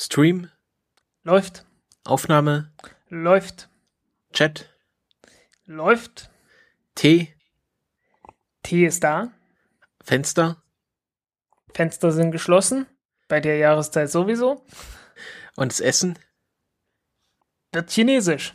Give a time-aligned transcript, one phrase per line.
[0.00, 0.48] Stream,
[1.24, 1.66] Läuft.
[2.04, 2.72] Aufnahme,
[3.10, 3.68] Läuft.
[4.32, 4.74] Chat,
[5.66, 6.30] Läuft.
[6.94, 7.34] Tee,
[8.62, 9.30] Tee ist da.
[10.02, 10.56] Fenster
[11.74, 12.86] Fenster sind geschlossen.
[13.28, 14.64] Bei der Jahreszeit sowieso.
[15.56, 16.18] und das Essen.
[17.72, 18.54] Wird chinesisch.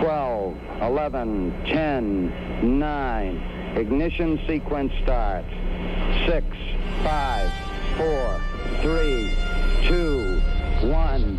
[0.00, 1.12] 12, 11,
[1.72, 3.76] 10, 9.
[3.76, 5.44] Ignition sequence start.
[6.26, 6.44] 6,
[7.04, 7.52] 5,
[7.96, 8.51] 4,
[8.82, 9.30] 3,
[9.86, 10.40] 2,
[10.88, 11.38] 1,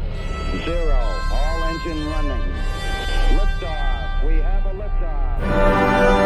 [0.64, 0.96] 0.
[1.34, 2.42] All engine running.
[3.38, 4.26] Liftoff.
[4.26, 6.23] We have a liftoff.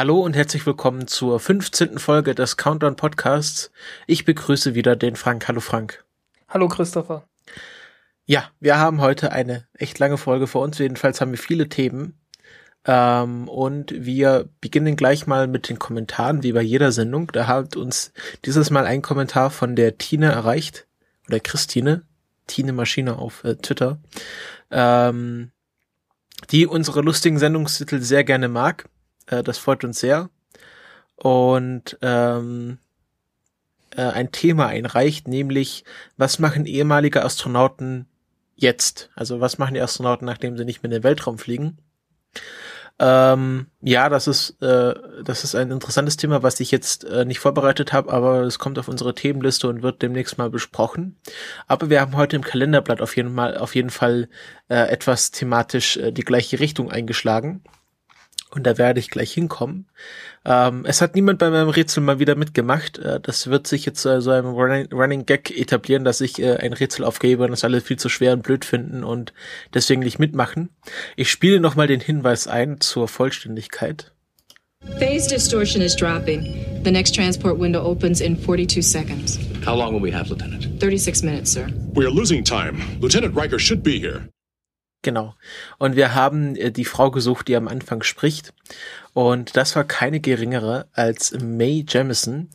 [0.00, 1.98] Hallo und herzlich willkommen zur 15.
[1.98, 3.70] Folge des Countdown Podcasts.
[4.06, 5.46] Ich begrüße wieder den Frank.
[5.46, 6.06] Hallo Frank.
[6.48, 7.28] Hallo Christopher.
[8.24, 10.78] Ja, wir haben heute eine echt lange Folge vor uns.
[10.78, 12.18] Jedenfalls haben wir viele Themen.
[12.86, 17.30] Ähm, und wir beginnen gleich mal mit den Kommentaren, wie bei jeder Sendung.
[17.30, 18.14] Da hat uns
[18.46, 20.86] dieses Mal ein Kommentar von der Tine erreicht.
[21.28, 22.04] Oder Christine.
[22.46, 23.98] Tine Maschine auf äh, Twitter.
[24.70, 25.50] Ähm,
[26.50, 28.88] die unsere lustigen Sendungstitel sehr gerne mag.
[29.30, 30.28] Äh, das freut uns sehr.
[31.16, 32.78] Und ähm,
[33.96, 35.84] äh, ein Thema einreicht, nämlich
[36.16, 38.06] was machen ehemalige Astronauten
[38.56, 39.10] jetzt?
[39.14, 41.78] Also was machen die Astronauten, nachdem sie nicht mehr in den Weltraum fliegen?
[42.98, 47.38] Ähm, ja, das ist äh, das ist ein interessantes Thema, was ich jetzt äh, nicht
[47.38, 51.16] vorbereitet habe, aber es kommt auf unsere Themenliste und wird demnächst mal besprochen.
[51.66, 54.28] Aber wir haben heute im Kalenderblatt auf jeden Fall auf jeden Fall
[54.68, 57.64] äh, etwas thematisch äh, die gleiche Richtung eingeschlagen.
[58.50, 59.86] Und da werde ich gleich hinkommen.
[60.44, 62.98] Ähm, es hat niemand bei meinem Rätsel mal wieder mitgemacht.
[62.98, 66.56] Äh, das wird sich jetzt äh, so ein Running, Running Gag etablieren, dass ich äh,
[66.56, 69.32] ein Rätsel aufgebe und das alle viel zu schwer und blöd finden und
[69.72, 70.70] deswegen nicht mitmachen.
[71.16, 74.12] Ich spiele nochmal den Hinweis ein zur Vollständigkeit.
[74.98, 76.82] Phase distortion is dropping.
[76.82, 79.38] The next transport window opens in 42 seconds.
[79.64, 80.80] How long will we have, Lieutenant?
[80.80, 81.68] 36 minutes, sir.
[81.94, 82.80] We are losing time.
[82.98, 84.30] Lieutenant Riker should be here.
[85.02, 85.34] Genau.
[85.78, 88.52] Und wir haben äh, die Frau gesucht, die am Anfang spricht.
[89.14, 92.50] Und das war keine geringere als Mae Jemison,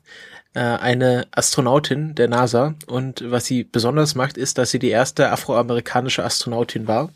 [0.53, 2.75] äh, eine Astronautin der NASA.
[2.85, 7.09] Und was sie besonders macht, ist, dass sie die erste afroamerikanische Astronautin war.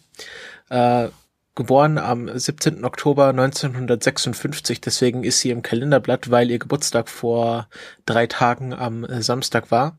[0.70, 1.10] Äh,
[1.56, 2.86] geboren am 17.
[2.86, 7.68] Oktober 1956, deswegen ist sie im Kalenderblatt, weil ihr Geburtstag vor
[8.06, 9.98] drei Tagen am Samstag war.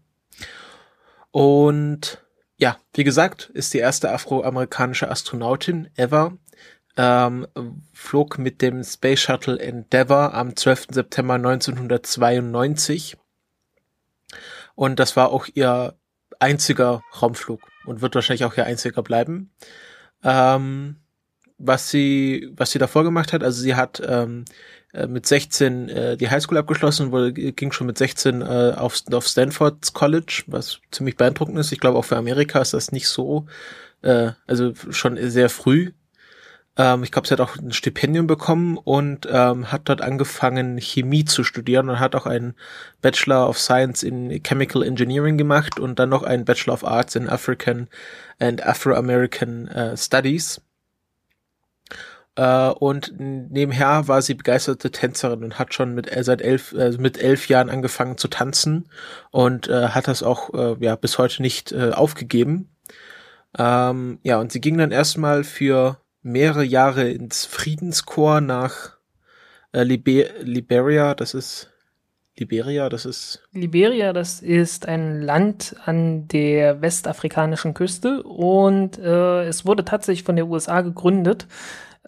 [1.33, 2.19] Und
[2.61, 6.37] ja, wie gesagt, ist die erste afroamerikanische Astronautin ever.
[6.97, 7.47] Ähm,
[7.95, 10.89] flog mit dem Space Shuttle Endeavour am 12.
[10.91, 13.17] September 1992.
[14.75, 15.95] Und das war auch ihr
[16.39, 19.51] einziger Raumflug und wird wahrscheinlich auch ihr einziger bleiben.
[20.23, 20.97] Ähm,
[21.57, 24.45] was sie, was sie davor gemacht hat, also sie hat ähm,
[24.93, 29.27] äh, mit 16 äh, die Highschool abgeschlossen, wurde, ging schon mit 16 äh, auf, auf
[29.27, 31.73] Stanford College, was ziemlich beeindruckend ist.
[31.73, 33.47] Ich glaube, auch für Amerika ist das nicht so,
[34.03, 35.93] äh, also schon sehr früh.
[36.77, 41.25] Ähm, ich glaube, sie hat auch ein Stipendium bekommen und ähm, hat dort angefangen, Chemie
[41.25, 42.55] zu studieren und hat auch einen
[43.03, 47.29] Bachelor of Science in Chemical Engineering gemacht und dann noch einen Bachelor of Arts in
[47.29, 47.89] African
[48.39, 50.61] and Afro-American äh, Studies.
[52.37, 56.91] Äh, und nebenher war sie begeisterte Tänzerin und hat schon mit äh, seit elf äh,
[56.93, 58.89] mit elf Jahren angefangen zu tanzen
[59.31, 62.71] und äh, hat das auch äh, ja bis heute nicht äh, aufgegeben.
[63.59, 68.97] Ähm, ja und sie ging dann erstmal für mehrere Jahre ins Friedenskorps nach
[69.73, 71.15] äh, Liber Liberia.
[71.15, 71.71] Das ist
[72.37, 72.89] Liberia.
[72.89, 79.85] Das ist Liberia, das ist ein Land an der westafrikanischen Küste und äh, es wurde
[79.85, 81.49] tatsächlich von der USA gegründet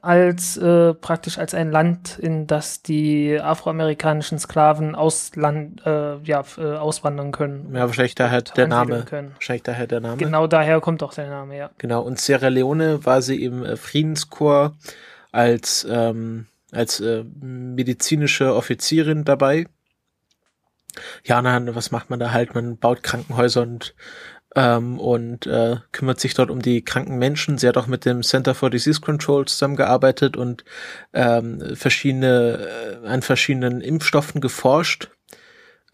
[0.03, 6.75] als äh, praktisch als ein Land, in das die afroamerikanischen Sklaven ausland, äh, ja, äh,
[6.75, 7.73] auswandern können.
[7.73, 9.05] ja wahrscheinlich daher der Name.
[9.05, 9.31] können.
[9.35, 10.17] Wahrscheinlich daher der Name.
[10.17, 11.71] Genau daher kommt auch der Name, ja.
[11.79, 14.77] Genau, und Sierra Leone war sie im äh, Friedenskorps
[15.31, 19.67] als, ähm, als äh, medizinische Offizierin dabei.
[21.25, 22.55] Ja, na, was macht man da halt?
[22.55, 23.95] Man baut Krankenhäuser und
[24.55, 27.59] ähm, und äh, kümmert sich dort um die kranken Menschen.
[27.59, 30.65] Sie hat auch mit dem Center for Disease Control zusammengearbeitet und
[31.13, 35.11] ähm, verschiedene äh, an verschiedenen Impfstoffen geforscht.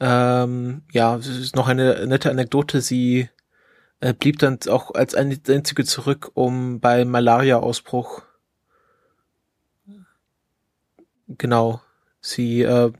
[0.00, 1.20] Ähm, ja,
[1.54, 2.80] noch eine nette Anekdote.
[2.80, 3.28] Sie
[4.00, 8.22] äh, blieb dann auch als einzige zurück, um beim Malaria-Ausbruch
[11.26, 11.80] genau
[12.20, 12.92] Sie, äh,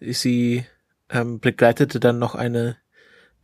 [0.00, 0.64] sie
[1.08, 2.76] ähm, begleitete dann noch eine,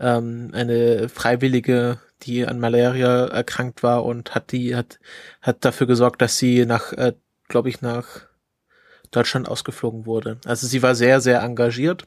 [0.01, 4.99] ähm, eine Freiwillige, die an Malaria erkrankt war und hat die, hat,
[5.41, 7.15] hat dafür gesorgt, dass sie nach, äh,
[7.49, 8.23] glaube ich, nach
[9.11, 10.39] Deutschland ausgeflogen wurde.
[10.45, 12.07] Also sie war sehr, sehr engagiert.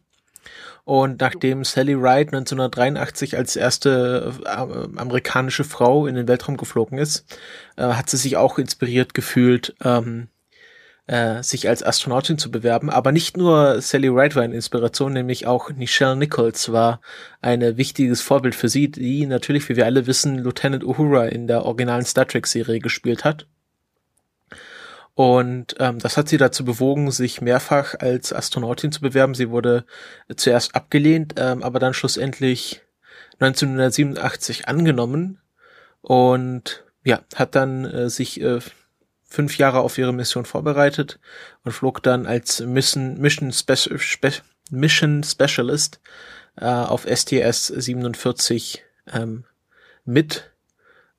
[0.84, 7.26] Und nachdem Sally Ride 1983 als erste äh, amerikanische Frau in den Weltraum geflogen ist,
[7.78, 10.28] äh, hat sie sich auch inspiriert gefühlt, ähm,
[11.07, 12.89] äh, sich als Astronautin zu bewerben.
[12.89, 17.01] Aber nicht nur Sally Ride war eine Inspiration, nämlich auch Nichelle Nichols war
[17.42, 21.65] ein wichtiges Vorbild für sie, die natürlich, wie wir alle wissen, Lieutenant Uhura in der
[21.65, 23.48] originalen Star Trek-Serie gespielt hat.
[25.13, 29.36] Und ähm, das hat sie dazu bewogen, sich mehrfach als Astronautin zu bewerben.
[29.36, 29.86] Sie wurde
[30.36, 32.81] zuerst abgelehnt, ähm, aber dann schlussendlich
[33.39, 35.39] 1987 angenommen
[36.01, 38.59] und ja, hat dann äh, sich äh,
[39.31, 41.18] fünf Jahre auf ihre Mission vorbereitet
[41.63, 44.33] und flog dann als Mission, Mission, Spe Spe
[44.69, 46.01] Mission Specialist
[46.57, 48.83] äh, auf STS 47
[49.13, 49.45] ähm,
[50.04, 50.51] mit.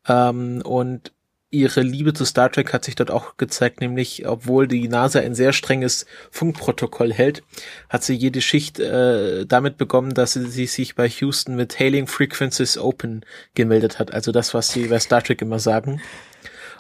[0.06, 1.12] Ähm, und
[1.48, 5.34] ihre Liebe zu Star Trek hat sich dort auch gezeigt, nämlich obwohl die NASA ein
[5.34, 7.42] sehr strenges Funkprotokoll hält,
[7.88, 12.08] hat sie jede Schicht äh, damit begonnen, dass sie, sie sich bei Houston mit Hailing
[12.08, 13.24] Frequencies Open
[13.54, 14.12] gemeldet hat.
[14.12, 16.02] Also das, was sie bei Star Trek immer sagen.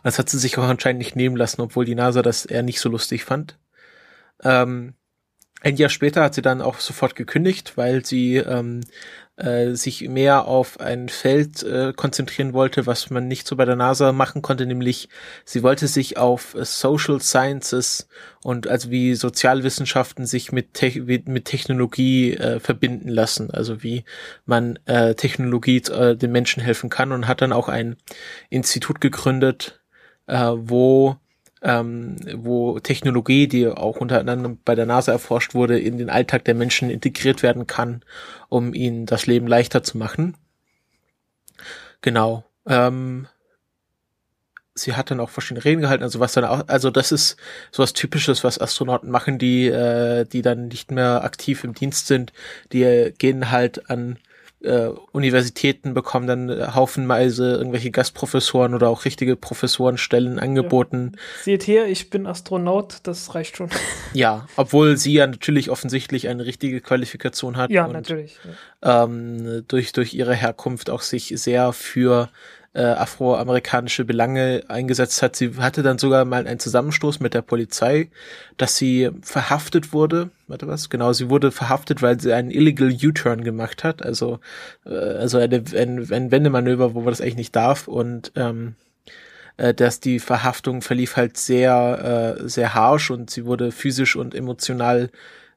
[0.02, 2.80] Das hat sie sich auch anscheinend nicht nehmen lassen, obwohl die NASA das eher nicht
[2.80, 3.58] so lustig fand.
[4.42, 4.94] Ähm,
[5.60, 8.80] ein Jahr später hat sie dann auch sofort gekündigt, weil sie ähm,
[9.36, 13.76] äh, sich mehr auf ein Feld äh, konzentrieren wollte, was man nicht so bei der
[13.76, 15.08] NASA machen konnte, nämlich
[15.44, 18.08] sie wollte sich auf Social Sciences
[18.42, 24.04] und also wie Sozialwissenschaften sich mit, Te mit Technologie äh, verbinden lassen, also wie
[24.44, 27.96] man äh, Technologie äh, den Menschen helfen kann und hat dann auch ein
[28.50, 29.81] Institut gegründet,
[30.26, 31.16] äh, wo
[31.62, 36.44] ähm, wo Technologie, die auch unter anderem bei der NASA erforscht wurde, in den Alltag
[36.44, 38.02] der Menschen integriert werden kann,
[38.48, 40.36] um ihnen das Leben leichter zu machen.
[42.00, 42.44] Genau.
[42.66, 43.28] Ähm,
[44.74, 47.36] sie hat dann auch verschiedene Reden gehalten, also was dann auch, also das ist
[47.70, 52.32] sowas Typisches, was Astronauten machen, die, äh, die dann nicht mehr aktiv im Dienst sind,
[52.72, 54.18] die gehen halt an
[54.62, 61.12] äh, Universitäten bekommen dann haufenweise irgendwelche Gastprofessoren oder auch richtige Professorenstellen angeboten.
[61.14, 61.20] Ja.
[61.42, 63.70] Seht her, ich bin Astronaut, das reicht schon.
[64.14, 67.70] Ja, obwohl sie ja natürlich offensichtlich eine richtige Qualifikation hat.
[67.70, 68.38] Ja, und, natürlich.
[68.82, 69.04] Ja.
[69.04, 72.28] Ähm, durch, durch ihre Herkunft auch sich sehr für
[72.74, 75.36] äh, afroamerikanische Belange eingesetzt hat.
[75.36, 78.10] Sie hatte dann sogar mal einen Zusammenstoß mit der Polizei,
[78.56, 80.30] dass sie verhaftet wurde.
[80.46, 80.88] Warte was?
[80.88, 84.02] Genau, sie wurde verhaftet, weil sie einen illegal U-Turn gemacht hat.
[84.02, 84.40] Also,
[84.86, 87.88] äh, also eine, ein, ein Wendemanöver, wo man das eigentlich nicht darf.
[87.88, 88.76] Und ähm,
[89.58, 94.34] äh, dass die Verhaftung verlief halt sehr, äh, sehr harsh und sie wurde physisch und
[94.34, 95.10] emotional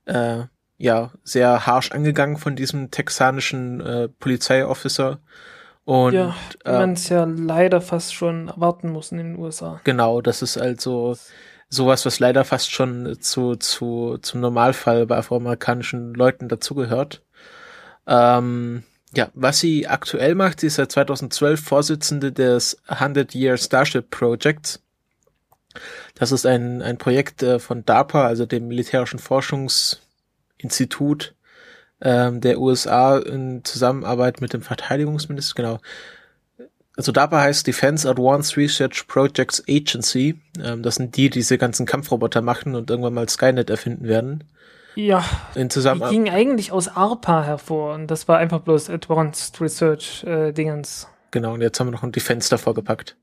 [0.05, 0.43] äh,
[0.77, 5.19] ja sehr harsh angegangen von diesem texanischen äh, Polizeiofficer.
[5.85, 9.79] Und, ja, wie man es ja leider fast schon erwarten muss in den USA.
[9.83, 11.15] Genau, das ist also
[11.69, 17.21] sowas, was leider fast schon zu, zu, zum Normalfall bei afroamerikanischen Leuten dazugehört.
[18.07, 18.83] Ähm,
[19.13, 24.81] ja, was sie aktuell macht, sie ist seit 2012 Vorsitzende des 100 Year Starship Projects.
[26.15, 31.34] Das ist ein, ein Projekt äh, von DARPA, also dem Militärischen Forschungsinstitut
[32.05, 35.79] ähm, der USA in Zusammenarbeit mit dem Verteidigungsminister, genau.
[36.95, 40.39] Also dabei heißt Defense Advanced Research Projects Agency.
[40.63, 44.45] Ähm, das sind die, die diese ganzen Kampfroboter machen und irgendwann mal Skynet erfinden werden.
[44.93, 46.13] Ja, in Zusammenarbeit.
[46.13, 51.09] die ging eigentlich aus ARPA hervor und das war einfach bloß Advanced Research äh, Dingens.
[51.31, 53.17] Genau, und jetzt haben wir noch ein Defense davor gepackt.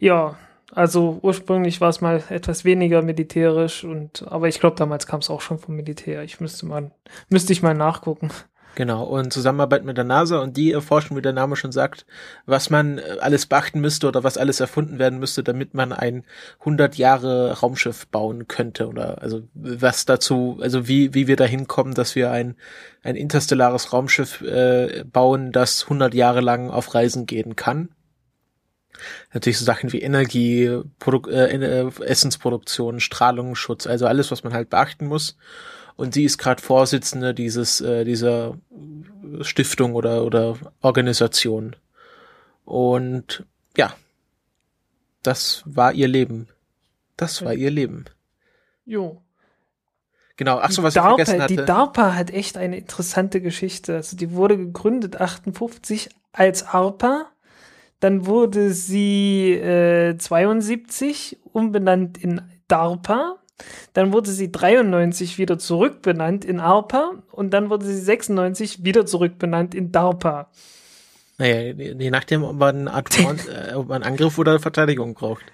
[0.00, 0.36] Ja,
[0.72, 5.30] also ursprünglich war es mal etwas weniger militärisch und aber ich glaube damals kam es
[5.30, 6.22] auch schon vom Militär.
[6.24, 6.90] Ich müsste mal
[7.28, 8.30] müsste ich mal nachgucken.
[8.78, 12.06] Genau, und Zusammenarbeit mit der NASA und die erforschen, wie der Name schon sagt,
[12.46, 16.24] was man äh, alles beachten müsste oder was alles erfunden werden müsste, damit man ein
[16.60, 21.94] 100 Jahre Raumschiff bauen könnte oder also was dazu, also wie, wie wir dahin kommen,
[21.94, 22.54] dass wir ein,
[23.02, 27.88] ein interstellares Raumschiff äh, bauen, das 100 Jahre lang auf Reisen gehen kann.
[29.32, 34.70] Natürlich so Sachen wie Energie, Produ äh, äh, Essensproduktion, Strahlungsschutz, also alles, was man halt
[34.70, 35.36] beachten muss.
[35.96, 38.56] Und sie ist gerade Vorsitzende dieses äh, dieser
[39.42, 41.76] Stiftung oder oder Organisation.
[42.64, 43.44] Und
[43.76, 43.94] ja,
[45.22, 46.48] das war ihr Leben.
[47.16, 48.04] Das war ihr Leben.
[48.84, 49.20] Jo.
[50.36, 51.56] Genau, ach so, was DARPA, ich vergessen hatte.
[51.56, 53.96] Die DARPA hat echt eine interessante Geschichte.
[53.96, 57.26] Also die wurde gegründet 58 als ARPA
[58.00, 63.38] dann wurde sie äh, 72 umbenannt in DARPA
[63.92, 69.74] Dann wurde sie 93 wieder zurückbenannt in ARPA und dann wurde sie 96 wieder zurückbenannt
[69.74, 70.50] in DARPA.
[71.38, 75.44] Naja, je nachdem, ob man, Advance, äh, ob man Angriff oder Verteidigung braucht.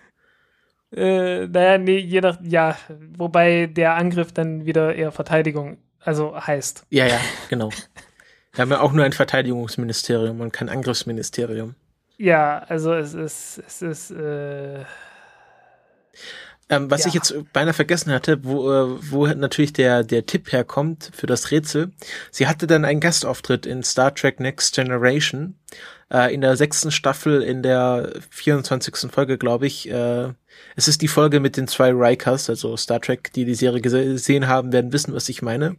[0.95, 2.77] Äh, naja, nee, je nach, ja,
[3.17, 6.87] wobei der Angriff dann wieder eher Verteidigung, also heißt.
[6.91, 7.71] Ja, ja, genau.
[8.53, 11.75] Wir haben ja auch nur ein Verteidigungsministerium und kein Angriffsministerium.
[12.17, 14.85] Ja, also es ist, es ist, äh,
[16.71, 17.09] ähm, was Ja.
[17.09, 21.51] ich jetzt beinahe vergessen hatte, wo, äh, wo natürlich der, der Tipp herkommt für das
[21.51, 21.93] Rätsel.
[22.31, 25.57] Sie hatte dann einen Gastauftritt in Star Trek Next Generation.
[26.13, 29.11] Äh, in der sechsten Staffel, in der 24.
[29.11, 29.91] Folge, glaube ich.
[29.91, 30.33] Äh,
[30.77, 34.05] es ist die Folge mit den zwei Rikers, also Star Trek, die die Serie gese-
[34.13, 35.77] gesehen haben, werden wissen, was ich meine.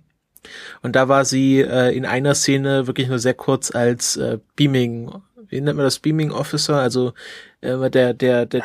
[0.84, 5.12] Und da war sie äh, in einer Szene wirklich nur sehr kurz als äh, Beaming,
[5.50, 7.14] wie nennt man das, Beaming Officer, also
[7.62, 8.64] äh, der, der, der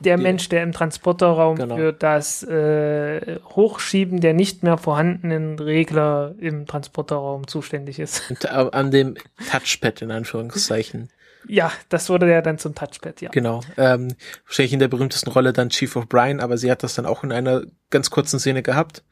[0.00, 1.76] der Mensch, der im Transporterraum Genau.
[1.76, 8.28] für das äh, Hochschieben der nicht mehr vorhandenen Regler im Transporterraum zuständig ist.
[8.28, 9.14] Und, äh, an dem
[9.50, 11.08] Touchpad in Anführungszeichen.
[11.48, 13.30] ja, das wurde ja dann zum Touchpad, ja.
[13.30, 13.60] Genau.
[13.76, 14.14] Ähm,
[14.46, 17.24] wahrscheinlich in der berühmtesten Rolle dann Chief of Brian, aber sie hat das dann auch
[17.24, 19.04] in einer ganz kurzen Szene gehabt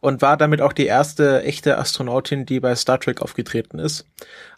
[0.00, 4.04] und war damit auch die erste echte Astronautin, die bei Star Trek aufgetreten ist.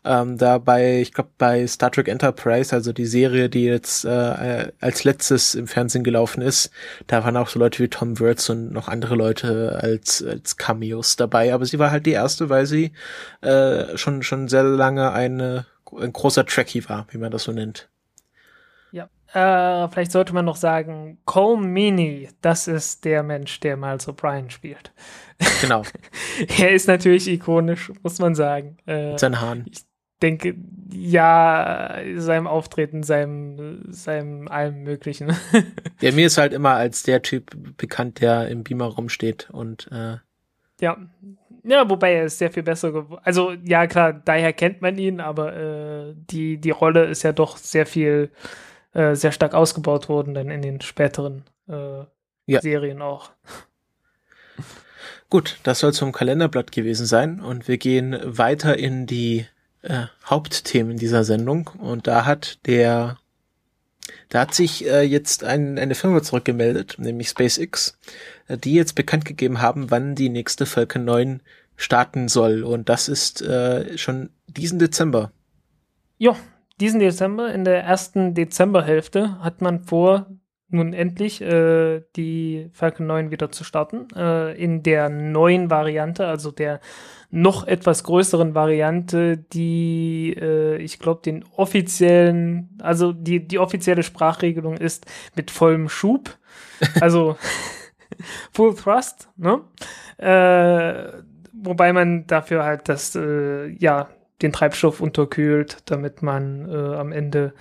[0.04, 4.72] Ähm, da bei, ich glaube, bei Star Trek Enterprise, also die Serie, die jetzt äh,
[4.80, 6.70] als letztes im Fernsehen gelaufen ist,
[7.06, 11.16] da waren auch so Leute wie Tom Wirtz und noch andere Leute als, als Cameos
[11.16, 11.54] dabei.
[11.54, 12.92] Aber sie war halt die erste, weil sie
[13.40, 17.88] äh, schon, schon sehr lange eine, ein großer Trekkie war, wie man das so nennt.
[18.90, 19.08] Ja.
[19.32, 24.50] Äh, vielleicht sollte man noch sagen, Cole Meany, das ist der Mensch, der Miles O'Brien
[24.50, 24.92] spielt.
[25.60, 25.82] Genau,
[26.58, 28.78] er ist natürlich ikonisch, muss man sagen.
[28.86, 29.70] Äh, mit seinen Haaren.
[30.22, 30.56] denke,
[30.90, 35.36] ja, seinem Auftreten, seinem, seinem allem Möglichen.
[36.00, 40.18] Ja, mir ist halt immer als der Typ bekannt, der im Beamer rumsteht und äh,
[40.80, 40.96] ja.
[41.68, 43.20] Ja, wobei er ist sehr viel besser geworden.
[43.24, 47.58] Also, ja, klar, daher kennt man ihn, aber äh, die, die Rolle ist ja doch
[47.58, 48.30] sehr viel,
[48.94, 52.04] äh, sehr stark ausgebaut worden, dann in den späteren äh,
[52.46, 52.60] Ja.
[52.62, 53.30] Serien auch.
[55.28, 59.44] gut, das soll zum Kalenderblatt gewesen sein und wir gehen weiter in die
[59.82, 63.18] äh, Hauptthemen dieser Sendung und da hat der
[64.28, 67.98] da hat sich äh, jetzt ein, eine Firma zurückgemeldet, nämlich SpaceX,
[68.48, 71.42] äh, die jetzt bekannt gegeben haben, wann die nächste Falcon 9
[71.76, 75.32] starten soll und das ist äh, schon diesen Dezember.
[76.18, 76.36] Ja,
[76.80, 80.26] diesen Dezember, in der ersten Dezemberhälfte, hat man vor,
[80.70, 84.08] nun endlich äh, die Falcon 9 wieder zu starten.
[84.14, 86.80] Äh, in der neuen Variante, also der
[87.30, 94.76] noch etwas größeren Variante, die, äh, ich glaube, den offiziellen, also die, die offizielle Sprachregelung
[94.76, 96.36] ist mit vollem Schub.
[97.00, 97.36] Also
[98.52, 99.60] Full Thrust, ne?
[100.16, 104.08] Äh, wobei man dafür halt das, äh, ja,
[104.42, 107.52] den Treibstoff unterkühlt, damit man äh, am Ende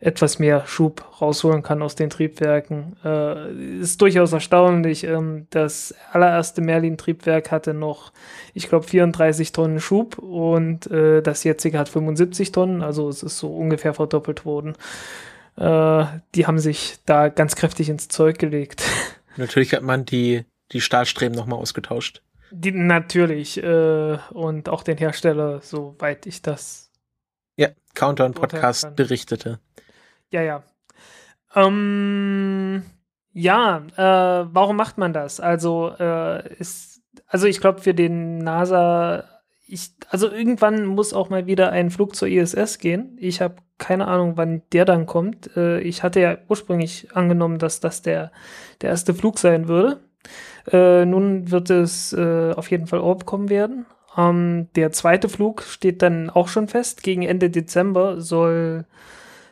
[0.00, 2.96] etwas mehr Schub rausholen kann aus den Triebwerken.
[3.04, 5.04] Äh, ist durchaus erstaunlich.
[5.04, 8.12] Ähm, das allererste Merlin-Triebwerk hatte noch,
[8.52, 13.38] ich glaube, 34 Tonnen Schub und äh, das jetzige hat 75 Tonnen, also es ist
[13.38, 14.74] so ungefähr verdoppelt worden.
[15.56, 18.82] Äh, die haben sich da ganz kräftig ins Zeug gelegt.
[19.36, 22.22] Natürlich hat man die die Stahlstreben nochmal ausgetauscht.
[22.56, 23.60] Die, natürlich.
[23.62, 26.92] Äh, und auch den Hersteller, soweit ich das.
[27.56, 29.58] Ja, Countdown Podcast berichtete.
[30.30, 30.62] Ja, ja.
[31.56, 32.84] Ähm,
[33.32, 35.40] ja, äh, warum macht man das?
[35.40, 39.24] Also, äh, ist, also ich glaube, für den NASA,
[39.66, 43.16] ich, also irgendwann muss auch mal wieder ein Flug zur ISS gehen.
[43.20, 45.56] Ich habe keine Ahnung, wann der dann kommt.
[45.56, 48.30] Äh, ich hatte ja ursprünglich angenommen, dass das der,
[48.80, 50.00] der erste Flug sein würde.
[50.70, 53.86] Äh, nun wird es äh, auf jeden Fall Orb kommen werden.
[54.16, 57.02] Ähm, der zweite Flug steht dann auch schon fest.
[57.02, 58.84] Gegen Ende Dezember soll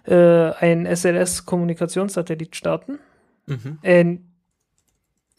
[0.05, 2.99] äh, ein SLS-Kommunikationssatellit starten.
[3.47, 3.79] Mhm.
[3.83, 4.17] Äh,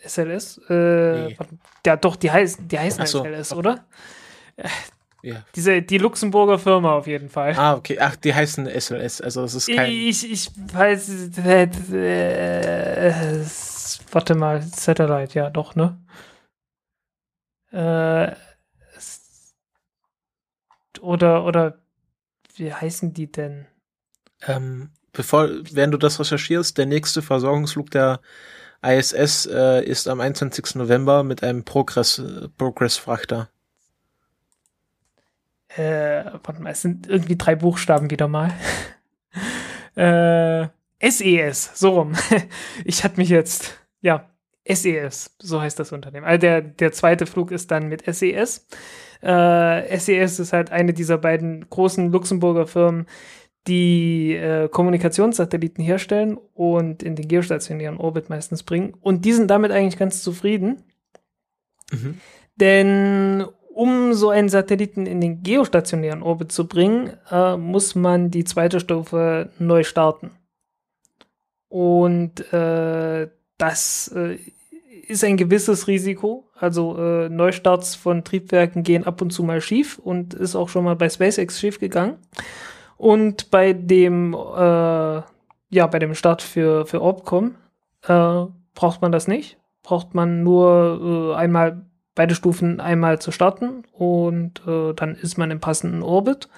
[0.05, 0.59] SLS?
[0.69, 0.73] Äh,
[1.27, 1.35] Nee.
[1.37, 3.23] warte, ja, doch, die, heiß, die heißen so.
[3.23, 3.85] SLS, oder?
[5.21, 5.35] Ja.
[5.55, 7.53] Diese, die Luxemburger Firma auf jeden Fall.
[7.57, 7.97] Ah, okay.
[7.99, 9.89] Ach, die heißen SLS, also das ist kein.
[9.89, 13.39] Ich, ich weiß, äh, äh,
[14.11, 15.99] warte mal, Satellite, ja, doch, ne?
[17.71, 18.35] Äh,
[21.01, 21.79] oder, oder,
[22.55, 23.65] wie heißen die denn?
[24.45, 28.21] Ähm, bevor, während du das recherchierst, der nächste Versorgungsflug der
[28.83, 30.75] ISS äh, ist am 21.
[30.75, 33.49] November mit einem Progress, äh, Progress-Frachter.
[35.69, 38.53] Äh, warte mal, es sind irgendwie drei Buchstaben wieder mal.
[39.95, 40.67] äh,
[41.09, 42.13] SES, so rum.
[42.85, 44.29] ich hatte mich jetzt, ja,
[44.65, 46.25] SES, so heißt das Unternehmen.
[46.25, 48.67] Also der, der zweite Flug ist dann mit SES.
[49.21, 53.07] Äh, SES ist halt eine dieser beiden großen Luxemburger Firmen,
[53.67, 58.93] die äh, Kommunikationssatelliten herstellen und in den geostationären Orbit meistens bringen.
[59.01, 60.83] Und die sind damit eigentlich ganz zufrieden.
[61.91, 62.19] Mhm.
[62.55, 68.43] Denn um so einen Satelliten in den geostationären Orbit zu bringen, äh, muss man die
[68.43, 70.31] zweite Stufe neu starten.
[71.69, 73.29] Und äh,
[73.63, 74.37] das äh,
[75.07, 76.49] ist ein gewisses Risiko.
[76.59, 80.83] Also äh, Neustarts von Triebwerken gehen ab und zu mal schief und ist auch schon
[80.83, 82.17] mal bei SpaceX schief gegangen.
[82.97, 84.37] Und bei dem, äh,
[85.69, 87.55] ja, bei dem Start für, für Orbcom
[88.05, 89.57] äh, braucht man das nicht.
[89.81, 95.51] Braucht man nur äh, einmal beide Stufen einmal zu starten und äh, dann ist man
[95.51, 96.49] im passenden Orbit.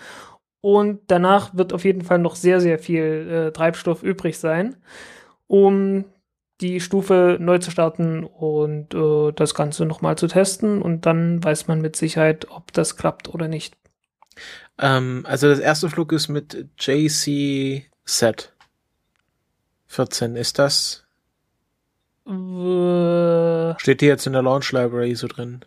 [0.61, 4.75] Und danach wird auf jeden Fall noch sehr, sehr viel äh, Treibstoff übrig sein,
[5.45, 6.05] um
[6.61, 10.81] die Stufe neu zu starten und äh, das Ganze nochmal zu testen.
[10.81, 13.75] Und dann weiß man mit Sicherheit, ob das klappt oder nicht.
[14.79, 18.53] Ähm, also das erste Flug ist mit JC Set
[19.87, 20.35] 14.
[20.35, 21.03] Ist das?
[22.27, 25.61] Äh, Steht hier jetzt in der Launch Library so drin?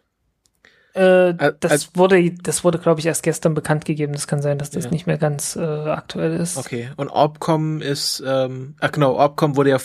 [0.95, 4.13] Äh, das als- wurde, das wurde, glaube ich, erst gestern bekannt gegeben.
[4.13, 4.91] Das kann sein, dass das Ja.
[4.91, 6.57] nicht mehr ganz äh, aktuell ist.
[6.57, 6.91] Okay.
[6.97, 9.79] Und Orbcom ist, ähm, ach genau, Orbcom wurde ja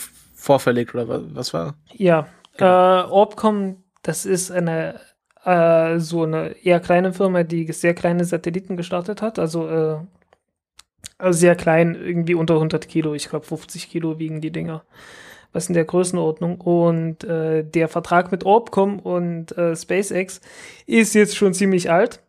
[0.43, 1.75] vorverlegt oder wa- was war?
[1.93, 3.01] Ja, Genau.
[3.01, 5.00] äh, Orbcom, das ist eine
[5.45, 9.39] äh, so eine eher kleine Firma, die sehr kleine Satelliten gestartet hat.
[9.39, 9.97] Also, äh,
[11.17, 13.13] also sehr klein, irgendwie unter 100 Kilo.
[13.13, 14.83] Ich glaube 50 Kilo wiegen die Dinger.
[15.51, 16.59] Was in der Größenordnung.
[16.62, 20.41] Und äh, der Vertrag mit Orbcom und äh, SpaceX
[20.85, 22.21] ist jetzt schon ziemlich alt.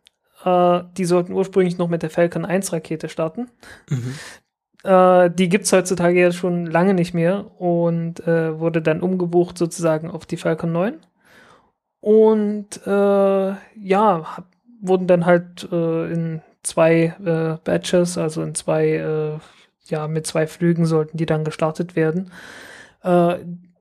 [0.43, 3.49] Äh, die sollten ursprünglich noch mit der Falcon 1 Rakete starten.
[3.89, 4.15] Mhm.
[4.85, 10.11] Äh, die gibt's heutzutage ja schon lange nicht mehr und äh, wurde dann umgebucht sozusagen
[10.11, 10.97] auf die Falcon 9.
[12.01, 13.57] Und äh, ja,
[14.37, 14.45] hab,
[14.81, 19.39] wurden dann halt äh, in zwei äh, Batches, also in zwei,
[19.87, 22.31] ja, mit zwei Flügen sollten die dann gestartet werden.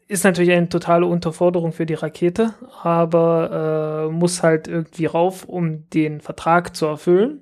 [0.07, 2.53] Ist natürlich eine totale Unterforderung für die Rakete,
[2.83, 7.41] aber äh, muss halt irgendwie rauf, um den Vertrag zu erfüllen.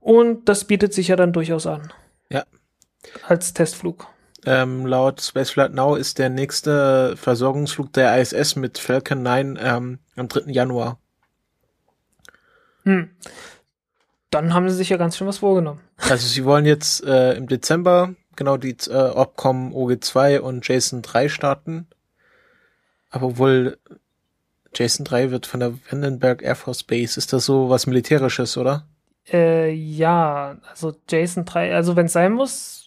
[0.00, 1.92] Und das bietet sich ja dann durchaus an.
[2.28, 2.42] Ja.
[3.26, 4.06] Als Testflug.
[4.44, 10.28] Ähm, laut Spaceflight Now ist der nächste Versorgungsflug der ISS mit Falcon 9 ähm, am
[10.28, 10.52] 3.
[10.52, 10.98] Januar.
[12.84, 13.10] Hm.
[14.30, 15.80] Dann haben sie sich ja ganz schön was vorgenommen.
[15.96, 21.28] Also sie wollen jetzt äh, im Dezember genau die äh, Opcom OG2 und Jason 3
[21.28, 21.88] starten.
[23.10, 23.78] Aber wohl
[24.74, 27.18] Jason 3 wird von der Vandenberg Air Force Base.
[27.18, 28.86] Ist das so was Militärisches, oder?
[29.32, 32.85] Äh, ja, also Jason 3, also wenn es sein muss,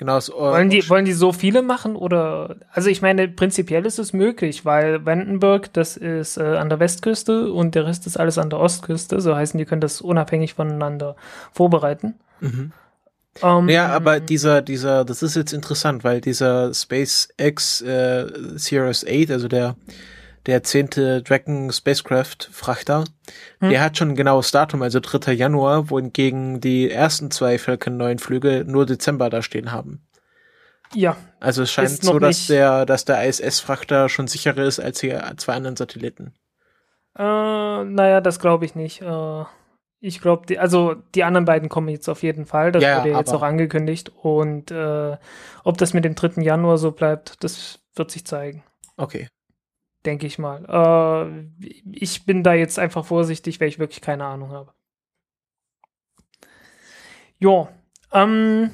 [0.00, 0.16] Genau.
[0.16, 3.98] Es, äh, wollen die, wollen die so viele machen oder, also ich meine, prinzipiell ist
[3.98, 8.38] es möglich, weil Vandenberg, das ist äh, an der Westküste und der Rest ist alles
[8.38, 11.16] an der Ostküste, so heißen, die können das unabhängig voneinander
[11.52, 12.14] vorbereiten.
[12.40, 12.72] mhm.
[13.42, 19.30] Ähm, Ja, aber dieser, dieser, das ist jetzt interessant, weil dieser SpaceX äh, Sirius 8,
[19.30, 19.76] also der,
[20.46, 23.04] der zehnte Dragon Spacecraft Frachter,
[23.60, 25.32] der hat schon ein genaues Datum, also 3.
[25.32, 30.06] Januar, wohingegen die ersten zwei Falcon 9 Flüge nur Dezember da stehen haben.
[30.94, 34.98] Ja, Also es scheint so, dass nicht- der, dass der ISS-Frachter schon sicherer ist als
[35.00, 36.34] die zwei anderen Satelliten.
[37.18, 37.22] äh,
[37.84, 39.02] naja, das glaube ich nicht.
[39.02, 39.44] Äh,
[40.00, 42.72] ich glaube, also die anderen beiden kommen jetzt auf jeden Fall.
[42.72, 44.08] Das Ja, wurde ja jetzt auch angekündigt.
[44.22, 45.16] Und äh,
[45.64, 46.40] ob das mit dem 3.
[46.42, 48.62] Januar so bleibt, das wird sich zeigen.
[48.96, 49.28] Okay.
[50.06, 50.64] Denke ich mal.
[50.66, 54.72] Äh, ich bin da jetzt einfach vorsichtig, weil ich wirklich keine Ahnung habe.
[57.38, 57.68] Jo,
[58.12, 58.70] ähm,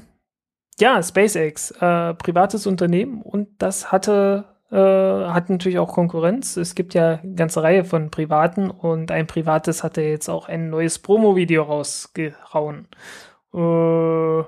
[0.79, 6.57] ja, SpaceX, äh, privates Unternehmen und das hatte äh, hat natürlich auch Konkurrenz.
[6.57, 10.71] Es gibt ja eine ganze Reihe von Privaten und ein privates hatte jetzt auch ein
[10.71, 12.89] neues Promo-Video rausgehauen.
[13.55, 14.45] Äh,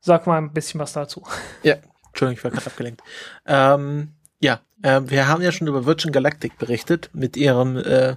[0.00, 1.22] sag mal ein bisschen was dazu.
[1.62, 1.76] Ja,
[2.08, 3.02] Entschuldigung, ich war gerade abgelenkt.
[3.46, 8.16] Ähm, ja, äh, wir haben ja schon über Virgin Galactic berichtet mit ihrem äh,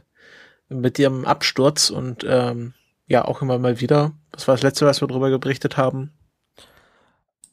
[0.70, 2.74] mit ihrem Absturz und ähm,
[3.06, 4.14] ja auch immer mal wieder.
[4.32, 6.14] Was war das letzte, was wir darüber berichtet haben?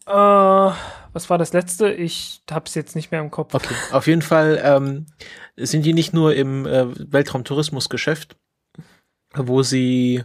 [0.06, 1.92] Äh, was war das letzte?
[1.92, 3.52] Ich hab's jetzt nicht mehr im Kopf.
[3.54, 5.06] Okay, auf jeden Fall ähm,
[5.56, 8.37] sind die nicht nur im äh, Weltraumtourismusgeschäft,
[9.35, 10.24] wo sie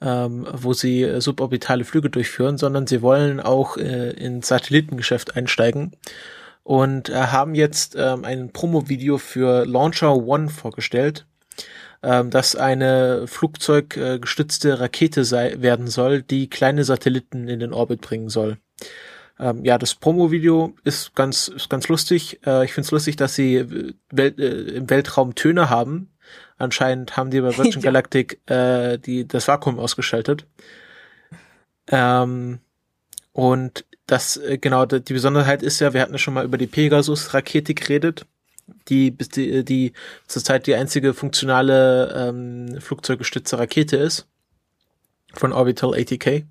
[0.00, 5.92] ähm, wo sie suborbitale Flüge durchführen, sondern sie wollen auch äh, ins Satellitengeschäft einsteigen
[6.64, 11.26] und äh, haben jetzt ähm, ein Promo-Video für Launcher One vorgestellt,
[12.02, 18.28] ähm, das eine flugzeuggestützte Rakete sei, werden soll, die kleine Satelliten in den Orbit bringen
[18.28, 18.58] soll.
[19.38, 22.40] Ähm, ja, das Promo-Video ist ganz, ist ganz lustig.
[22.46, 26.10] Äh, ich finde es lustig, dass sie äh, Welt, äh, im Weltraum Töne haben.
[26.56, 27.82] Anscheinend haben die bei Virgin.
[27.82, 30.46] Galactic äh, die, das Vakuum ausgeschaltet.
[31.88, 32.60] Ähm,
[33.32, 37.74] und das, äh, genau, die Besonderheit ist ja, wir hatten schon mal über die Pegasus-Rakete
[37.74, 38.26] geredet,
[38.88, 39.92] die, die, die
[40.26, 44.26] zurzeit die einzige funktionale ähm, flugzeuggestützte Rakete ist
[45.34, 46.44] von Orbital ATK.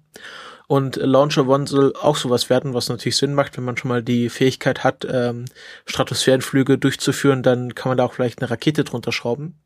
[0.68, 4.02] Und Launcher One soll auch sowas werden, was natürlich Sinn macht, wenn man schon mal
[4.02, 5.46] die Fähigkeit hat, ähm,
[5.86, 9.60] Stratosphärenflüge durchzuführen, dann kann man da auch vielleicht eine Rakete drunter schrauben.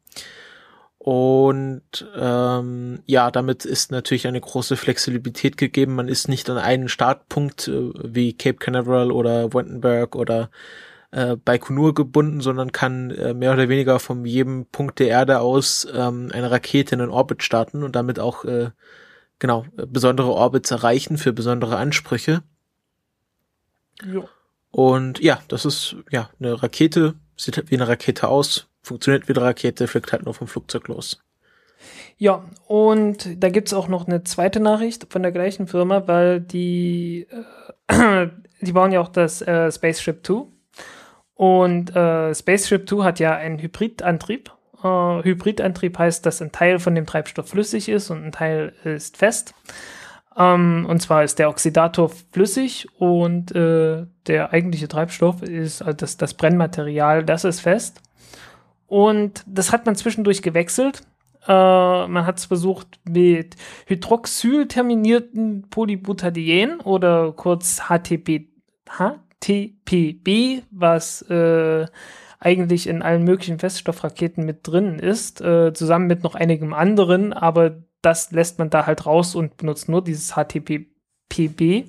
[1.08, 5.96] Und ähm, ja, damit ist natürlich eine große Flexibilität gegeben.
[5.96, 10.50] Man ist nicht an einen Startpunkt äh, wie Cape Canaveral oder Wendenberg oder
[11.12, 15.88] äh, Baikonur gebunden, sondern kann äh, mehr oder weniger von jedem Punkt der Erde aus
[15.94, 18.72] ähm, eine Rakete in den Orbit starten und damit auch äh,
[19.40, 22.44] genau besondere Orbits erreichen für besondere Ansprüche.
[24.06, 24.26] Ja.
[24.72, 29.34] Und ja, das ist ja eine Rakete, sieht halt wie eine Rakete aus, funktioniert wie
[29.34, 31.20] eine Rakete, fliegt halt nur vom Flugzeug los.
[32.18, 37.28] Ja, und da gibt's auch noch eine zweite Nachricht von der gleichen Firma, weil die,
[37.88, 38.28] äh,
[38.62, 40.48] die bauen ja auch das äh, Spaceship 2.
[41.36, 44.52] Und äh, Spaceship 2 hat ja einen Hybridantrieb.
[44.84, 49.18] Äh, Hybridantrieb heißt, dass ein Teil von dem Treibstoff flüssig ist und ein Teil ist
[49.18, 49.54] fest.
[50.36, 56.18] Ähm, und zwar ist der Oxidator flüssig und äh, der eigentliche Treibstoff ist also das,
[56.18, 58.02] das Brennmaterial, das ist fest.
[58.88, 61.02] Und das hat man zwischendurch gewechselt.
[61.48, 61.52] Äh,
[62.08, 68.48] man hat es versucht mit hydroxylterminierten Polybutadien oder kurz HTP,
[68.90, 71.86] HTPB, was äh,
[72.40, 77.78] eigentlich in allen möglichen Feststoffraketen mit drin ist, äh, zusammen mit noch einigem anderen, aber
[78.02, 81.86] das lässt man da halt raus und benutzt nur dieses HTPB.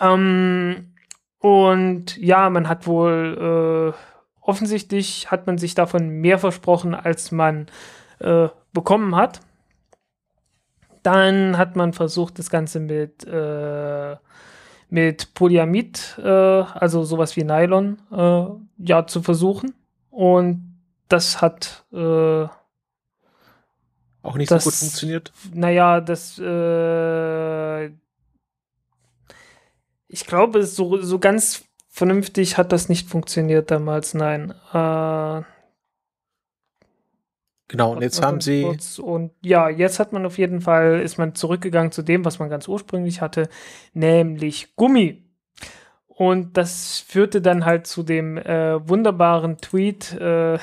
[0.00, 0.94] Ähm,
[1.38, 4.11] und ja, man hat wohl äh,
[4.42, 7.66] offensichtlich hat man sich davon mehr versprochen, als man
[8.18, 9.40] äh, bekommen hat.
[11.02, 14.16] Dann hat man versucht, das Ganze mit, äh,
[14.88, 18.44] mit Polyamid, äh, also sowas wie Nylon, äh,
[18.84, 19.74] ja, zu versuchen.
[20.10, 20.76] Und
[21.08, 22.46] das hat äh,
[24.22, 25.32] auch nicht das, so gut funktioniert.
[25.52, 27.90] Naja, das äh,
[30.12, 34.50] ich glaube, so, so ganz vernünftig hat das nicht funktioniert damals, nein.
[34.72, 35.42] Äh,
[37.68, 38.64] genau, und jetzt haben sie.
[39.00, 42.48] Und ja, jetzt hat man auf jeden Fall, ist man zurückgegangen zu dem, was man
[42.48, 43.48] ganz ursprünglich hatte,
[43.92, 45.22] nämlich Gummi.
[46.08, 50.58] Und das führte dann halt zu dem äh, wunderbaren Tweet äh,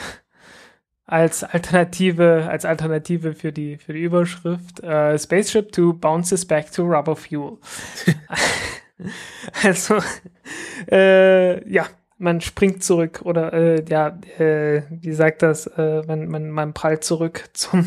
[1.05, 6.83] als Alternative, als Alternative für die, für die Überschrift äh, Spaceship 2 bounces back to
[6.85, 7.59] rubber fuel.
[9.63, 9.99] Also,
[10.91, 16.49] äh, ja, man springt zurück oder äh, ja, äh, wie sagt das, äh, man, man,
[16.49, 17.85] man prallt zurück zum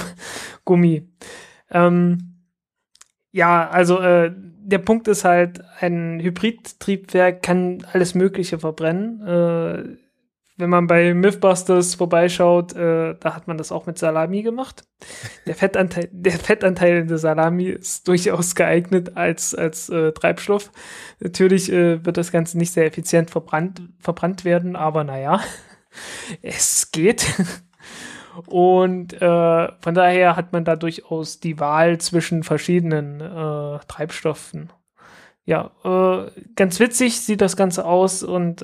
[0.65, 1.09] Gummi.
[1.71, 2.39] Ähm,
[3.31, 9.21] ja, also äh, der Punkt ist halt, ein Hybridtriebwerk kann alles Mögliche verbrennen.
[9.27, 10.02] Äh,
[10.57, 14.85] wenn man bei Mythbusters vorbeischaut, äh, da hat man das auch mit Salami gemacht.
[15.47, 20.71] Der Fettanteil, der Fettanteil in der Salami ist durchaus geeignet als, als äh, Treibstoff.
[21.21, 25.41] Natürlich äh, wird das Ganze nicht sehr effizient verbrannt, verbrannt werden, aber naja,
[26.43, 27.27] es geht.
[28.47, 34.71] Und äh, von daher hat man da durchaus die Wahl zwischen verschiedenen äh, Treibstoffen.
[35.45, 38.63] Ja, äh, ganz witzig sieht das Ganze aus und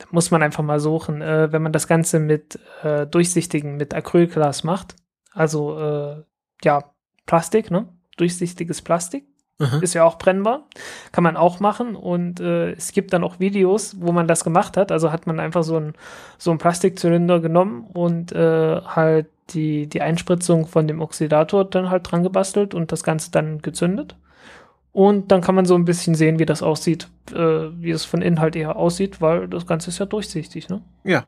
[0.00, 1.22] äh, muss man einfach mal suchen.
[1.22, 4.96] Äh, wenn man das Ganze mit äh, durchsichtigen, mit Acrylglas macht,
[5.32, 6.22] also äh,
[6.64, 6.84] ja,
[7.26, 7.88] Plastik, ne?
[8.16, 9.24] Durchsichtiges Plastik.
[9.58, 9.82] Mhm.
[9.82, 10.66] Ist ja auch brennbar.
[11.12, 11.94] Kann man auch machen.
[11.94, 14.90] Und äh, es gibt dann auch Videos, wo man das gemacht hat.
[14.90, 15.94] Also hat man einfach so einen
[16.38, 22.10] so einen Plastikzylinder genommen und äh, halt die, die Einspritzung von dem Oxidator dann halt
[22.10, 24.16] dran gebastelt und das Ganze dann gezündet.
[24.92, 28.20] Und dann kann man so ein bisschen sehen, wie das aussieht, äh, wie es von
[28.20, 30.82] Inhalt eher aussieht, weil das Ganze ist ja durchsichtig, ne?
[31.02, 31.24] Ja.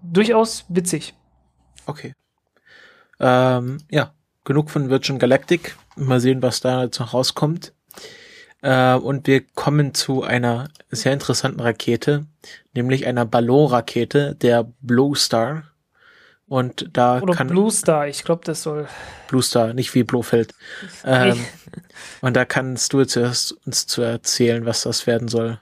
[0.00, 1.14] Durchaus witzig.
[1.86, 2.14] Okay.
[3.18, 4.12] Ähm, ja,
[4.44, 5.76] genug von Virgin Galactic.
[5.96, 7.72] Mal sehen, was da jetzt noch rauskommt.
[8.62, 12.26] Äh, und wir kommen zu einer sehr interessanten Rakete,
[12.74, 15.64] nämlich einer Ballonrakete, der Blue Star.
[16.48, 17.48] Und da Oder kann.
[17.48, 18.86] Blue Star, ich glaube, das soll.
[19.28, 20.54] Blue Star, nicht wie Blofeld.
[21.04, 21.44] Ähm,
[22.20, 25.58] und da kannst du zuerst uns zu erzählen, was das werden soll.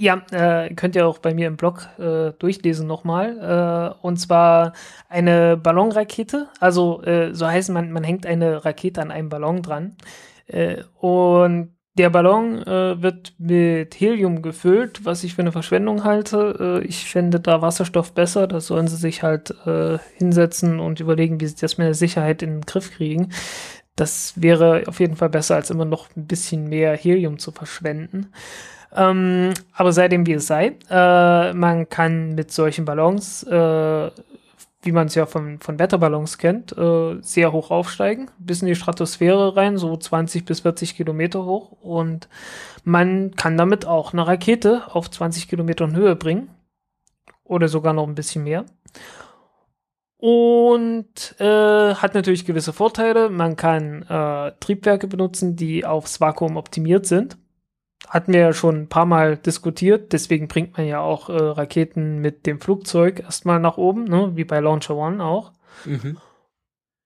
[0.00, 3.96] Ja, äh, könnt ihr auch bei mir im Blog äh, durchlesen nochmal.
[3.96, 4.74] Äh, und zwar
[5.08, 6.48] eine Ballonrakete.
[6.60, 9.96] Also, äh, so heißt man, man hängt eine Rakete an einem Ballon dran.
[10.46, 16.80] Äh, und der Ballon äh, wird mit Helium gefüllt, was ich für eine Verschwendung halte.
[16.82, 18.46] Äh, ich fände da Wasserstoff besser.
[18.46, 22.42] Da sollen sie sich halt äh, hinsetzen und überlegen, wie sie das mit der Sicherheit
[22.42, 23.30] in den Griff kriegen.
[23.96, 28.28] Das wäre auf jeden Fall besser, als immer noch ein bisschen mehr Helium zu verschwenden.
[28.94, 34.10] Ähm, aber seitdem wie es sei, äh, man kann mit solchen Ballons äh,
[34.88, 38.74] wie man es ja von, von Wetterballons kennt, äh, sehr hoch aufsteigen, bis in die
[38.74, 41.72] Stratosphäre rein, so 20 bis 40 Kilometer hoch.
[41.82, 42.26] Und
[42.84, 46.48] man kann damit auch eine Rakete auf 20 Kilometern Höhe bringen.
[47.44, 48.64] Oder sogar noch ein bisschen mehr.
[50.16, 53.28] Und äh, hat natürlich gewisse Vorteile.
[53.28, 57.36] Man kann äh, Triebwerke benutzen, die aufs Vakuum optimiert sind
[58.06, 62.18] hatten wir ja schon ein paar Mal diskutiert, deswegen bringt man ja auch äh, Raketen
[62.20, 64.32] mit dem Flugzeug erstmal nach oben, ne?
[64.34, 65.52] wie bei Launcher One auch.
[65.84, 66.18] Mhm.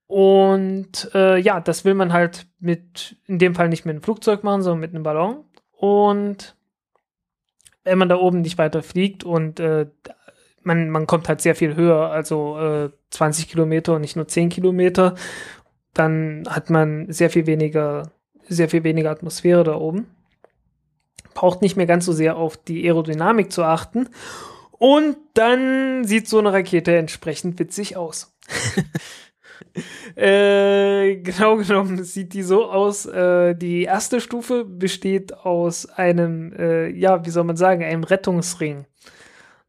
[0.07, 4.43] Und äh, ja, das will man halt mit, in dem Fall nicht mit einem Flugzeug
[4.43, 5.43] machen, sondern mit einem Ballon.
[5.71, 6.55] Und
[7.83, 9.87] wenn man da oben nicht weiter fliegt und äh,
[10.61, 14.49] man, man kommt halt sehr viel höher, also äh, 20 Kilometer und nicht nur 10
[14.49, 15.15] Kilometer,
[15.93, 18.11] dann hat man sehr viel weniger,
[18.47, 20.07] sehr viel weniger Atmosphäre da oben
[21.33, 24.09] braucht nicht mehr ganz so sehr auf die Aerodynamik zu achten.
[24.71, 28.35] Und dann sieht so eine Rakete entsprechend witzig aus.
[30.15, 33.05] äh, genau genommen sieht die so aus.
[33.05, 38.85] Äh, die erste Stufe besteht aus einem, äh, ja, wie soll man sagen, einem Rettungsring.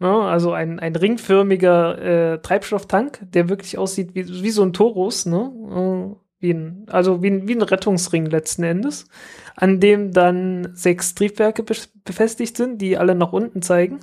[0.00, 0.10] Ne?
[0.10, 6.16] Also ein, ein ringförmiger äh, Treibstofftank, der wirklich aussieht wie, wie so ein Torus, ne?
[6.44, 9.06] Wie ein, also wie ein, wie ein Rettungsring letzten Endes
[9.56, 14.00] an dem dann sechs Triebwerke be befestigt sind, die alle nach unten zeigen.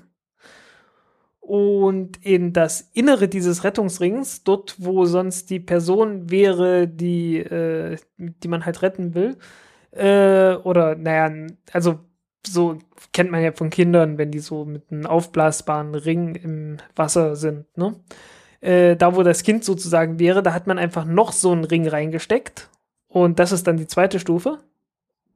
[1.39, 8.47] Und in das Innere dieses Rettungsrings, dort wo sonst die Person wäre, die, äh, die
[8.47, 9.38] man halt retten will,
[9.91, 11.99] äh, oder naja, also
[12.47, 12.80] so
[13.13, 17.65] kennt man ja von Kindern, wenn die so mit einem aufblasbaren Ring im Wasser sind,
[17.77, 17.95] ne?
[18.62, 21.88] Äh, da wo das Kind sozusagen wäre, da hat man einfach noch so einen Ring
[21.88, 22.69] reingesteckt.
[23.08, 24.60] Und das ist dann die zweite Stufe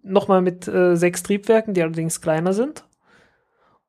[0.05, 2.85] nochmal mit äh, sechs Triebwerken, die allerdings kleiner sind.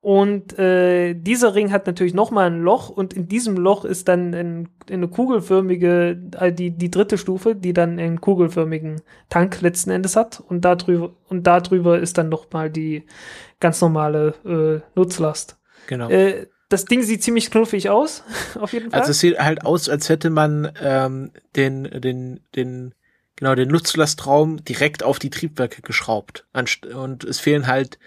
[0.01, 4.35] Und äh, dieser Ring hat natürlich nochmal ein Loch und in diesem Loch ist dann
[4.35, 10.15] ein, eine kugelförmige, äh, die, die dritte Stufe, die dann einen kugelförmigen Tank letzten Endes
[10.15, 10.41] hat.
[10.41, 13.05] Und darüber, und darüber ist dann nochmal die
[13.59, 15.59] ganz normale äh, Nutzlast.
[15.89, 16.09] Genau.
[16.09, 18.25] Äh, das Ding sieht ziemlich knuffig aus,
[18.61, 19.01] auf jeden Fall.
[19.01, 22.95] Also es sieht halt aus, als hätte man ähm, den, den, den
[23.37, 26.47] genau den Nutzlastraum direkt auf die Triebwerke geschraubt.
[26.53, 27.99] Und es fehlen halt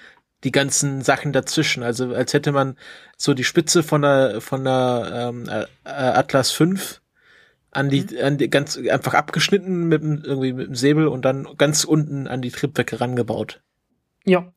[0.43, 1.83] die ganzen Sachen dazwischen.
[1.83, 2.77] Also als hätte man
[3.17, 7.01] so die Spitze von der von der ähm, äh, Atlas 5
[7.71, 8.23] an die, mhm.
[8.23, 12.27] an die ganz einfach abgeschnitten mit dem, irgendwie mit dem Säbel und dann ganz unten
[12.27, 13.61] an die Triebwerke rangebaut.
[14.25, 14.51] Ja.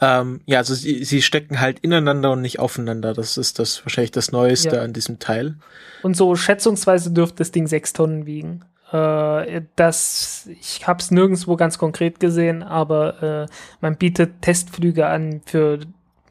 [0.00, 3.12] Ähm, ja, also sie, sie stecken halt ineinander und nicht aufeinander.
[3.12, 4.82] Das ist das wahrscheinlich das Neueste ja.
[4.82, 5.56] an diesem Teil.
[6.02, 8.64] Und so schätzungsweise dürfte das Ding sechs Tonnen wiegen.
[8.92, 15.42] Äh, das, ich habe es nirgendwo ganz konkret gesehen, aber äh, man bietet Testflüge an
[15.44, 15.80] für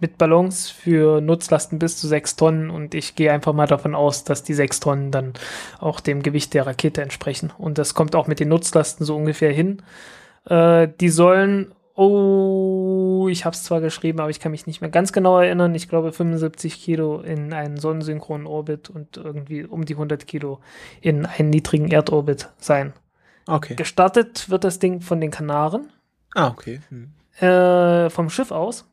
[0.02, 4.24] mit Ballons für Nutzlasten bis zu sechs Tonnen und ich gehe einfach mal davon aus,
[4.24, 5.34] dass die sechs Tonnen dann
[5.80, 7.52] auch dem Gewicht der Rakete entsprechen.
[7.58, 9.82] Und das kommt auch mit den Nutzlasten so ungefähr hin.
[10.46, 14.90] Äh, die sollen Oh, ich habe es zwar geschrieben, aber ich kann mich nicht mehr
[14.90, 15.76] ganz genau erinnern.
[15.76, 20.62] Ich glaube 75 Kilo in einen sonnensynchronen Orbit und irgendwie um die 100 Kilo
[21.02, 22.94] in einen niedrigen Erdorbit sein.
[23.48, 23.76] Okay.
[23.76, 25.90] Gestartet wird das Ding von den Kanaren.
[26.36, 26.80] Ah, okay.
[26.88, 27.12] Hm.
[27.46, 28.86] Äh, vom Schiff aus.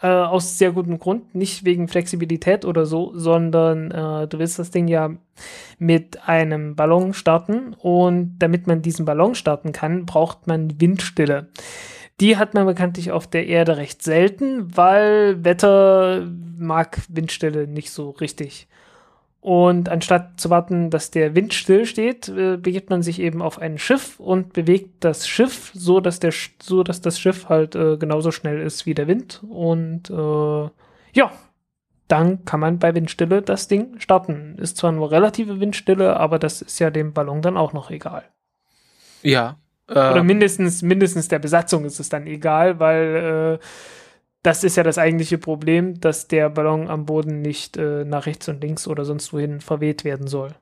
[0.00, 1.34] Äh, aus sehr gutem Grund.
[1.34, 5.10] Nicht wegen Flexibilität oder so, sondern äh, du willst das Ding ja
[5.80, 11.48] mit einem Ballon starten und damit man diesen Ballon starten kann, braucht man Windstille.
[12.20, 18.10] Die hat man bekanntlich auf der Erde recht selten, weil Wetter mag Windstille nicht so
[18.10, 18.68] richtig.
[19.40, 23.58] Und anstatt zu warten, dass der Wind still steht, äh, begibt man sich eben auf
[23.58, 27.98] ein Schiff und bewegt das Schiff so, dass der so, dass das Schiff halt äh,
[27.98, 29.42] genauso schnell ist wie der Wind.
[29.46, 30.70] Und äh,
[31.12, 31.30] ja,
[32.08, 34.56] dann kann man bei Windstille das Ding starten.
[34.58, 38.24] Ist zwar nur relative Windstille, aber das ist ja dem Ballon dann auch noch egal.
[39.22, 40.26] Ja, oder ähm.
[40.26, 43.64] mindestens, mindestens der Besatzung ist es dann egal, weil äh,
[44.42, 48.48] das ist ja das eigentliche Problem, dass der Ballon am Boden nicht äh, nach rechts
[48.48, 50.54] und links oder sonst wohin verweht werden soll.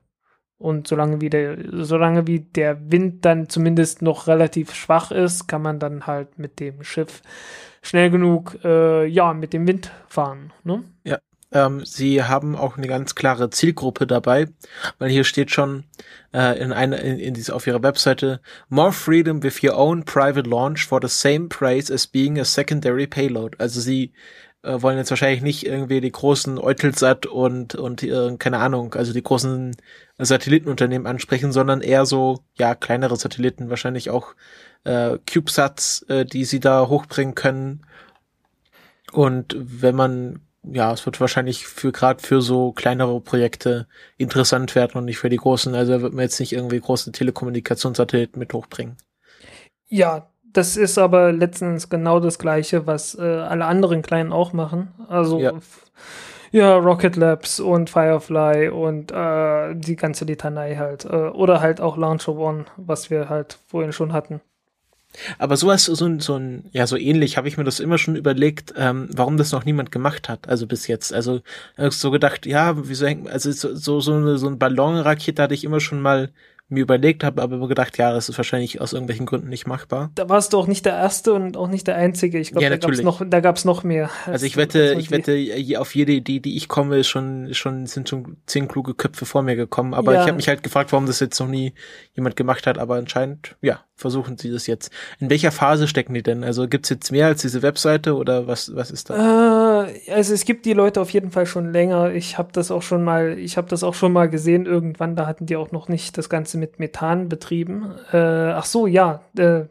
[0.57, 5.61] Und solange wie der, solange wie der Wind dann zumindest noch relativ schwach ist, kann
[5.61, 7.21] man dann halt mit dem Schiff
[7.81, 10.53] schnell genug, äh, ja, mit dem Wind fahren.
[10.63, 10.83] Ne?
[11.03, 11.19] Ja,
[11.53, 14.47] Ähm, sie haben auch eine ganz klare Zielgruppe dabei,
[14.97, 15.83] weil hier steht schon
[16.33, 20.49] äh, in einer in, in dieser auf ihrer Webseite more freedom with your own private
[20.49, 23.55] launch for the same price as being a secondary payload.
[23.59, 24.13] Also sie
[24.63, 29.13] äh, wollen jetzt wahrscheinlich nicht irgendwie die großen Eutelsat und und äh, keine Ahnung, also
[29.13, 29.75] die großen
[30.17, 34.33] Satellitenunternehmen ansprechen, sondern eher so ja kleinere Satelliten, wahrscheinlich auch
[34.85, 37.85] äh, CubeSats, äh, die sie da hochbringen können.
[39.11, 44.97] Und wenn man ja, es wird wahrscheinlich für gerade für so kleinere Projekte interessant werden
[44.97, 45.75] und nicht für die großen.
[45.75, 48.97] Also wird man jetzt nicht irgendwie große Telekommunikationssatelliten mit hochbringen.
[49.87, 54.93] Ja, das ist aber letztens genau das Gleiche, was äh, alle anderen Kleinen auch machen.
[55.09, 55.53] Also Ja.
[56.51, 61.05] ja, Rocket Labs und Firefly und äh, die ganze Litanei halt.
[61.05, 64.41] Äh, oder halt auch Launcher One, was wir halt vorhin schon hatten.
[65.37, 68.15] Aber sowas, so ein, so ein, ja, so ähnlich habe ich mir das immer schon
[68.15, 71.13] überlegt, ähm, warum das noch niemand gemacht hat, also bis jetzt.
[71.13, 71.41] Also
[71.77, 73.99] äh, so gedacht, ja, wieso hängt, also so, so,
[74.37, 76.31] so ein Ballonrakete hatte ich immer schon mal
[76.69, 80.11] mir überlegt, habe aber gedacht, ja, das ist wahrscheinlich aus irgendwelchen Gründen nicht machbar.
[80.15, 82.39] Da warst du auch nicht der Erste und auch nicht der Einzige.
[82.39, 83.05] Ich glaube, Ja, da gab's natürlich.
[83.05, 84.09] noch, da gab's noch mehr.
[84.25, 87.53] Also ich als- wette, als ich wette, auf jede Idee, die ich komme, ist schon,
[87.53, 89.93] schon sind schon zehn kluge Köpfe vor mir gekommen.
[89.93, 90.21] Aber Ja.
[90.21, 91.73] ich habe mich halt gefragt, warum das jetzt noch nie
[92.15, 92.77] jemand gemacht hat.
[92.79, 94.91] Aber anscheinend, ja, versuchen sie das jetzt.
[95.19, 96.43] In welcher Phase stecken die denn?
[96.43, 99.15] Also gibt's jetzt mehr als diese Webseite oder was, was ist da?
[99.15, 99.62] Äh,
[100.09, 102.11] also es gibt die Leute auf jeden Fall schon länger.
[102.11, 105.15] Ich habe das auch schon mal, ich habe das auch schon mal gesehen irgendwann.
[105.15, 107.93] Da hatten die auch noch nicht das Ganze mit Methan betrieben.
[108.11, 109.21] Äh, ach so, ja.
[109.37, 109.65] Äh,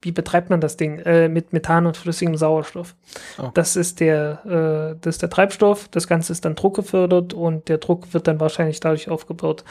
[0.00, 0.98] wie betreibt man das Ding?
[0.98, 2.94] Äh, mit Methan und flüssigem Sauerstoff.
[3.38, 3.50] Oh.
[3.54, 5.88] Das ist der, äh, das ist der Treibstoff.
[5.88, 9.64] Das Ganze ist dann druckgefördert und der Druck wird dann wahrscheinlich dadurch aufgebaut,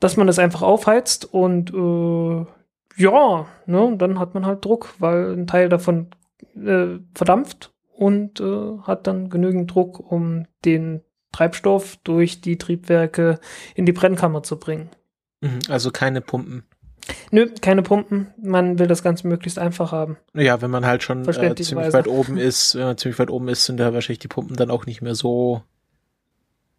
[0.00, 2.46] dass man das einfach aufheizt und äh,
[2.96, 6.08] ja, ne, dann hat man halt Druck, weil ein Teil davon
[6.56, 13.40] äh, verdampft und äh, hat dann genügend Druck, um den Treibstoff durch die Triebwerke
[13.74, 14.88] in die Brennkammer zu bringen.
[15.40, 16.62] Mhm, Also keine Pumpen.
[17.32, 18.28] Nö, keine Pumpen.
[18.40, 20.16] Man will das Ganze möglichst einfach haben.
[20.34, 23.48] Ja, wenn man halt schon äh, ziemlich weit oben ist, wenn man ziemlich weit oben
[23.48, 25.62] ist, sind da wahrscheinlich die Pumpen dann auch nicht mehr so.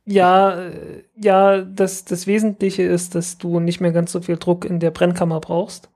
[0.05, 4.63] Ja, äh, ja, das, das Wesentliche ist, dass du nicht mehr ganz so viel Druck
[4.63, 5.89] in der Brennkammer brauchst.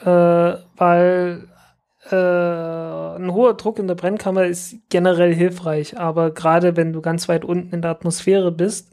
[0.00, 1.48] Äh, weil
[2.10, 7.28] äh, ein hoher Druck in der Brennkammer ist generell hilfreich, aber gerade wenn du ganz
[7.28, 8.92] weit unten in der Atmosphäre bist,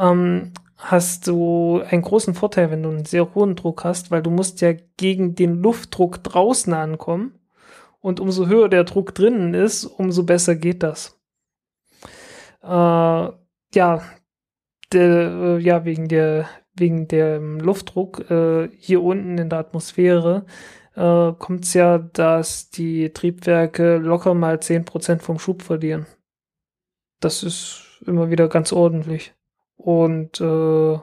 [0.00, 4.30] ähm, hast du einen großen Vorteil, wenn du einen sehr hohen Druck hast, weil du
[4.30, 7.38] musst ja gegen den Luftdruck draußen ankommen.
[8.00, 11.18] Und umso höher der Druck drinnen ist, umso besser geht das.
[12.62, 14.02] Äh, ja,
[14.92, 20.46] der, äh, ja, wegen der, wegen dem Luftdruck äh, hier unten in der Atmosphäre
[20.96, 26.06] äh, kommt es ja, dass die Triebwerke locker mal 10% vom Schub verlieren.
[27.20, 29.34] Das ist immer wieder ganz ordentlich.
[29.76, 30.98] Und äh,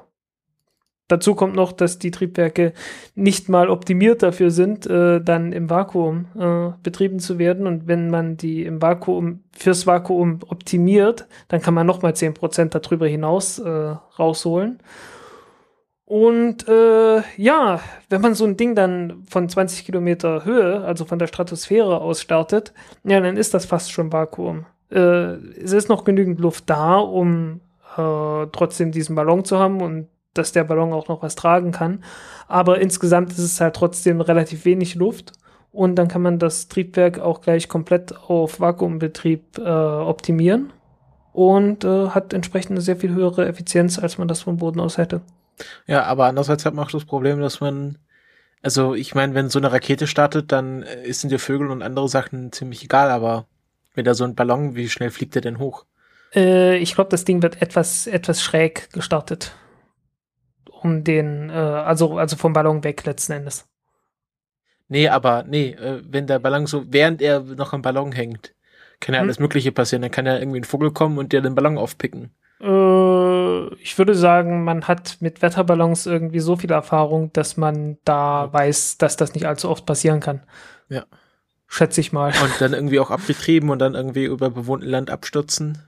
[1.08, 2.74] dazu kommt noch, dass die Triebwerke
[3.16, 7.68] nicht mal optimiert dafür sind, äh, dann im Vakuum äh, betrieben zu werden.
[7.68, 12.70] Und wenn man die im Vakuum fürs Vakuum optimiert, dann kann man noch mal 10%
[12.70, 14.80] darüber hinaus äh, rausholen.
[16.14, 21.18] Und äh, ja, wenn man so ein Ding dann von 20 Kilometer Höhe, also von
[21.18, 22.72] der Stratosphäre aus startet,
[23.04, 24.68] ja, dann ist das fast schon Vakuum.
[24.92, 24.98] Äh,
[25.58, 27.62] es ist noch genügend Luft da, um
[27.98, 32.04] äh, trotzdem diesen Ballon zu haben und dass der Ballon auch noch was tragen kann.
[32.48, 35.32] Aber insgesamt ist es halt trotzdem relativ wenig Luft.
[35.72, 40.74] Und dann kann man das Triebwerk auch gleich komplett auf Vakuumbetrieb äh, optimieren
[41.32, 45.00] und äh, hat entsprechend eine sehr viel höhere Effizienz, als man das vom Boden aus
[45.00, 45.22] hätte.
[45.88, 47.98] Ja, aber andererseits hat man auch das Problem, dass man,
[48.62, 52.10] also ich meine, wenn so eine Rakete startet, dann äh, sind dir Vögel und andere
[52.10, 53.46] Sachen ziemlich egal, aber
[53.94, 55.86] wenn da so ein Ballon, wie schnell fliegt der denn hoch?
[56.34, 59.56] Äh, ich glaube, das Ding wird etwas, etwas schräg gestartet.
[60.82, 63.66] Um den, äh, also, also vom Ballon weg letzten Endes.
[64.88, 68.54] Nee, aber nee, äh, wenn der Ballon so, während er noch am Ballon hängt,
[69.04, 69.28] kann ja Hm.
[69.28, 70.02] alles Mögliche passieren.
[70.02, 72.32] Dann kann ja irgendwie ein Vogel kommen und dir den Ballon aufpicken.
[72.62, 78.52] Äh, ich würde sagen, man hat mit Wetterballons irgendwie so viel Erfahrung, dass man da
[78.52, 80.42] weiß, dass das nicht allzu oft passieren kann.
[80.90, 81.06] Ja.
[81.68, 82.34] Schätze ich mal.
[82.44, 85.78] Und dann irgendwie auch abgetrieben und dann irgendwie über bewohnten Land abstürzen.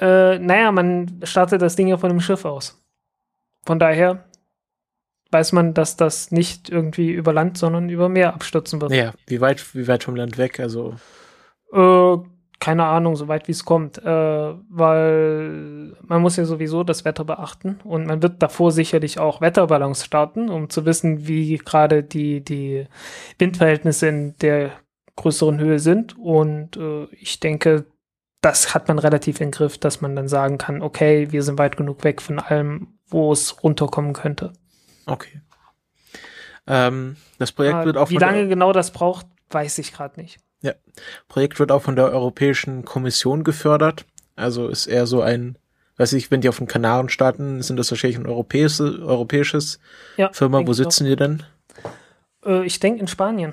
[0.00, 2.80] Äh, naja, man startet das Ding ja von einem Schiff aus.
[3.66, 4.22] Von daher
[5.32, 8.92] weiß man, dass das nicht irgendwie über Land, sondern über Meer abstürzen wird.
[8.92, 10.60] Naja, wie weit, wie weit vom Land weg?
[10.60, 10.94] Also,
[11.72, 12.16] Äh,
[12.60, 14.04] keine Ahnung, soweit wie es kommt, äh,
[14.68, 20.04] weil man muss ja sowieso das Wetter beachten und man wird davor sicherlich auch Wetterballons
[20.04, 22.86] starten, um zu wissen, wie gerade die, die
[23.38, 24.72] Windverhältnisse in der
[25.16, 26.18] größeren Höhe sind.
[26.18, 27.84] Und äh, ich denke,
[28.40, 31.76] das hat man relativ im Griff, dass man dann sagen kann, okay, wir sind weit
[31.76, 34.52] genug weg von allem, wo es runterkommen könnte.
[35.06, 35.40] Okay.
[36.66, 40.38] Ähm, das Projekt wird auch Wie lange genau das braucht, weiß ich gerade nicht.
[40.60, 40.72] Ja,
[41.28, 44.04] Projekt wird auch von der Europäischen Kommission gefördert.
[44.36, 45.56] Also ist eher so ein,
[45.96, 49.78] weiß ich, wenn die auf den Kanaren starten, sind das wahrscheinlich ein europäisches, europäisches
[50.16, 50.66] Ja, Firma.
[50.66, 51.44] Wo sitzen die denn?
[52.44, 52.48] auch.
[52.50, 53.52] Äh, ich denke in Spanien.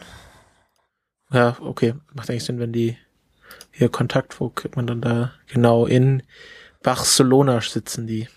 [1.32, 1.94] Ja, okay.
[2.14, 2.98] Macht eigentlich Sinn, wenn die
[3.72, 5.34] hier Kontakt, wo kriegt man dann da?
[5.48, 6.24] Genau, in
[6.84, 8.28] Barcelona sitzen die.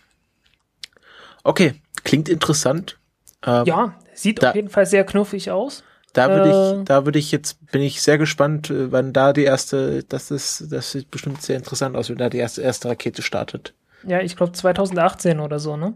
[1.44, 2.98] Okay, klingt interessant.
[3.44, 5.84] Ähm, Ja, sieht da- auf jeden Fall sehr knuffig aus.
[6.12, 9.32] Da würde Äh, ich, da würde ich jetzt, bin ich sehr gespannt, äh, wann da
[9.32, 12.88] die erste, das ist, das sieht bestimmt sehr interessant aus, wenn da die erste, erste
[12.88, 13.74] Rakete startet.
[14.04, 15.94] Ja, ich glaube 2018 oder so, ne?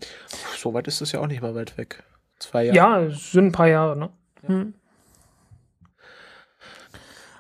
[0.58, 2.02] So weit ist das ja auch nicht mal weit weg.
[2.38, 2.76] Zwei Jahre.
[2.76, 4.10] Ja, sind ein paar Jahre, ne?
[4.46, 4.74] Hm.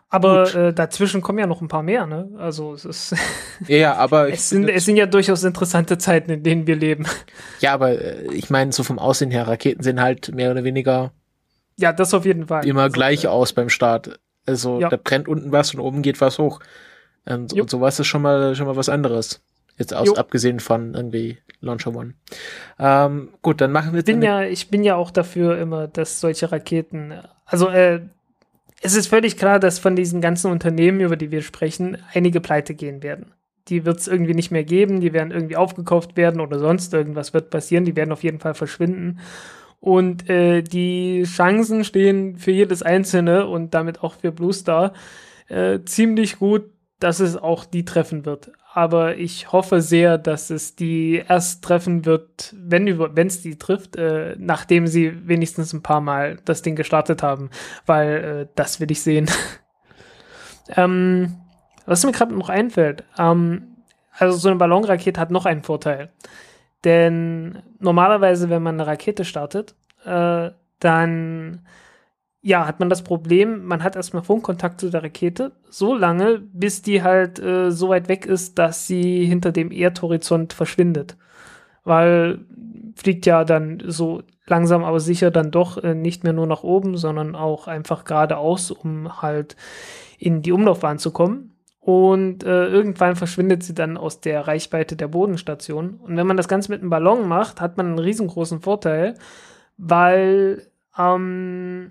[0.08, 2.28] Aber äh, dazwischen kommen ja noch ein paar mehr, ne?
[2.36, 3.14] Also es ist,
[3.66, 7.06] Ja, ja, aber es sind, es sind ja durchaus interessante Zeiten, in denen wir leben.
[7.60, 11.12] ja, aber äh, ich meine, so vom Aussehen her, Raketen sehen halt mehr oder weniger
[11.78, 12.66] Ja, das auf jeden Fall.
[12.66, 14.18] immer Also, gleich äh, aus beim Start.
[14.46, 14.88] Also Ja.
[14.88, 16.60] da brennt unten was und oben geht was hoch.
[17.24, 19.40] Und, und sowas ist schon mal schon mal was anderes.
[19.78, 20.14] Jetzt aus Jo.
[20.14, 22.14] abgesehen von irgendwie Launcher One.
[22.78, 26.20] Ähm, gut, dann machen wir Ich bin ja, ich bin ja auch dafür immer, dass
[26.20, 27.14] solche Raketen,
[27.46, 28.00] also äh,
[28.82, 32.74] es ist völlig klar, dass von diesen ganzen Unternehmen, über die wir sprechen, einige pleite
[32.74, 33.32] gehen werden.
[33.68, 37.32] Die wird es irgendwie nicht mehr geben, die werden irgendwie aufgekauft werden oder sonst irgendwas
[37.32, 39.20] wird passieren, die werden auf jeden Fall verschwinden.
[39.82, 44.92] Und äh, die Chancen stehen für jedes einzelne und damit auch für Blue Star
[45.48, 46.70] äh, ziemlich gut,
[47.00, 48.52] dass es auch die treffen wird.
[48.72, 52.86] Aber ich hoffe sehr, dass es die erst treffen wird, wenn
[53.26, 57.50] es die trifft, äh, nachdem sie wenigstens ein paar Mal das Ding gestartet haben,
[57.84, 59.28] weil äh, das will ich sehen.
[60.76, 61.38] ähm,
[61.86, 63.78] was mir gerade noch einfällt, ähm,
[64.16, 66.12] also so eine Ballonrakete hat noch einen Vorteil.
[66.84, 69.74] Denn normalerweise, wenn man eine Rakete startet,
[70.04, 71.60] äh, dann
[72.44, 76.82] ja, hat man das Problem, man hat erstmal Funkkontakt zu der Rakete, so lange, bis
[76.82, 81.16] die halt äh, so weit weg ist, dass sie hinter dem Erdhorizont verschwindet.
[81.84, 82.40] Weil
[82.96, 86.96] fliegt ja dann so langsam aber sicher dann doch äh, nicht mehr nur nach oben,
[86.96, 89.56] sondern auch einfach geradeaus, um halt
[90.18, 91.51] in die Umlaufbahn zu kommen.
[91.84, 95.96] Und äh, irgendwann verschwindet sie dann aus der Reichweite der Bodenstation.
[95.96, 99.14] Und wenn man das Ganze mit einem Ballon macht, hat man einen riesengroßen Vorteil,
[99.78, 101.90] weil ähm,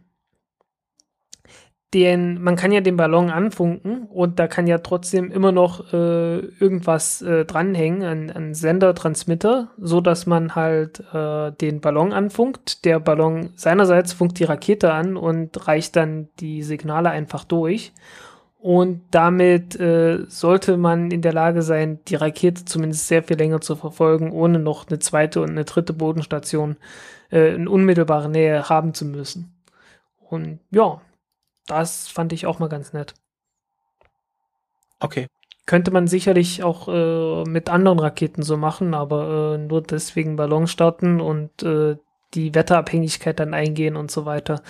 [1.94, 6.38] den, man kann ja den Ballon anfunken und da kann ja trotzdem immer noch äh,
[6.38, 12.86] irgendwas äh, dranhängen, an, an Sendertransmitter, so dass man halt äh, den Ballon anfunkt.
[12.86, 17.92] Der Ballon seinerseits funkt die Rakete an und reicht dann die Signale einfach durch.
[18.62, 23.60] Und damit äh, sollte man in der Lage sein, die Rakete zumindest sehr viel länger
[23.60, 26.78] zu verfolgen, ohne noch eine zweite und eine dritte Bodenstation
[27.32, 29.52] äh, in unmittelbarer Nähe haben zu müssen.
[30.20, 31.02] Und ja,
[31.66, 33.16] das fand ich auch mal ganz nett.
[35.00, 35.26] Okay.
[35.66, 40.68] Könnte man sicherlich auch äh, mit anderen Raketen so machen, aber äh, nur deswegen Ballon
[40.68, 41.98] starten und äh,
[42.36, 44.62] die Wetterabhängigkeit dann eingehen und so weiter,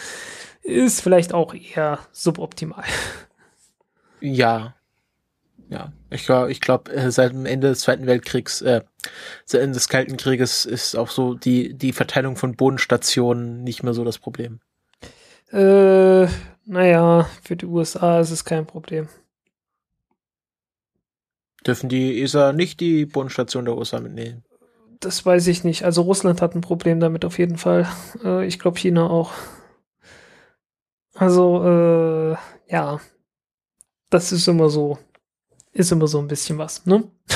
[0.64, 2.86] ist vielleicht auch eher suboptimal.
[4.22, 4.76] Ja.
[5.70, 5.94] Ja.
[6.10, 8.82] Ich glaube, ich glaub, äh, seit dem Ende des Zweiten Weltkriegs, äh,
[9.46, 13.94] seit Ende des Kalten Krieges ist auch so die, die Verteilung von Bodenstationen nicht mehr
[13.94, 14.60] so das Problem.
[15.52, 16.28] Äh,
[16.66, 19.08] naja, für die USA ist es kein Problem.
[21.66, 24.44] Dürfen die ESA nicht die Bodenstation der USA mitnehmen?
[25.00, 25.84] Das weiß ich nicht.
[25.84, 27.88] Also Russland hat ein Problem damit auf jeden Fall.
[28.24, 29.32] Äh, ich glaube China auch.
[31.16, 32.36] Also, äh,
[32.68, 33.00] ja.
[34.12, 35.00] Das ist immer so.
[35.74, 37.04] Ist immer so ein bisschen was, ne?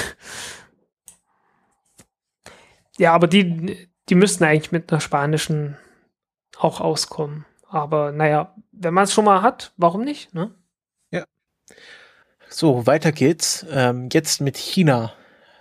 [2.98, 5.78] ja, aber die, die müssten eigentlich mit einer spanischen
[6.58, 7.46] auch auskommen.
[7.68, 10.52] Aber naja, wenn man es schon mal hat, warum nicht, ne?
[12.56, 13.66] So, weiter geht's.
[13.70, 15.12] Ähm, jetzt mit China.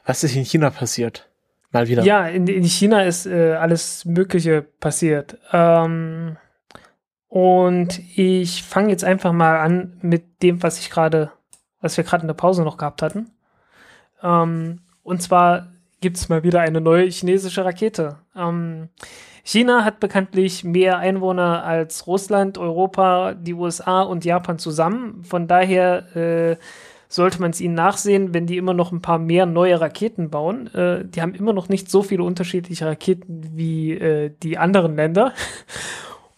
[0.07, 1.29] Was ist in China passiert?
[1.73, 2.05] Mal wieder.
[2.05, 5.37] Ja, in, in China ist äh, alles Mögliche passiert.
[5.53, 6.37] Ähm,
[7.35, 11.33] und ich fange jetzt einfach mal an mit dem, was ich gerade,
[11.81, 13.33] was wir gerade in der Pause noch gehabt hatten.
[14.23, 15.67] Ähm, und zwar
[16.01, 18.19] gibt es mal wieder eine neue chinesische Rakete.
[18.37, 18.89] Ähm,
[19.43, 25.25] China hat bekanntlich mehr Einwohner als Russland, Europa, die USA und Japan zusammen.
[25.25, 26.57] Von daher äh,
[27.09, 30.73] sollte man es ihnen nachsehen, wenn die immer noch ein paar mehr neue Raketen bauen.
[30.73, 35.33] Äh, die haben immer noch nicht so viele unterschiedliche Raketen wie äh, die anderen Länder.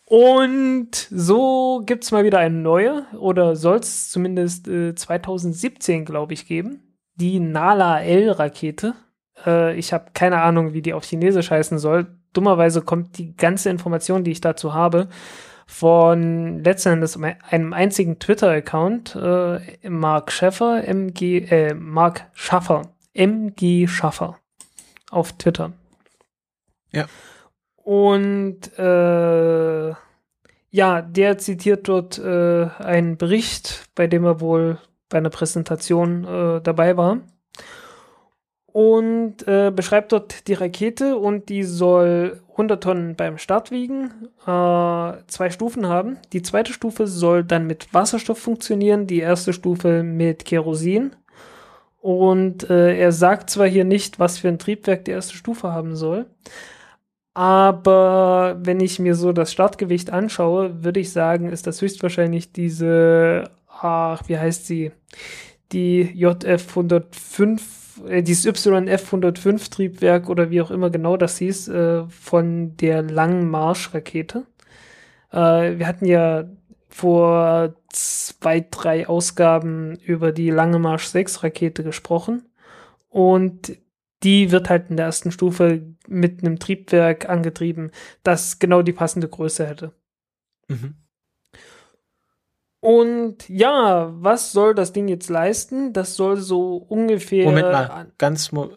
[0.08, 6.32] Und so gibt es mal wieder eine neue, oder soll es zumindest äh, 2017, glaube
[6.32, 6.82] ich, geben.
[7.16, 8.94] die Nala-L-Rakete.
[9.44, 12.06] Äh, ich habe keine Ahnung, wie die auf Chinesisch heißen soll.
[12.32, 15.08] Dummerweise kommt die ganze Information, die ich dazu habe,
[15.66, 17.18] von letzten Endes
[17.50, 22.82] einem einzigen Twitter-Account, äh, Mark Schaffer, MG, äh, Mark Schaffer,
[23.14, 24.38] MG Schaffer
[25.10, 25.72] auf Twitter.
[26.92, 27.06] Ja.
[27.86, 29.94] Und äh,
[30.70, 34.78] ja, der zitiert dort äh, einen Bericht, bei dem er wohl
[35.08, 37.20] bei einer Präsentation äh, dabei war.
[38.66, 44.10] Und äh, beschreibt dort die Rakete und die soll 100 Tonnen beim Start wiegen,
[44.42, 46.18] äh, zwei Stufen haben.
[46.32, 51.14] Die zweite Stufe soll dann mit Wasserstoff funktionieren, die erste Stufe mit Kerosin.
[52.00, 55.94] Und äh, er sagt zwar hier nicht, was für ein Triebwerk die erste Stufe haben
[55.94, 56.26] soll,
[57.36, 63.50] aber wenn ich mir so das Startgewicht anschaue, würde ich sagen, ist das höchstwahrscheinlich diese,
[63.68, 64.92] ach, wie heißt sie?
[65.70, 71.68] Die JF 105, äh, dieses YF 105 Triebwerk oder wie auch immer genau das hieß,
[71.68, 74.46] äh, von der Langen Marsch-Rakete.
[75.30, 76.44] Äh, wir hatten ja
[76.88, 82.46] vor zwei, drei Ausgaben über die Lange Marsch 6 Rakete gesprochen.
[83.10, 83.76] Und
[84.22, 87.90] die wird halt in der ersten Stufe mit einem Triebwerk angetrieben,
[88.22, 89.92] das genau die passende Größe hätte.
[90.68, 90.94] Mhm.
[92.80, 95.92] Und ja, was soll das Ding jetzt leisten?
[95.92, 97.44] Das soll so ungefähr.
[97.44, 98.52] Moment mal, ganz.
[98.52, 98.70] Mo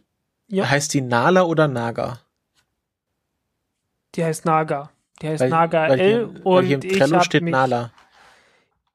[0.47, 0.67] ja?
[0.67, 2.19] Heißt die Nala oder Naga?
[4.15, 4.89] Die heißt Naga.
[5.21, 6.29] Die heißt weil, Naga weil L.
[6.33, 7.91] Hier, und hier im Trello steht mich, Nala.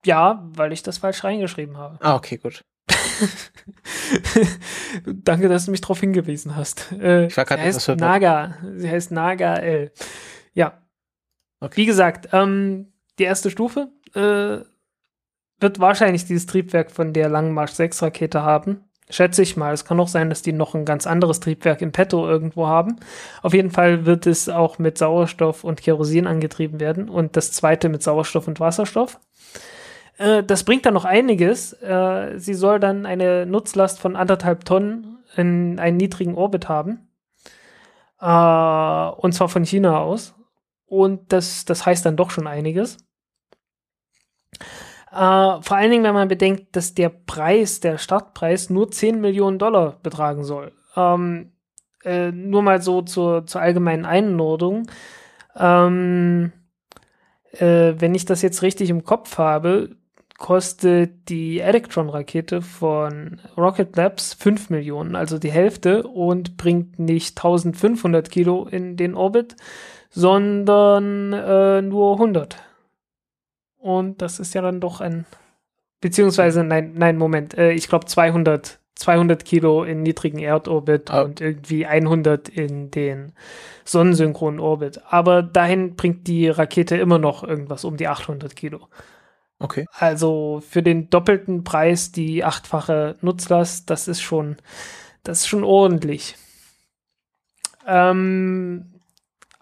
[0.05, 1.99] Ja, weil ich das falsch reingeschrieben habe.
[2.01, 2.65] Ah, okay, gut.
[5.07, 6.93] Danke, dass du mich darauf hingewiesen hast.
[6.93, 8.57] Äh, ich war sie heißt Naga.
[8.77, 9.93] Sie heißt Naga L.
[10.53, 10.83] Ja.
[11.61, 11.77] Okay.
[11.77, 14.65] Wie gesagt, ähm, die erste Stufe äh,
[15.61, 18.85] wird wahrscheinlich dieses Triebwerk von der Langmarsch 6 Rakete haben.
[19.11, 19.75] Schätze ich mal.
[19.75, 22.97] Es kann auch sein, dass die noch ein ganz anderes Triebwerk im Petto irgendwo haben.
[23.43, 27.91] Auf jeden Fall wird es auch mit Sauerstoff und Kerosin angetrieben werden und das zweite
[27.91, 29.21] mit Sauerstoff und Wasserstoff.
[30.19, 31.73] Äh, das bringt dann noch einiges.
[31.75, 37.09] Äh, sie soll dann eine Nutzlast von anderthalb Tonnen in einen niedrigen Orbit haben.
[38.21, 40.35] Äh, und zwar von China aus.
[40.87, 42.99] Und das, das heißt dann doch schon einiges.
[45.11, 49.61] Uh, vor allen Dingen, wenn man bedenkt, dass der Preis, der Startpreis, nur 10 Millionen
[49.61, 50.73] Dollar betragen soll.
[50.97, 51.53] Ähm,
[52.05, 54.89] äh, nur mal so zur, zur allgemeinen Einordnung.
[55.55, 56.53] Ähm,
[57.53, 59.97] äh, wenn ich das jetzt richtig im Kopf habe,
[60.39, 68.31] kostet die Electron-Rakete von Rocket Labs 5 Millionen, also die Hälfte, und bringt nicht 1500
[68.31, 69.57] Kilo in den Orbit,
[70.11, 72.57] sondern äh, nur 100.
[73.79, 75.27] Und das ist ja dann doch ein,
[76.01, 81.23] beziehungsweise, nein, nein, Moment, äh, ich glaube 200, 200 Kilo in niedrigen Erdorbit ah.
[81.23, 83.33] und irgendwie 100 in den
[83.85, 85.01] sonnensynchronen Orbit.
[85.09, 88.89] Aber dahin bringt die Rakete immer noch irgendwas um die 800 Kilo.
[89.59, 89.87] Okay.
[89.93, 94.57] Also für den doppelten Preis die achtfache Nutzlast, das ist schon,
[95.23, 96.37] das ist schon ordentlich.
[97.87, 98.95] Ähm,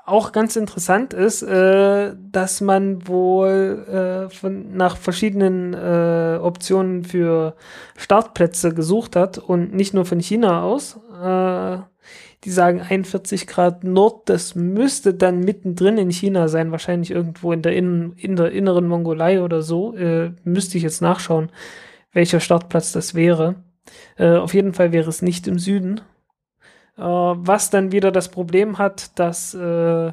[0.04, 7.54] auch ganz interessant ist, äh, dass man wohl äh, von, nach verschiedenen äh, Optionen für
[7.96, 10.98] Startplätze gesucht hat und nicht nur von China aus.
[12.44, 17.62] Die sagen 41 Grad Nord, das müsste dann mittendrin in China sein, wahrscheinlich irgendwo in
[17.62, 19.94] der, in, in der inneren Mongolei oder so.
[19.94, 21.50] Äh, müsste ich jetzt nachschauen,
[22.12, 23.56] welcher Startplatz das wäre.
[24.16, 26.00] Äh, auf jeden Fall wäre es nicht im Süden.
[26.96, 30.12] Äh, was dann wieder das Problem hat, dass äh,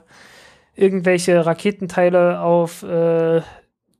[0.75, 3.41] irgendwelche Raketenteile auf äh,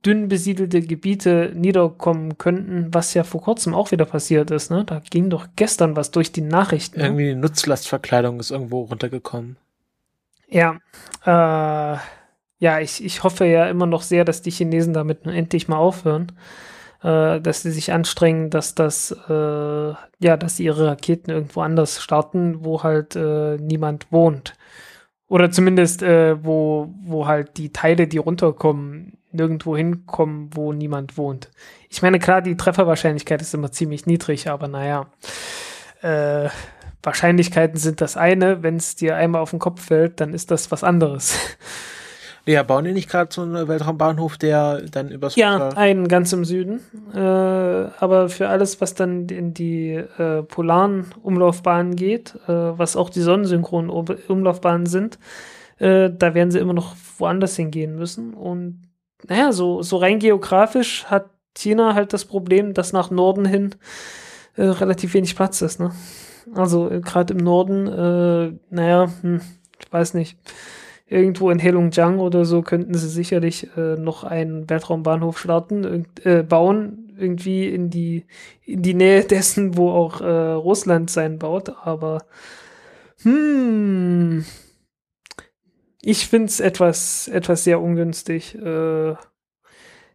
[0.04, 4.70] dünn besiedelte Gebiete niederkommen könnten, was ja vor kurzem auch wieder passiert ist.
[4.70, 4.84] Ne?
[4.84, 6.98] Da ging doch gestern was durch die Nachrichten.
[7.00, 7.06] Ne?
[7.06, 9.56] Irgendwie die Nutzlastverkleidung ist irgendwo runtergekommen.
[10.48, 10.78] Ja,
[11.24, 11.98] äh,
[12.58, 16.32] ja, ich, ich hoffe ja immer noch sehr, dass die Chinesen damit endlich mal aufhören,
[17.02, 22.02] äh, dass sie sich anstrengen, dass das, äh, ja, dass sie ihre Raketen irgendwo anders
[22.02, 24.54] starten, wo halt äh, niemand wohnt.
[25.28, 31.50] Oder zumindest, äh, wo, wo halt die Teile, die runterkommen, nirgendwo hinkommen, wo niemand wohnt.
[31.88, 35.06] Ich meine, klar, die Trefferwahrscheinlichkeit ist immer ziemlich niedrig, aber naja.
[36.02, 36.48] Äh,
[37.02, 38.62] Wahrscheinlichkeiten sind das eine.
[38.62, 41.38] Wenn es dir einmal auf den Kopf fällt, dann ist das was anderes.
[42.46, 46.44] Ja, bauen die nicht gerade so einen Weltraumbahnhof, der dann übers Ja, einen ganz im
[46.44, 46.80] Süden.
[47.14, 53.10] Äh, aber für alles, was dann in die äh, polaren Umlaufbahnen geht, äh, was auch
[53.10, 55.18] die sonnensynchronen Umlaufbahnen sind,
[55.78, 58.34] äh, da werden sie immer noch woanders hingehen müssen.
[58.34, 58.89] Und
[59.28, 63.74] naja, so, so rein geografisch hat China halt das Problem, dass nach Norden hin
[64.56, 65.92] äh, relativ wenig Platz ist, ne?
[66.54, 69.40] Also äh, gerade im Norden, äh, naja, hm,
[69.78, 70.38] ich weiß nicht.
[71.06, 77.12] Irgendwo in Heilongjiang oder so könnten sie sicherlich äh, noch einen Weltraumbahnhof starten, äh, bauen,
[77.18, 78.26] irgendwie in die,
[78.64, 82.22] in die Nähe dessen, wo auch äh, Russland sein baut, aber
[83.22, 84.44] hm,
[86.02, 88.56] ich finde es etwas, etwas sehr ungünstig.
[88.56, 89.10] Äh,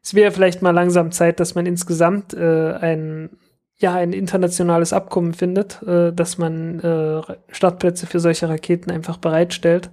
[0.03, 3.29] es wäre vielleicht mal langsam Zeit, dass man insgesamt äh, ein,
[3.77, 9.89] ja, ein internationales Abkommen findet, äh, dass man äh, Startplätze für solche Raketen einfach bereitstellt,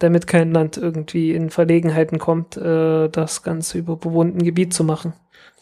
[0.00, 5.12] damit kein Land irgendwie in Verlegenheiten kommt, äh, das Ganze über bewohnten Gebiet zu machen.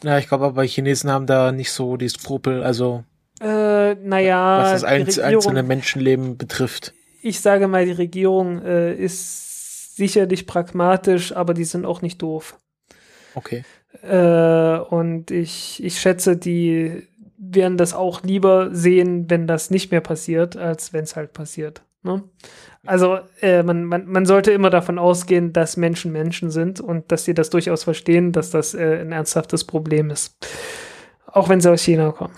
[0.03, 3.05] Ja, ich glaube aber, Chinesen haben da nicht so die Skrupel, also
[3.41, 6.93] Äh, naja, was das Regierung- einzelne Menschenleben betrifft.
[7.23, 9.52] ich sage mal, die Regierung äh, ist
[9.95, 12.59] sicherlich pragmatisch, aber die sind auch nicht doof.
[13.35, 13.65] Okay.
[14.03, 17.07] Äh, und ich, ich schätze, die
[17.39, 21.83] werden das auch lieber sehen, wenn das nicht mehr passiert, als wenn es halt passiert.
[22.03, 22.23] Ne?
[22.85, 27.25] Also äh, man, man, man sollte immer davon ausgehen, dass Menschen Menschen sind und dass
[27.25, 30.37] sie das durchaus verstehen, dass das äh, ein ernsthaftes Problem ist.
[31.27, 32.35] Auch wenn sie aus China kommen.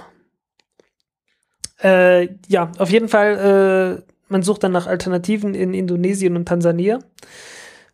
[1.83, 6.99] Äh, ja, auf jeden Fall, äh, man sucht dann nach Alternativen in Indonesien und Tansania.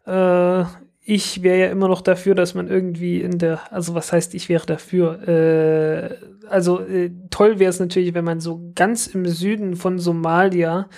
[0.07, 0.65] Äh,
[1.03, 4.49] ich wäre ja immer noch dafür, dass man irgendwie in der, also was heißt, ich
[4.49, 5.27] wäre dafür?
[5.27, 6.17] Äh,
[6.49, 10.89] also äh, toll wäre es natürlich, wenn man so ganz im Süden von Somalia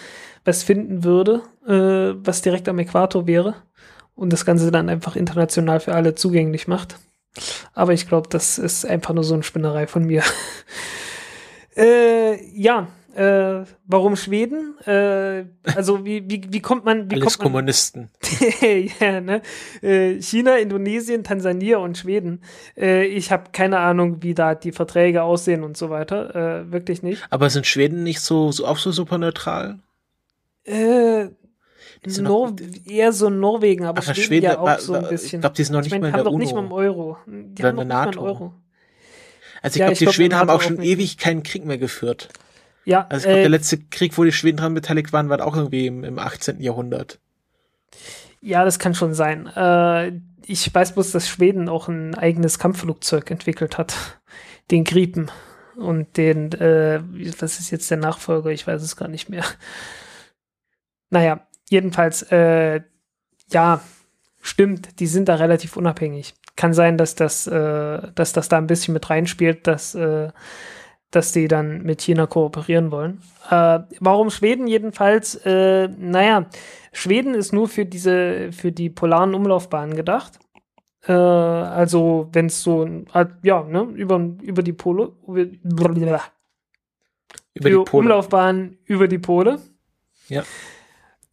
[0.44, 3.54] was finden würde, äh, was direkt am Äquator wäre
[4.14, 6.96] und das Ganze dann einfach international für alle zugänglich macht.
[7.72, 10.22] Aber ich glaube, das ist einfach nur so eine Spinnerei von mir.
[11.76, 14.78] äh, ja, äh, warum Schweden?
[14.86, 15.44] Äh,
[15.76, 18.10] also wie, wie, wie kommt man, wie Alles kommt man Kommunisten.
[19.00, 19.42] ja, ne?
[19.82, 22.42] Äh, China, Indonesien, Tansania und Schweden.
[22.76, 26.34] Äh, ich habe keine Ahnung, wie da die Verträge aussehen und so weiter.
[26.64, 27.22] Äh, wirklich nicht.
[27.30, 29.78] Aber sind Schweden nicht so, so auch so super neutral?
[30.64, 31.26] Äh,
[32.18, 32.54] Nor
[32.84, 35.36] eher so Norwegen, aber, Aber Schweden, ja auch wa- so ein bisschen.
[35.36, 36.38] Ich glaube, die sind noch Ich nicht meine, mal in haben der doch UNO.
[36.44, 37.16] nicht mal im Euro.
[37.26, 38.20] Die Oder haben der nicht mal NATO.
[38.22, 38.54] Euro.
[39.60, 41.78] Also ich Ja, glaube, ich die glaub, Schweden haben auch schon ewig keinen Krieg mehr
[41.78, 42.28] geführt.
[42.84, 45.44] Ja, Also ich glaube, äh, der letzte Krieg, wo die Schweden dran beteiligt waren, war
[45.44, 46.60] auch irgendwie im, im 18.
[46.60, 47.18] Jahrhundert.
[48.40, 49.46] Ja, das kann schon sein.
[49.46, 50.12] Äh,
[50.44, 54.20] ich weiß bloß, dass Schweden auch ein eigenes Kampfflugzeug entwickelt hat.
[54.70, 55.30] Den Gripen.
[55.76, 57.00] Und den, äh,
[57.40, 58.50] was ist jetzt der Nachfolger?
[58.50, 59.44] Ich weiß es gar nicht mehr.
[61.10, 62.80] Naja, jedenfalls, äh,
[63.50, 63.80] ja,
[64.40, 66.34] stimmt, die sind da relativ unabhängig.
[66.56, 70.30] Kann sein, dass das, äh, dass das da ein bisschen mit reinspielt, dass, äh,
[71.12, 73.20] dass die dann mit China kooperieren wollen.
[73.50, 75.36] Äh, warum Schweden jedenfalls?
[75.44, 76.46] Äh, naja,
[76.92, 80.40] Schweden ist nur für diese, für die polaren Umlaufbahnen gedacht.
[81.06, 85.46] Äh, also wenn es so, äh, ja, ne, über, über die Pole, über,
[87.54, 88.02] Über die Pole.
[88.04, 89.58] Umlaufbahn über die Pole.
[90.28, 90.42] Ja.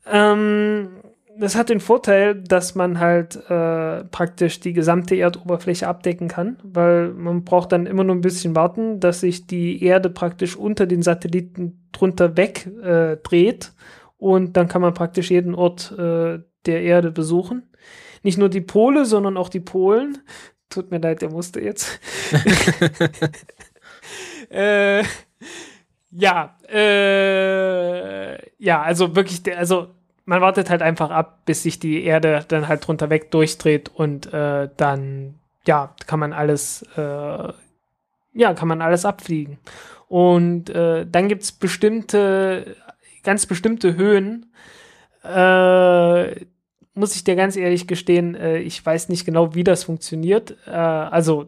[0.06, 0.99] Ähm,
[1.40, 7.10] das hat den Vorteil, dass man halt äh, praktisch die gesamte Erdoberfläche abdecken kann, weil
[7.14, 11.02] man braucht dann immer nur ein bisschen warten, dass sich die Erde praktisch unter den
[11.02, 13.72] Satelliten drunter weg äh, dreht
[14.18, 17.64] und dann kann man praktisch jeden Ort äh, der Erde besuchen.
[18.22, 20.18] Nicht nur die Pole, sondern auch die Polen.
[20.70, 22.00] Tut mir leid, der musste jetzt.
[24.50, 25.04] äh,
[26.12, 29.88] ja, äh, ja, also wirklich, der, also
[30.30, 34.32] man wartet halt einfach ab, bis sich die Erde dann halt drunter weg durchdreht und
[34.32, 37.54] äh, dann, ja, kann man alles, äh,
[38.34, 39.58] ja, kann man alles abfliegen.
[40.08, 42.76] Und äh, dann gibt's bestimmte,
[43.24, 44.54] ganz bestimmte Höhen,
[45.24, 46.46] äh,
[46.94, 50.58] muss ich dir ganz ehrlich gestehen, äh, ich weiß nicht genau, wie das funktioniert.
[50.68, 51.48] Äh, also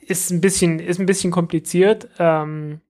[0.00, 2.08] ist ein bisschen, ist ein bisschen kompliziert.
[2.20, 2.80] Ähm,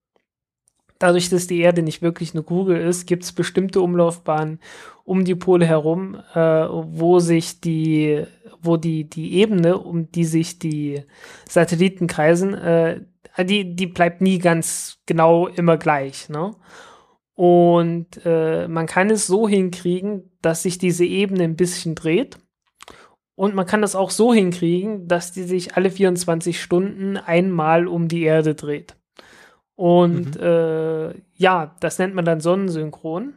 [0.99, 4.61] dadurch, dass die Erde nicht wirklich eine Kugel ist, gibt es bestimmte Umlaufbahnen
[5.05, 8.24] um die Pole herum, äh, wo sich die,
[8.61, 11.03] wo die, die Ebene, um die sich die
[11.49, 13.01] Satelliten kreisen, äh,
[13.44, 16.28] die, die bleibt nie ganz genau immer gleich.
[16.28, 16.55] Ne?
[17.34, 22.38] Und äh, man kann es so hinkriegen, dass sich diese Ebene ein bisschen dreht.
[23.34, 28.09] Und man kann das auch so hinkriegen, dass die sich alle 24 Stunden einmal um
[28.09, 28.95] die Erde dreht.
[29.77, 33.35] Und äh, ja, das nennt man dann Sonnensynchron.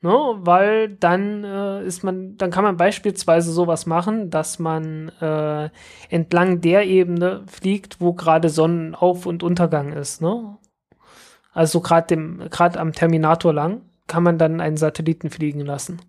[0.00, 5.70] Ne, weil dann äh, ist man, dann kann man beispielsweise sowas machen, dass man äh,
[6.10, 10.20] entlang der Ebene fliegt, wo gerade Sonnenauf- und Untergang ist.
[10.20, 10.58] Ne?
[11.52, 16.02] Also gerade dem, gerade am Terminator lang kann man dann einen Satelliten fliegen lassen.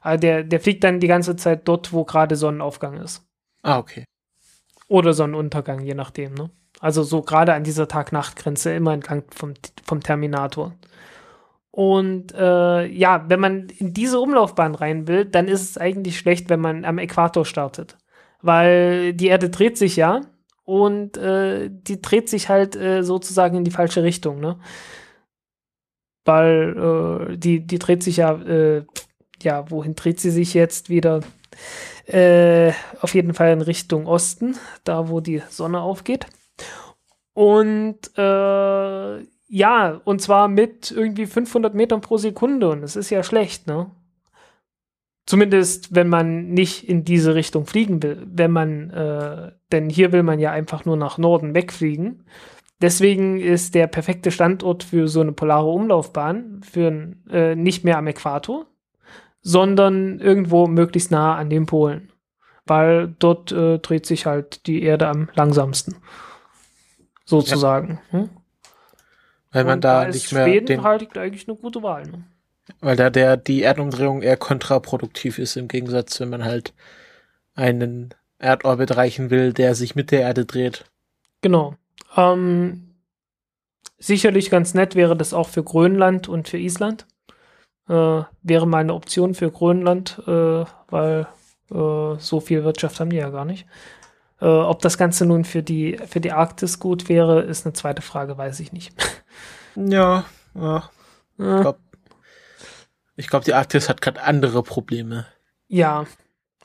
[0.00, 3.26] Also der, der fliegt dann die ganze Zeit dort, wo gerade Sonnenaufgang ist.
[3.62, 4.04] Ah, okay.
[4.86, 6.50] Oder Sonnenuntergang, je nachdem, ne?
[6.80, 9.52] Also so gerade an dieser Tag-Nacht-Grenze immer entlang vom,
[9.84, 10.74] vom Terminator.
[11.70, 16.48] Und äh, ja, wenn man in diese Umlaufbahn rein will, dann ist es eigentlich schlecht,
[16.48, 17.96] wenn man am Äquator startet.
[18.42, 20.22] Weil die Erde dreht sich ja
[20.64, 24.58] und äh, die dreht sich halt äh, sozusagen in die falsche Richtung, ne?
[26.24, 28.84] Weil äh, die, die dreht sich ja, äh,
[29.42, 31.20] ja, wohin dreht sie sich jetzt wieder?
[32.06, 36.26] Äh, auf jeden Fall in Richtung Osten, da wo die Sonne aufgeht.
[37.40, 39.18] Und äh,
[39.48, 42.68] ja, und zwar mit irgendwie 500 Metern pro Sekunde.
[42.68, 43.90] Und das ist ja schlecht, ne?
[45.24, 48.26] Zumindest, wenn man nicht in diese Richtung fliegen will.
[48.26, 52.26] Wenn man, äh, denn hier will man ja einfach nur nach Norden wegfliegen.
[52.82, 58.06] Deswegen ist der perfekte Standort für so eine polare Umlaufbahn für äh, nicht mehr am
[58.06, 58.66] Äquator,
[59.40, 62.12] sondern irgendwo möglichst nah an den Polen.
[62.66, 65.96] Weil dort äh, dreht sich halt die Erde am langsamsten.
[67.30, 68.00] Sozusagen.
[68.12, 68.18] Ja.
[68.18, 68.30] Hm?
[69.52, 72.04] Weil man da ist nicht mehr Schweden den, halt eigentlich eine gute Wahl.
[72.04, 72.24] Ne?
[72.80, 76.74] weil da der die Erdumdrehung eher kontraproduktiv ist im Gegensatz, wenn man halt
[77.54, 80.84] einen Erdorbit erreichen will, der sich mit der Erde dreht.
[81.42, 81.74] Genau.
[82.16, 82.94] Ähm,
[83.98, 87.06] sicherlich ganz nett wäre das auch für Grönland und für Island.
[87.88, 91.26] Äh, wäre mal eine Option für Grönland, äh, weil
[91.70, 93.66] äh, so viel Wirtschaft haben die ja gar nicht.
[94.40, 98.02] Äh, ob das Ganze nun für die, für die Arktis gut wäre, ist eine zweite
[98.02, 98.92] Frage, weiß ich nicht.
[99.74, 100.24] Ja,
[100.54, 100.90] ja.
[101.38, 101.80] Ich Äh, glaube,
[103.16, 105.26] ich glaub, die Arktis hat gerade andere Probleme.
[105.68, 106.06] Ja,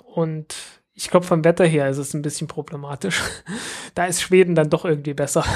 [0.03, 0.55] und
[0.93, 3.21] ich glaube, vom Wetter her ist es ein bisschen problematisch.
[3.95, 5.45] da ist Schweden dann doch irgendwie besser.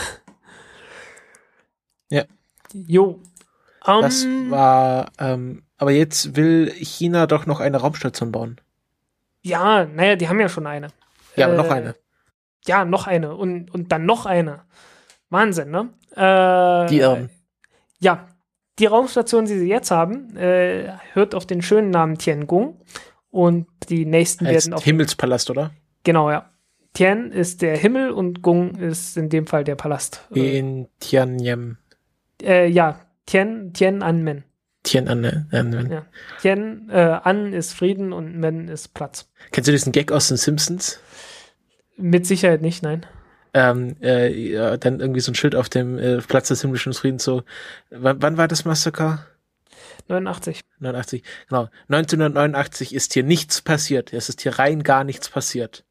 [2.10, 2.26] Ja.
[2.74, 3.22] Jo.
[4.00, 8.62] Das Ähm, war, ähm, aber jetzt will China doch noch eine Raumstation bauen.
[9.42, 10.94] ja, naja, die haben ja schon eine.
[11.36, 11.96] Ja, aber Äh, noch eine.
[12.70, 14.62] Ja, noch eine und, und dann noch eine.
[15.32, 15.90] Wahnsinn, ne?
[16.16, 17.32] Äh, Die Irren.
[18.00, 18.28] Ja,
[18.78, 22.80] die Raumstation, die sie jetzt haben, äh, hört auf den schönen Namen Tiangong
[23.32, 25.72] und die nächsten Heißt werden auf Himmelspalast, oder?
[26.04, 26.52] genau ja.
[26.94, 30.28] Tian ist der Himmel und Gong ist in dem Fall der Palast.
[30.32, 31.78] In Tiananmen.
[32.42, 34.44] Äh, ja, Tian, Tiananmen.
[34.84, 35.92] Tiananmen.
[35.92, 36.06] Ja.
[36.42, 39.28] Tian, äh, An ist Frieden und Men ist Platz.
[39.52, 41.00] Kennst du diesen Gag aus den Simpsons?
[42.00, 43.06] Mit Sicherheit nicht, nein.
[43.54, 47.24] Ähm, äh, ja, dann irgendwie so ein Schild auf dem äh, Platz des himmlischen Friedens
[47.24, 47.44] so.
[47.90, 49.26] Wann, wann war das Massaker?
[50.08, 50.62] 89.
[50.80, 51.24] 89.
[51.50, 51.70] Genau.
[51.90, 54.14] 1989 ist hier nichts passiert.
[54.14, 55.84] Es ist hier rein gar nichts passiert.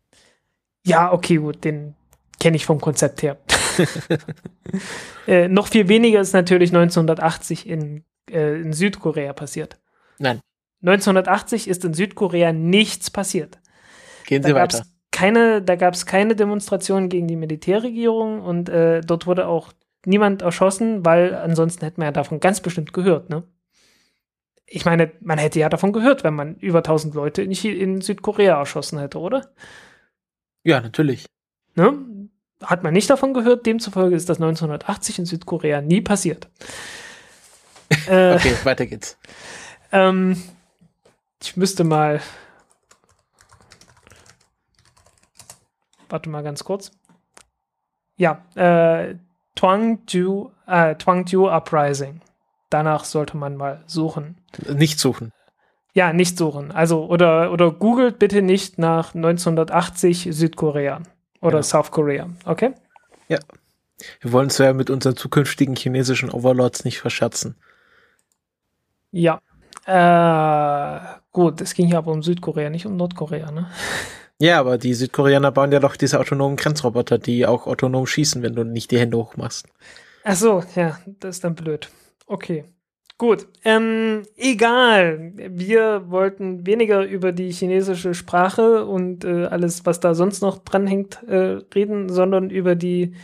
[0.85, 1.95] Ja, okay, gut, den
[2.41, 3.39] kenne ich vom Konzept her.
[5.27, 9.79] äh, noch viel weniger ist natürlich 1980 in, äh, in Südkorea passiert.
[10.19, 10.41] Nein.
[10.83, 13.59] 1980 ist in Südkorea nichts passiert.
[14.27, 14.87] Gehen Da Sie gab's weiter.
[15.19, 19.73] Keine, da gab es keine Demonstrationen gegen die Militärregierung und äh, dort wurde auch
[20.07, 23.43] niemand erschossen, weil ansonsten hätten wir ja davon ganz bestimmt gehört, ne?
[24.65, 28.59] Ich meine, man hätte ja davon gehört, wenn man über 1000 Leute in, in Südkorea
[28.59, 29.51] erschossen hätte, oder?
[30.63, 31.25] Ja, natürlich.
[31.75, 31.95] Ne?
[32.63, 36.49] Hat man nicht davon gehört, demzufolge ist das 1980 in Südkorea nie passiert.
[38.09, 39.19] äh, Okay, weiter geht's.
[39.91, 40.41] ähm,
[41.43, 42.21] ich müsste mal.
[46.09, 46.91] Warte mal ganz kurz.
[48.17, 49.15] Ja, äh,
[49.55, 52.21] Twangju, äh, Twangju Uprising.
[52.71, 54.37] Danach sollte man mal suchen.
[54.69, 55.33] Nicht suchen.
[55.95, 56.71] Ja, nicht suchen.
[56.71, 61.01] Also, oder, oder googelt bitte nicht nach 1980 Südkorea
[61.41, 61.63] oder Ja.
[61.63, 62.29] South Korea.
[62.45, 62.75] Okay?
[64.21, 67.57] Wir wollen uns ja mit unseren zukünftigen chinesischen Overlords nicht verscherzen.
[69.11, 69.41] Ja.
[69.87, 71.01] Äh,
[71.33, 73.71] gut, es ging ja aber um Südkorea, nicht um Nordkorea, ne?
[74.41, 78.55] Ja, aber die Südkoreaner bauen ja doch diese autonomen Grenzroboter, die auch autonom schießen, wenn
[78.55, 79.67] du nicht die Hände hochmachst.
[80.23, 81.91] Ach so, ja, das ist dann blöd.
[82.27, 82.65] Okay.
[83.19, 85.33] Gut, ähm, egal.
[85.35, 91.25] Wir wollten weniger über die chinesische Sprache und äh, alles, was da sonst noch dranhängt,
[91.27, 93.17] äh, reden, sondern über die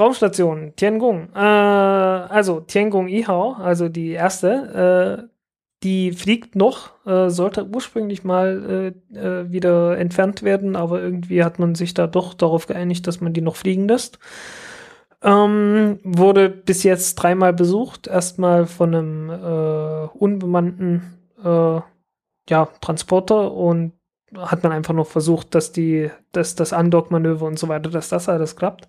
[0.00, 1.28] Raumstation Tiangong.
[1.34, 5.35] Äh, also Tiangong Ihao, also die erste, äh,
[5.82, 11.58] die fliegt noch, äh, sollte ursprünglich mal äh, äh, wieder entfernt werden, aber irgendwie hat
[11.58, 14.18] man sich da doch darauf geeinigt, dass man die noch fliegen lässt.
[15.22, 18.06] Ähm, wurde bis jetzt dreimal besucht.
[18.06, 21.02] Erstmal von einem äh, unbemannten
[21.42, 21.80] äh,
[22.48, 23.92] ja, Transporter und
[24.36, 28.28] hat man einfach noch versucht, dass die, dass das Undock-Manöver und so weiter, dass das
[28.28, 28.88] alles klappt.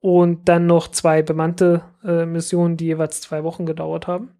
[0.00, 4.30] Und dann noch zwei bemannte äh, Missionen, die jeweils zwei Wochen gedauert haben.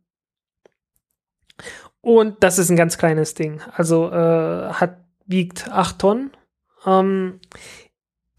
[2.01, 3.61] Und das ist ein ganz kleines Ding.
[3.75, 6.31] Also äh, hat, wiegt acht Tonnen.
[6.87, 7.41] Ähm,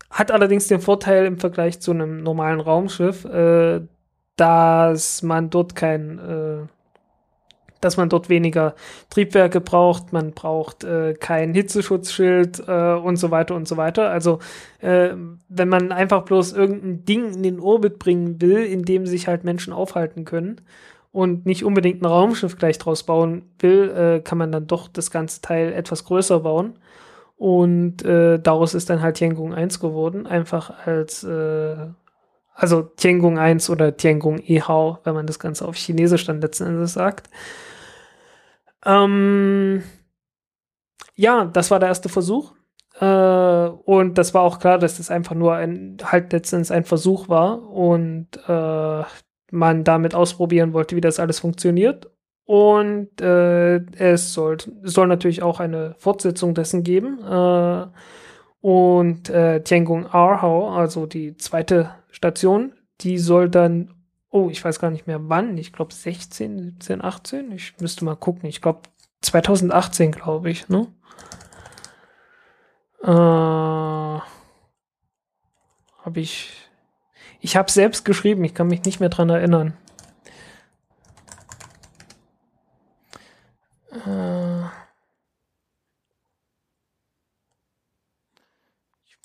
[0.09, 3.81] hat allerdings den Vorteil im Vergleich zu einem normalen Raumschiff, äh,
[4.37, 6.67] dass man dort kein, äh,
[7.81, 8.73] dass man dort weniger
[9.09, 14.09] Triebwerke braucht, man braucht äh, kein Hitzeschutzschild äh, und so weiter und so weiter.
[14.09, 14.39] Also
[14.79, 15.09] äh,
[15.49, 19.43] wenn man einfach bloß irgendein Ding in den Orbit bringen will, in dem sich halt
[19.43, 20.61] Menschen aufhalten können
[21.17, 25.09] und nicht unbedingt ein Raumschiff gleich draus bauen will, äh, kann man dann doch das
[25.09, 26.77] ganze Teil etwas größer bauen.
[27.37, 31.87] Und äh, daraus ist dann halt Tiangong 1 geworden, einfach als äh,
[32.53, 36.93] also Tiangong 1 oder Tiangong Ehao, wenn man das Ganze auf Chinesisch dann letzten Endes
[36.93, 37.31] sagt.
[38.85, 39.81] Ähm,
[41.15, 42.53] ja, das war der erste Versuch.
[42.99, 47.27] Äh, und das war auch klar, dass das einfach nur ein, halt letztens ein Versuch
[47.27, 49.03] war und äh,
[49.51, 52.09] man damit ausprobieren wollte, wie das alles funktioniert.
[52.45, 57.19] Und äh, es soll, soll natürlich auch eine Fortsetzung dessen geben.
[57.21, 57.87] Äh,
[58.61, 63.93] und äh, Tiangong Arhau, also die zweite Station, die soll dann,
[64.29, 68.15] oh, ich weiß gar nicht mehr wann, ich glaube 16, 17, 18, ich müsste mal
[68.15, 68.81] gucken, ich glaube
[69.21, 70.87] 2018, glaube ich, ne?
[73.03, 74.21] Äh, habe
[76.15, 76.66] ich,
[77.47, 79.77] ich habe selbst geschrieben, ich kann mich nicht mehr dran erinnern.
[83.89, 84.63] Äh,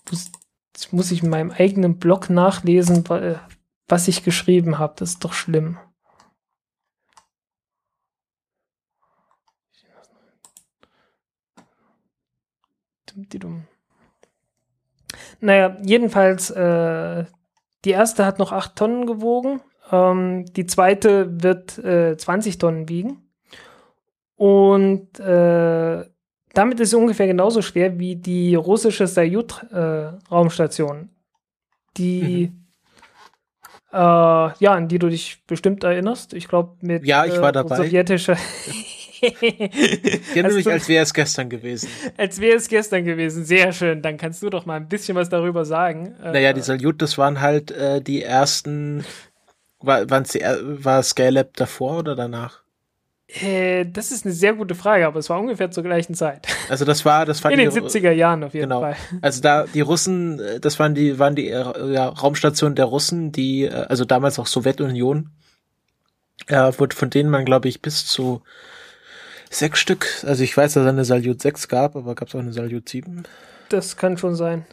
[0.08, 0.30] muss,
[0.72, 3.02] jetzt muss ich in meinem eigenen Blog nachlesen,
[3.88, 4.94] was ich geschrieben habe.
[4.98, 5.78] Das ist doch schlimm.
[15.40, 17.24] Naja, jedenfalls, äh,
[17.84, 19.60] die erste hat noch 8 Tonnen gewogen.
[19.90, 23.28] Ähm, die zweite wird äh, 20 Tonnen wiegen.
[24.36, 26.04] Und äh,
[26.54, 31.08] damit ist sie ungefähr genauso schwer wie die russische Sayut-Raumstation, äh,
[31.96, 32.66] die mhm.
[33.92, 36.34] äh, ja, an die du dich bestimmt erinnerst.
[36.34, 37.76] Ich glaube mit ja, ich war äh, dabei.
[37.76, 38.36] sowjetischer.
[39.40, 41.88] ich erinnere mich, als wäre es gestern gewesen.
[42.16, 43.44] Als wäre es gestern gewesen.
[43.44, 44.02] Sehr schön.
[44.02, 46.16] Dann kannst du doch mal ein bisschen was darüber sagen.
[46.20, 49.04] Naja, die Salyut, das waren halt äh, die ersten.
[49.78, 52.62] War, waren's die, war Scalab davor oder danach?
[53.40, 56.46] Äh, das ist eine sehr gute Frage, aber es war ungefähr zur gleichen Zeit.
[56.68, 58.80] Also das war, das war in den 70er Jahren auf jeden genau.
[58.80, 58.96] Fall.
[59.20, 63.32] Also da die Russen, äh, das waren die waren die äh, ja, Raumstationen der Russen,
[63.32, 65.30] die äh, also damals auch Sowjetunion,
[66.48, 68.42] äh, wurde von denen man glaube ich bis zu
[69.54, 70.06] sechs Stück.
[70.24, 72.88] Also ich weiß, dass es eine Salyut 6 gab, aber gab es auch eine Salyut
[72.88, 73.22] 7?
[73.68, 74.64] Das kann schon sein.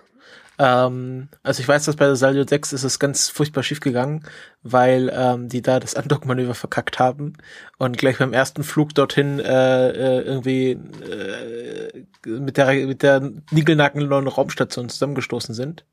[0.59, 4.25] Ähm, also ich weiß, dass bei der Salyut 6 ist es ganz furchtbar schief gegangen,
[4.61, 7.33] weil ähm, die da das Andockmanöver verkackt haben
[7.77, 14.27] und gleich beim ersten Flug dorthin äh, äh, irgendwie äh, mit der mit der niegelnagelneuen
[14.27, 15.85] Raumstation zusammengestoßen sind.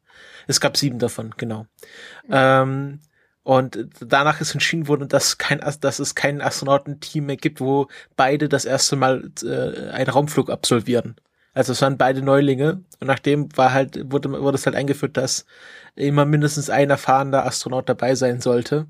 [0.49, 1.67] Es gab sieben davon, genau.
[2.29, 3.01] Ähm,
[3.47, 7.87] und danach ist entschieden worden, dass, kein, dass es kein Astronautenteam mehr gibt, wo
[8.17, 11.15] beide das erste Mal äh, einen Raumflug absolvieren.
[11.55, 15.47] Also es waren beide Neulinge und nachdem war halt, wurde, wurde es halt eingeführt, dass
[15.95, 18.89] immer mindestens ein erfahrener Astronaut dabei sein sollte.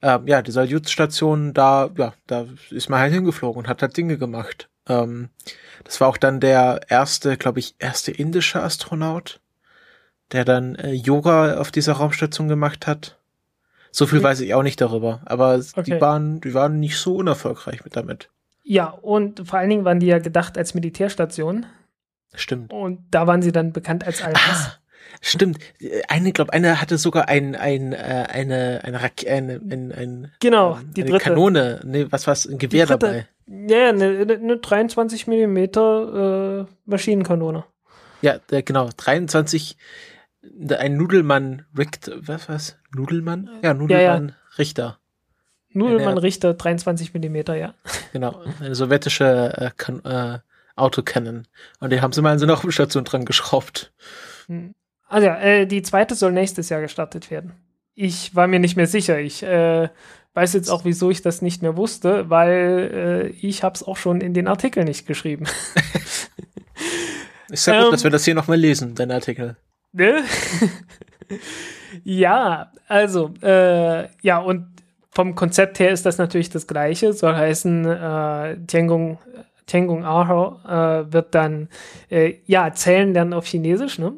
[0.00, 4.16] Ähm, ja, die Salyut-Station, da, ja, da ist man halt hingeflogen und hat halt Dinge
[4.16, 4.68] gemacht.
[4.88, 5.30] Ähm,
[5.82, 9.40] das war auch dann der erste, glaube ich, erste indische Astronaut,
[10.30, 13.15] der dann äh, Yoga auf dieser Raumstation gemacht hat.
[13.96, 14.24] So viel mhm.
[14.24, 15.82] weiß ich auch nicht darüber, aber okay.
[15.84, 18.28] die waren, die waren nicht so unerfolgreich mit damit.
[18.62, 21.64] Ja, und vor allen Dingen waren die ja gedacht als Militärstation.
[22.34, 22.74] Stimmt.
[22.74, 24.66] Und da waren sie dann bekannt als Alphas.
[24.66, 24.72] Ah,
[25.22, 25.60] stimmt.
[26.08, 30.78] Eine, glaube eine hatte sogar ein, ein, äh, eine, eine, Rake eine, ein, ein, genau,
[30.94, 31.24] die eine dritte.
[31.24, 32.98] Kanone, nee, was war's, ein Gewehr dritte,
[33.46, 33.72] dabei.
[33.72, 37.64] Ja, eine, eine 23 Millimeter äh, Maschinenkanone.
[38.20, 39.78] Ja, genau, 23,
[40.78, 42.78] ein Nudelmann Richter, was was?
[42.94, 43.50] Nudelmann?
[43.62, 44.56] Ja, Nudelmann ja, ja.
[44.58, 44.98] Richter.
[45.70, 47.74] Nudelmann Richter, 23 Millimeter, ja.
[48.12, 50.38] Genau, eine sowjetische äh, kan äh,
[50.74, 51.46] Autocannon.
[51.80, 53.92] Und die haben sie mal in so einer Raumstation dran geschraubt.
[55.08, 57.52] Also ja, äh, die zweite soll nächstes Jahr gestartet werden.
[57.94, 59.18] Ich war mir nicht mehr sicher.
[59.18, 59.88] Ich äh,
[60.34, 63.96] weiß jetzt auch, wieso ich das nicht mehr wusste, weil äh, ich habe es auch
[63.96, 65.46] schon in den Artikel nicht geschrieben.
[67.48, 69.56] Ist ja gut, ähm, dass wir das hier nochmal lesen, dein Artikel.
[69.92, 70.24] Ne?
[72.04, 74.66] ja, also, äh, ja, und
[75.10, 77.12] vom Konzept her ist das natürlich das Gleiche.
[77.12, 79.18] Soll heißen, äh, Tiangong,
[79.66, 81.68] Tiangong Aho äh, wird dann,
[82.10, 84.12] äh, ja, zählen lernen auf Chinesisch, ne?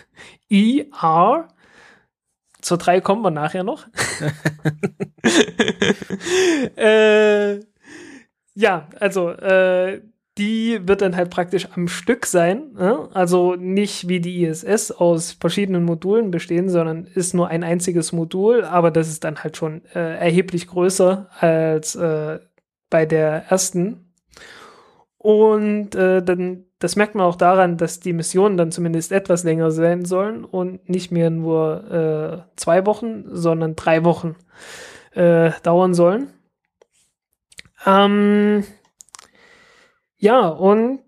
[0.50, 1.48] I, R.
[2.60, 3.86] Zur 3 kommen wir nachher noch.
[6.76, 7.60] äh,
[8.54, 10.02] ja, also, äh,
[10.38, 12.72] die wird dann halt praktisch am Stück sein.
[12.74, 13.08] Ne?
[13.12, 18.64] Also nicht wie die ISS aus verschiedenen Modulen bestehen, sondern ist nur ein einziges Modul,
[18.64, 22.38] aber das ist dann halt schon äh, erheblich größer als äh,
[22.88, 24.12] bei der ersten.
[25.18, 29.70] Und äh, dann, das merkt man auch daran, dass die Missionen dann zumindest etwas länger
[29.70, 34.34] sein sollen und nicht mehr nur äh, zwei Wochen, sondern drei Wochen
[35.12, 36.32] äh, dauern sollen.
[37.86, 38.64] Ähm,
[40.22, 41.00] ja, und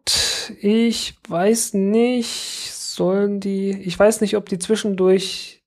[0.61, 5.63] ich weiß nicht, sollen die, ich weiß nicht, ob die zwischendurch,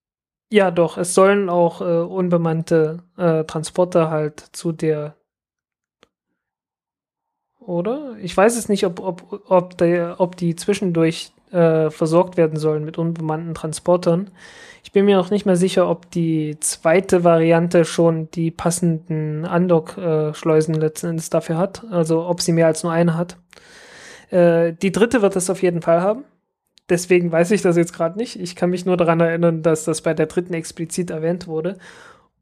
[0.52, 5.16] ja doch, es sollen auch äh, unbemannte äh, Transporter halt zu der,
[7.62, 8.18] oder?
[8.22, 12.84] Ich weiß es nicht, ob, ob, ob, der, ob die zwischendurch äh, versorgt werden sollen
[12.84, 14.30] mit unbemannten Transportern.
[14.88, 20.76] Ich bin mir auch nicht mehr sicher, ob die zweite Variante schon die passenden Andock-Schleusen
[20.76, 21.84] letzten Endes dafür hat.
[21.92, 23.36] Also ob sie mehr als nur eine hat.
[24.30, 26.24] Äh, die dritte wird das auf jeden Fall haben.
[26.88, 28.40] Deswegen weiß ich das jetzt gerade nicht.
[28.40, 31.78] Ich kann mich nur daran erinnern, dass das bei der dritten explizit erwähnt wurde.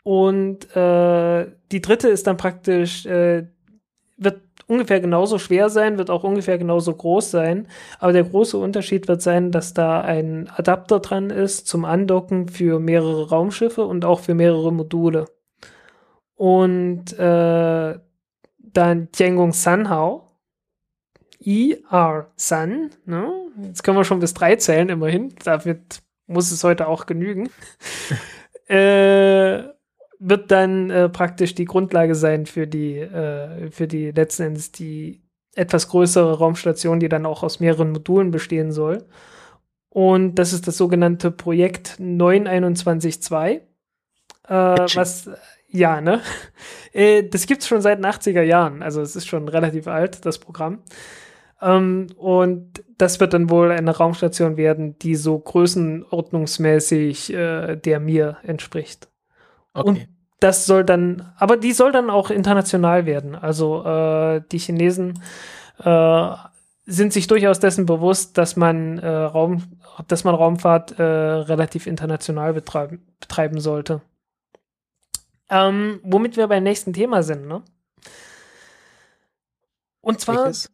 [0.04, 3.48] Und äh, die dritte ist dann praktisch, äh,
[4.18, 7.68] wird ungefähr genauso schwer sein, wird auch ungefähr genauso groß sein.
[8.00, 12.80] Aber der große Unterschied wird sein, dass da ein Adapter dran ist zum Andocken für
[12.80, 15.26] mehrere Raumschiffe und auch für mehrere Module.
[16.36, 18.00] Und äh,
[18.58, 20.24] dann Tiangong Sanhao,
[21.40, 23.32] IR Sun, ne?
[23.64, 27.50] jetzt können wir schon bis drei zählen immerhin, damit muss es heute auch genügen.
[28.68, 29.75] äh,
[30.20, 35.22] wird dann äh, praktisch die Grundlage sein für die, äh, für die letzten Endes die
[35.56, 39.06] etwas größere Raumstation, die dann auch aus mehreren Modulen bestehen soll.
[39.90, 43.62] Und das ist das sogenannte Projekt 9212.
[44.48, 45.30] Äh, was,
[45.70, 46.22] ja, ne?
[46.94, 48.82] Äh, das gibt's schon seit den 80er Jahren.
[48.82, 50.82] Also es ist schon relativ alt, das Programm.
[51.62, 58.38] Ähm, und das wird dann wohl eine Raumstation werden, die so größenordnungsmäßig äh, der mir
[58.44, 59.10] entspricht.
[59.76, 59.88] Okay.
[59.88, 60.08] Und
[60.40, 63.36] das soll dann, aber die soll dann auch international werden.
[63.36, 65.22] Also äh, die Chinesen
[65.80, 66.30] äh,
[66.86, 69.64] sind sich durchaus dessen bewusst, dass man äh, Raum,
[70.08, 74.02] dass man Raumfahrt äh, relativ international betreiben, betreiben sollte.
[75.50, 77.62] Ähm, womit wir beim nächsten Thema sind, ne?
[80.02, 80.72] Und zwar, Welches?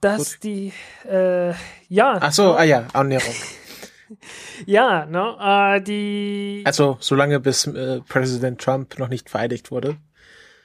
[0.00, 0.44] dass Gut.
[0.44, 0.72] die,
[1.08, 1.52] äh,
[1.88, 2.18] ja.
[2.20, 3.34] Ach so, ah ja, Annäherung.
[4.66, 5.36] ja, ne,
[5.76, 6.62] äh, die.
[6.64, 9.96] Also, solange bis äh, Präsident Trump noch nicht vereidigt wurde.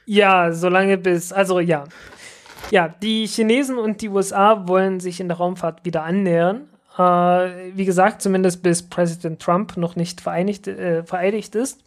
[0.06, 1.86] Ja, solange bis, also ja.
[2.72, 6.70] Ja, die Chinesen und die USA wollen sich in der Raumfahrt wieder annähern.
[6.98, 7.02] Äh,
[7.76, 11.82] wie gesagt, zumindest bis Präsident Trump noch nicht vereinigt, äh, vereidigt ist.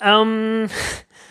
[0.00, 0.68] Ähm,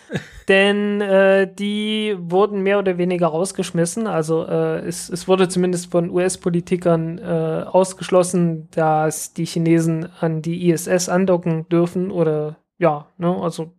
[0.50, 4.08] denn äh, die wurden mehr oder weniger rausgeschmissen.
[4.08, 10.70] Also äh, es, es wurde zumindest von US-Politikern äh, ausgeschlossen, dass die Chinesen an die
[10.70, 13.74] ISS andocken dürfen oder ja, ne, also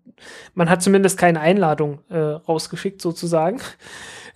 [0.54, 3.60] man hat zumindest keine Einladung äh, rausgeschickt sozusagen.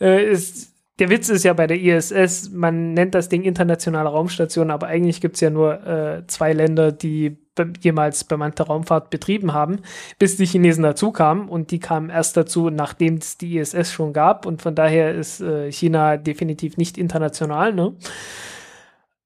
[0.00, 4.72] Äh, ist, der Witz ist ja bei der ISS, man nennt das Ding internationale Raumstation,
[4.72, 7.43] aber eigentlich gibt es ja nur äh, zwei Länder, die
[7.80, 9.80] jemals bemannte Raumfahrt betrieben haben,
[10.18, 11.48] bis die Chinesen dazu kamen.
[11.48, 14.46] Und die kamen erst dazu, nachdem es die ISS schon gab.
[14.46, 17.72] Und von daher ist äh, China definitiv nicht international.
[17.72, 17.94] Ne?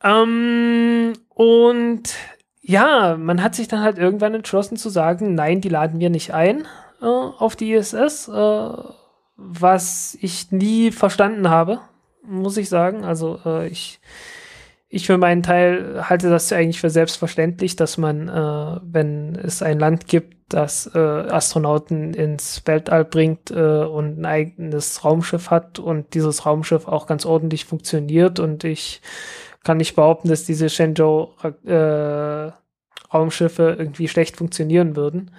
[0.02, 2.14] Ähm, und
[2.60, 6.34] ja, man hat sich dann halt irgendwann entschlossen zu sagen, nein, die laden wir nicht
[6.34, 6.66] ein
[7.00, 8.28] äh, auf die ISS.
[8.28, 8.70] Äh,
[9.38, 11.80] was ich nie verstanden habe,
[12.22, 13.04] muss ich sagen.
[13.04, 14.00] Also äh, ich,
[14.88, 19.78] ich für meinen Teil halte das eigentlich für selbstverständlich, dass man, äh, wenn es ein
[19.78, 26.14] Land gibt, das äh, Astronauten ins Weltall bringt äh, und ein eigenes Raumschiff hat und
[26.14, 29.02] dieses Raumschiff auch ganz ordentlich funktioniert und ich
[29.62, 31.34] kann nicht behaupten, dass diese Shenzhou
[31.66, 32.50] äh,
[33.12, 35.32] Raumschiffe irgendwie schlecht funktionieren würden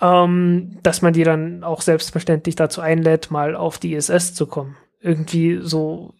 [0.00, 4.76] ähm, dass man die dann auch selbstverständlich dazu einlädt, mal auf die ISS zu kommen.
[5.00, 6.14] Irgendwie so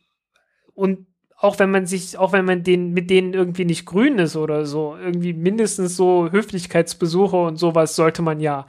[0.74, 1.06] und
[1.38, 4.64] auch wenn man sich, auch wenn man den mit denen irgendwie nicht grün ist oder
[4.64, 8.66] so, irgendwie mindestens so Höflichkeitsbesuche und sowas sollte man ja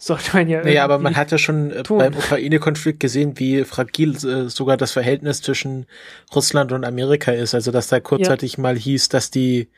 [0.00, 0.64] sollte man ja.
[0.64, 1.98] Naja, aber man hat ja schon äh, tun.
[1.98, 5.86] beim Ukraine-Konflikt gesehen, wie fragil äh, sogar das Verhältnis zwischen
[6.34, 7.54] Russland und Amerika ist.
[7.54, 8.62] Also, dass da kurzzeitig ja.
[8.62, 9.68] mal hieß, dass die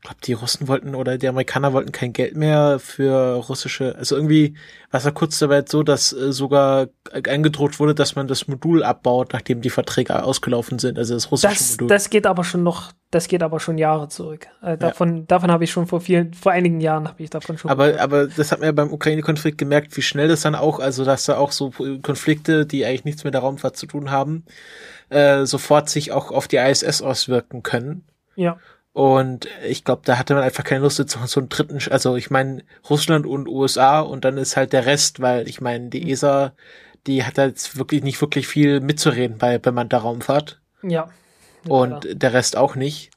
[0.00, 4.16] ich glaube, die Russen wollten oder die Amerikaner wollten kein Geld mehr für russische, also
[4.16, 4.54] irgendwie
[4.90, 8.82] war es ja kurz dabei so, dass äh, sogar eingedroht wurde, dass man das Modul
[8.82, 11.88] abbaut, nachdem die Verträge ausgelaufen sind, also das russische Das, Modul.
[11.88, 14.46] das geht aber schon noch, das geht aber schon Jahre zurück.
[14.62, 17.70] Äh, davon, davon habe ich schon vor vielen, vor einigen Jahren habe ich davon schon.
[17.70, 18.00] aber, gehört.
[18.00, 21.26] aber das hat man ja beim Ukraine-Konflikt gemerkt, wie schnell das dann auch, also dass
[21.26, 24.46] da auch so Konflikte, die eigentlich nichts mit der Raumfahrt zu tun haben,
[25.10, 28.06] äh, sofort sich auch auf die ISS auswirken können.
[28.34, 28.56] ja.
[28.92, 32.30] Und ich glaube, da hatte man einfach keine Lust, jetzt so einen dritten, also ich
[32.30, 36.52] meine Russland und USA und dann ist halt der Rest, weil ich meine, die ESA,
[37.06, 41.08] die hat da jetzt wirklich nicht wirklich viel mitzureden bei bemannter Raumfahrt Ja.
[41.68, 43.10] und der Rest auch nicht.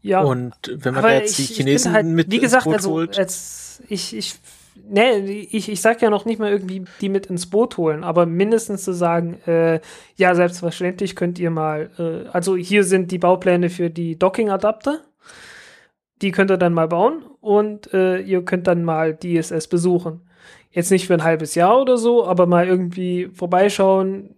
[0.00, 0.20] ja.
[0.20, 2.74] Und wenn man da jetzt die ich- ich Chinesen halt, mit wie gesagt, ins Boot
[2.76, 4.36] also holt, als ich ich
[4.88, 8.26] ne, ich, ich sag ja noch nicht mal irgendwie die mit ins Boot holen, aber
[8.26, 9.80] mindestens zu sagen, äh,
[10.16, 15.02] ja, selbstverständlich könnt ihr mal, äh, also hier sind die Baupläne für die Docking-Adapter,
[16.22, 20.22] die könnt ihr dann mal bauen und äh, ihr könnt dann mal die ISS besuchen.
[20.70, 24.34] Jetzt nicht für ein halbes Jahr oder so, aber mal irgendwie vorbeischauen,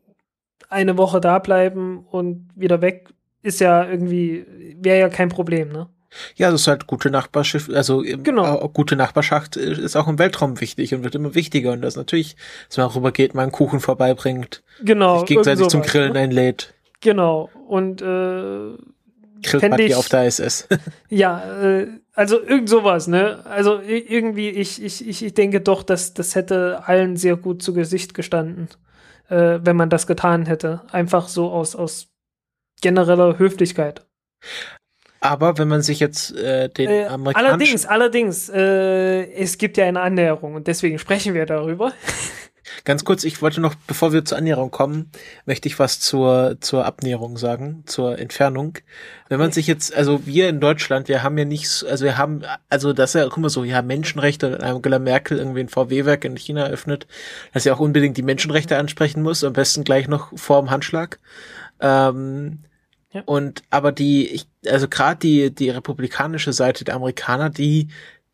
[0.69, 3.09] eine Woche da bleiben und wieder weg,
[3.43, 5.89] ist ja irgendwie, wäre ja kein Problem, ne?
[6.37, 8.45] Ja, das ist halt gute Nachbarschaft, also im- Genau.
[8.45, 12.37] auch gute Nachbarschaft ist auch im Weltraum wichtig und wird immer wichtiger und das natürlich,
[12.69, 15.19] dass man rübergeht, mal einen Kuchen vorbeibringt, Genau.
[15.21, 16.21] sich gegenseitig zum Grillen ne?
[16.21, 17.49] einlädt, Genau.
[17.67, 18.77] Und äh,
[19.43, 20.69] Grillparty ich- auf der ISS.
[21.09, 23.43] ja, äh, also irgend sowas, ne?
[23.47, 27.73] Also irgendwie, ich, ich, ich ich denke doch, dass das hätte allen sehr gut zu
[27.73, 28.69] Gesicht gestanden,
[29.31, 30.83] äh, wenn man das getan hätte.
[30.93, 32.09] Einfach so aus, aus
[32.83, 34.05] genereller Höflichkeit.
[35.21, 39.85] Aber wenn man sich jetzt äh, den Äh, amerikanischen allerdings, allerdings, äh, es gibt ja
[39.85, 41.93] eine Annäherung und deswegen sprechen wir darüber.
[42.85, 45.11] Ganz kurz, ich wollte noch, bevor wir zur Annäherung kommen,
[45.45, 48.79] möchte ich was zur, zur Abnäherung sagen, zur Entfernung.
[49.29, 52.17] Wenn man sich jetzt, also wir in Deutschland, wir haben ja nicht, so- also wir
[52.17, 56.25] haben, also das ist ja auch immer so, ja, Menschenrechte, Angela Merkel irgendwie ein VW-Werk
[56.25, 57.07] in China eröffnet,
[57.53, 61.19] dass sie auch unbedingt die Menschenrechte ansprechen muss, am besten gleich noch vor dem Handschlag.
[61.81, 62.61] Ähm,
[63.13, 63.23] Ja.
[63.25, 67.89] Und aber die, ich, also gerade die, die republikanische Seite der Amerikaner, die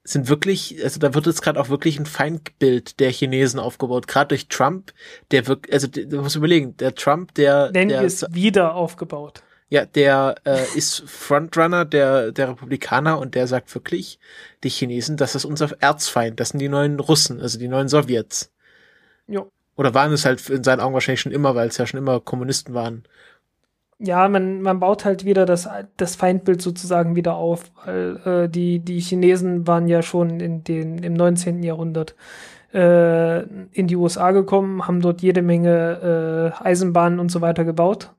[0.05, 4.29] sind wirklich, also da wird jetzt gerade auch wirklich ein Feindbild der Chinesen aufgebaut, gerade
[4.29, 4.93] durch Trump,
[5.31, 9.43] der wirklich, also du musst überlegen, der Trump, der, Nennen der wir es wieder aufgebaut.
[9.69, 14.21] ja, der äh, ist Frontrunner der, der Republikaner und der sagt wirklich,
[14.63, 18.53] die Chinesen, das ist unser Erzfeind, das sind die neuen Russen, also die neuen Sowjets.
[19.27, 19.51] Jo.
[19.75, 22.21] Oder waren es halt in seinen Augen wahrscheinlich schon immer, weil es ja schon immer
[22.21, 23.05] Kommunisten waren.
[23.99, 28.81] Ja, man, man baut halt wieder das, das Feindbild sozusagen wieder auf, weil äh, die,
[28.81, 31.63] die Chinesen waren ja schon in den, im 19.
[31.63, 32.15] Jahrhundert
[32.75, 33.43] äh,
[33.73, 38.15] in die USA gekommen, haben dort jede Menge äh, Eisenbahnen und so weiter gebaut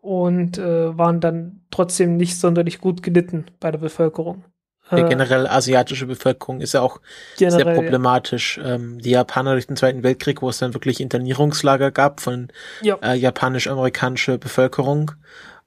[0.00, 4.44] und äh, waren dann trotzdem nicht sonderlich gut gelitten bei der Bevölkerung.
[4.90, 7.00] Die Äh, generell asiatische Bevölkerung ist ja auch
[7.36, 8.60] sehr generell, problematisch.
[8.62, 12.48] Ähm, die Japaner durch den Zweiten Weltkrieg, wo es dann wirklich Internierungslager gab von
[12.82, 12.96] Ja.
[13.02, 15.12] äh, japanisch-amerikanische Bevölkerung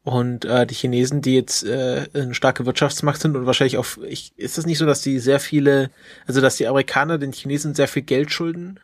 [0.04, 4.34] und äh, die Chinesen, die jetzt äh, eine starke Wirtschaftsmacht sind und wahrscheinlich auch, ich,
[4.38, 5.90] ist es nicht so, dass die sehr viele,
[6.28, 8.80] also dass die Amerikaner den Chinesen sehr viel Geld schulden?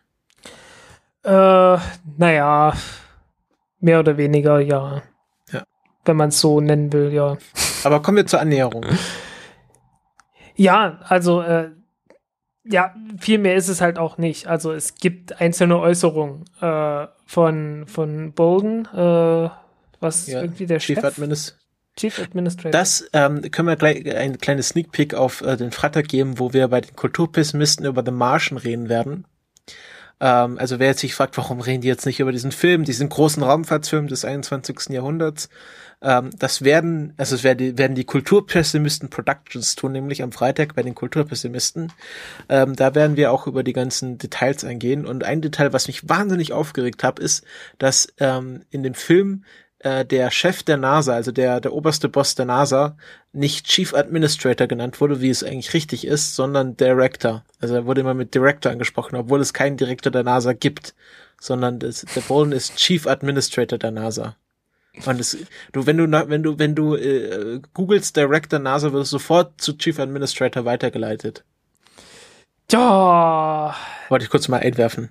[1.23, 1.77] Äh,
[2.17, 2.73] naja,
[3.79, 5.03] mehr oder weniger, ja.
[5.51, 5.63] Ja.
[6.05, 7.37] Wenn man es so nennen will, ja.
[7.83, 8.85] Aber kommen wir zur Annäherung.
[10.61, 11.71] Ja, also, äh,
[12.63, 14.47] ja, viel mehr ist es halt auch nicht.
[14.47, 19.49] Also es gibt einzelne Äußerungen äh, von, von Bolden, äh,
[19.99, 21.59] was Ja, irgendwie der Chief Chef, Administrator.
[21.97, 22.71] Chief Administrator.
[22.71, 26.53] Das ähm, können wir gleich ein kleines Sneak Peek auf äh, den Freitag geben, wo
[26.53, 29.25] wir bei den Kulturpessimisten über The Martian reden werden.
[30.19, 33.09] Ähm, also wer jetzt sich fragt, warum reden die jetzt nicht über diesen Film, diesen
[33.09, 34.89] großen Raumfahrtsfilm des 21.
[34.89, 35.49] Jahrhunderts,
[36.01, 40.81] ähm, das werden, also es werden, werden die Kulturpessimisten Productions tun, nämlich am Freitag bei
[40.81, 41.91] den Kulturpessimisten.
[42.49, 45.05] Ähm, da werden wir auch über die ganzen Details eingehen.
[45.05, 47.43] Und ein Detail, was mich wahnsinnig aufgeregt hat, ist,
[47.77, 49.43] dass ähm, in dem Film
[49.79, 52.97] äh, der Chef der NASA, also der, der oberste Boss der NASA,
[53.31, 57.43] nicht Chief Administrator genannt wurde, wie es eigentlich richtig ist, sondern Director.
[57.59, 60.95] Also er wurde immer mit Director angesprochen, obwohl es keinen Direktor der NASA gibt,
[61.39, 64.35] sondern das, der Bolden ist Chief Administrator der NASA.
[65.05, 65.37] Und es,
[65.71, 69.77] du, wenn du, wenn du, wenn du äh, googelst Director NASA, wirst du sofort zu
[69.77, 71.43] Chief Administrator weitergeleitet.
[72.71, 73.73] ja,
[74.09, 75.09] Wollte ich kurz mal einwerfen.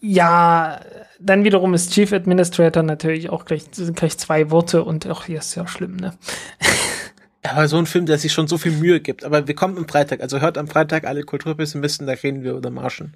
[0.00, 0.80] ja,
[1.20, 5.38] dann wiederum ist Chief Administrator natürlich auch gleich, sind gleich zwei Worte und auch hier
[5.40, 6.16] ist ja schlimm, ne?
[7.42, 9.24] Aber so ein Film, der sich schon so viel Mühe gibt.
[9.24, 10.20] Aber wir kommen am Freitag.
[10.20, 13.14] Also hört am Freitag alle Kulturpessimisten, da reden wir über Martian.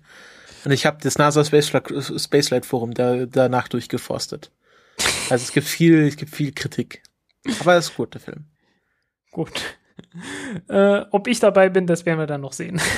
[0.65, 4.51] Und ich habe das NASA Spaceflight, Spacelight Forum da, danach durchgeforstet.
[5.31, 7.03] Also es gibt viel, es gibt viel Kritik.
[7.61, 8.45] Aber es ist gut, der Film.
[9.31, 9.51] Gut.
[10.69, 12.81] Äh, ob ich dabei bin, das werden wir dann noch sehen.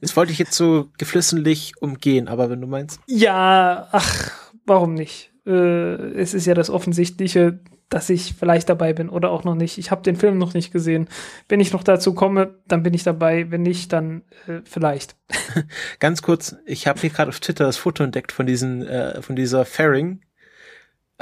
[0.00, 3.00] Das wollte ich jetzt so geflissentlich umgehen, aber wenn du meinst.
[3.06, 4.32] Ja, ach,
[4.66, 5.32] warum nicht?
[5.46, 9.78] Äh, es ist ja das Offensichtliche, dass ich vielleicht dabei bin oder auch noch nicht.
[9.78, 11.08] Ich habe den Film noch nicht gesehen.
[11.48, 13.50] Wenn ich noch dazu komme, dann bin ich dabei.
[13.50, 15.16] Wenn nicht, dann äh, vielleicht.
[16.00, 19.36] Ganz kurz, ich habe hier gerade auf Twitter das Foto entdeckt von diesen, äh, von
[19.36, 20.22] dieser Fairing.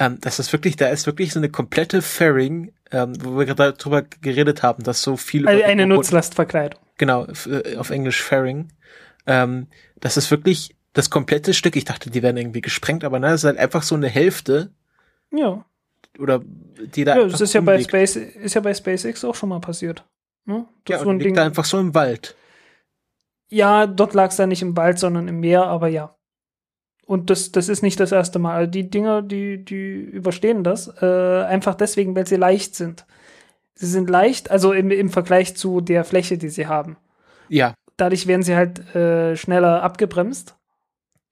[0.02, 3.74] Ähm, das ist wirklich, da ist wirklich so eine komplette Fairing, ähm, wo wir gerade
[3.78, 6.80] darüber geredet haben, dass so viel Also eine Nutzlastverkleidung.
[6.98, 8.72] genau, äh, auf Englisch Fairing.
[9.26, 9.68] Ähm,
[10.00, 11.76] das ist wirklich das komplette Stück.
[11.76, 14.72] Ich dachte, die werden irgendwie gesprengt, aber nein, es ist halt einfach so eine Hälfte
[15.30, 15.64] Ja,
[16.18, 16.42] oder
[16.94, 17.80] die da ja das ist ja bei.
[17.80, 20.04] Space, ist ja bei SpaceX auch schon mal passiert.
[20.44, 20.66] Ne?
[20.84, 21.34] Das Ja, so liegt Ding.
[21.34, 22.36] da einfach so im Wald.
[23.50, 26.16] Ja, dort lag es dann nicht im Wald, sondern im Meer, aber ja.
[27.12, 28.54] Und das, das ist nicht das erste Mal.
[28.54, 30.88] Also Die Dinger, die, die überstehen das.
[31.02, 33.04] Äh, einfach deswegen, weil sie leicht sind.
[33.74, 36.96] Sie sind leicht, also im, im Vergleich zu der Fläche, die sie haben.
[37.48, 40.56] Ja, Dadurch werden sie halt äh, schneller abgebremst.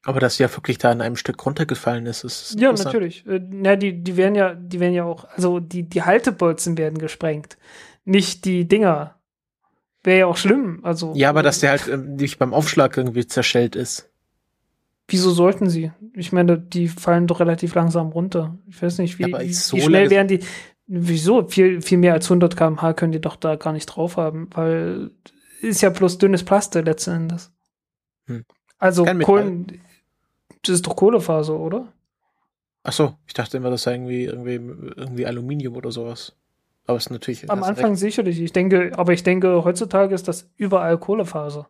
[0.05, 3.27] aber dass sie ja wirklich da in einem Stück runtergefallen ist, ist Ja, natürlich.
[3.27, 6.99] Äh, na, die, die werden ja, die werden ja auch, also die, die Haltebolzen werden
[6.99, 7.57] gesprengt.
[8.05, 9.15] Nicht die Dinger.
[10.05, 10.81] Wäre ja auch schlimm.
[10.83, 11.15] Also.
[11.17, 14.10] Ja, aber dass der halt ähm, nicht beim Aufschlag irgendwie zerschellt ist.
[15.11, 15.93] Wieso sollten sie?
[16.15, 18.59] Ich meine, die fallen doch relativ langsam runter.
[18.69, 20.41] Ich weiß nicht, wie, wie, so wie schnell werden die.
[20.87, 21.47] Wieso?
[21.49, 25.11] Viel, viel mehr als 100 km/h können die doch da gar nicht drauf haben, weil
[25.61, 27.53] ist ja bloß dünnes Plastik letzten Endes.
[28.27, 28.45] Hm.
[28.79, 29.05] Also.
[29.05, 29.81] Kohlen,
[30.63, 31.93] das ist doch Kohlefaser, oder?
[32.83, 36.35] Ach so, ich dachte immer, das sei irgendwie, irgendwie, irgendwie Aluminium oder sowas.
[36.87, 37.51] Aber es ist natürlich.
[37.51, 38.01] Am Anfang recht.
[38.01, 38.41] sicherlich.
[38.41, 41.69] Ich denke, aber ich denke, heutzutage ist das überall Kohlefaser.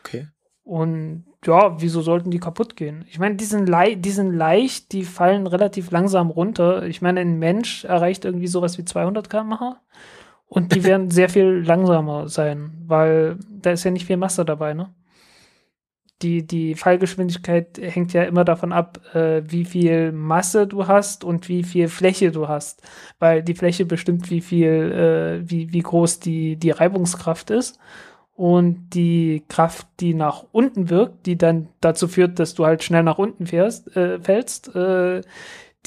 [0.00, 0.28] Okay.
[0.64, 3.04] Und ja, wieso sollten die kaputt gehen?
[3.08, 3.70] Ich meine, die sind,
[4.04, 6.84] die sind leicht, die fallen relativ langsam runter.
[6.84, 9.80] Ich meine, ein Mensch erreicht irgendwie sowas wie 200 km/h.
[10.48, 14.74] Und die werden sehr viel langsamer sein, weil da ist ja nicht viel Masse dabei,
[14.74, 14.92] ne?
[16.22, 21.48] Die, die Fallgeschwindigkeit hängt ja immer davon ab, äh, wie viel Masse du hast und
[21.48, 22.82] wie viel Fläche du hast.
[23.20, 24.66] Weil die Fläche bestimmt, wie viel,
[25.44, 27.78] äh, wie, wie groß die, die Reibungskraft ist.
[28.38, 33.02] Und die Kraft, die nach unten wirkt, die dann dazu führt, dass du halt schnell
[33.02, 35.22] nach unten fährst, äh, fällst, äh,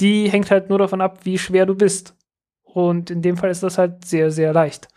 [0.00, 2.14] die hängt halt nur davon ab, wie schwer du bist.
[2.62, 4.88] Und in dem Fall ist das halt sehr, sehr leicht.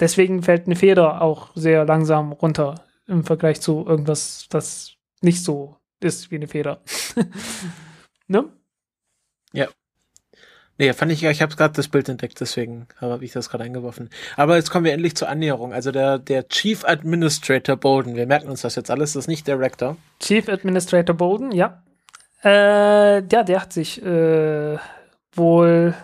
[0.00, 2.74] Deswegen fällt eine Feder auch sehr langsam runter
[3.06, 6.82] im Vergleich zu irgendwas, das nicht so ist wie eine Feder.
[8.26, 8.52] ne?
[10.78, 13.64] Nee, fand ich, ja, ich habe gerade das Bild entdeckt, deswegen habe ich das gerade
[13.64, 14.10] eingeworfen.
[14.36, 15.72] Aber jetzt kommen wir endlich zur Annäherung.
[15.72, 19.46] Also der, der Chief Administrator Bolden, wir merken uns das jetzt alles, das ist nicht
[19.46, 19.96] der Rector.
[20.20, 21.82] Chief Administrator Bolden, ja.
[22.44, 24.76] Äh, ja, der hat sich äh,
[25.32, 25.94] wohl.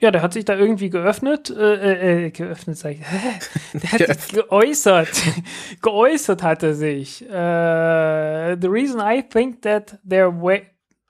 [0.00, 3.00] Ja, der hat sich da irgendwie geöffnet, äh, äh, geöffnet, sag ich.
[3.72, 5.08] Der hat sich geäußert.
[5.80, 7.22] geäußert hat er sich.
[7.22, 10.66] Äh, the reason I think that there way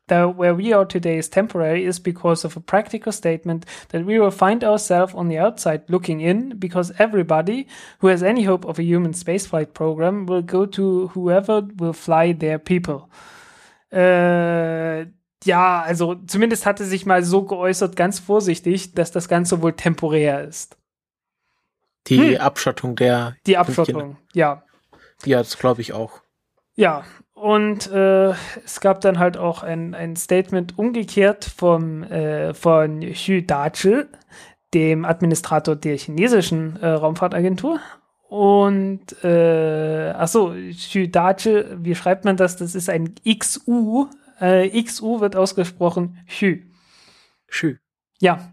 [0.08, 4.18] that where we are today is temporary is because of a practical statement that we
[4.18, 7.66] will find ourselves on the outside looking in because everybody
[8.00, 12.32] who has any hope of a human spaceflight program will go to whoever will fly
[12.32, 13.08] their people.
[13.92, 15.06] Äh,
[15.44, 20.44] ja, also zumindest hatte sich mal so geäußert, ganz vorsichtig, dass das Ganze wohl temporär
[20.44, 20.76] ist.
[22.08, 22.40] Die Hm.
[22.40, 23.36] Abschottung der.
[23.46, 24.64] Die Abschottung, ja.
[25.24, 26.20] Ja, das glaube ich auch.
[26.74, 27.04] Ja,
[27.42, 28.30] und äh,
[28.64, 34.04] es gab dann halt auch ein, ein Statement umgekehrt vom, äh, von Xu Dazhi,
[34.74, 37.80] dem Administrator der chinesischen äh, Raumfahrtagentur.
[38.28, 42.56] Und, äh, achso, Xu Dazhi, wie schreibt man das?
[42.56, 44.08] Das ist ein XU.
[44.40, 46.58] Äh, XU wird ausgesprochen Xu.
[47.48, 47.76] Schü.
[48.20, 48.52] Ja,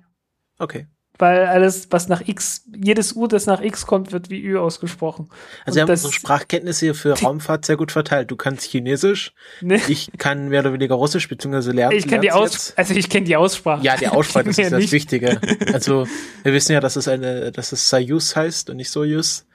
[0.60, 0.88] Okay.
[1.19, 5.29] Weil alles, was nach X, jedes U, das nach X kommt, wird wie Ü ausgesprochen.
[5.65, 8.31] Also wir haben das- unsere Sprachkenntnisse hier für Raumfahrt sehr gut verteilt.
[8.31, 9.79] Du kannst Chinesisch, Ne?
[9.87, 11.95] ich kann mehr oder weniger Russisch, beziehungsweise lernen.
[11.97, 13.83] Ich kenne die Aus, also ich kenne die Aussprache.
[13.85, 14.91] Ja, die Aussprache, das ist das nicht.
[14.91, 15.39] Wichtige.
[15.73, 16.07] Also,
[16.43, 19.45] wir wissen ja, dass es eine, dass es Soyuz heißt und nicht Soyuz.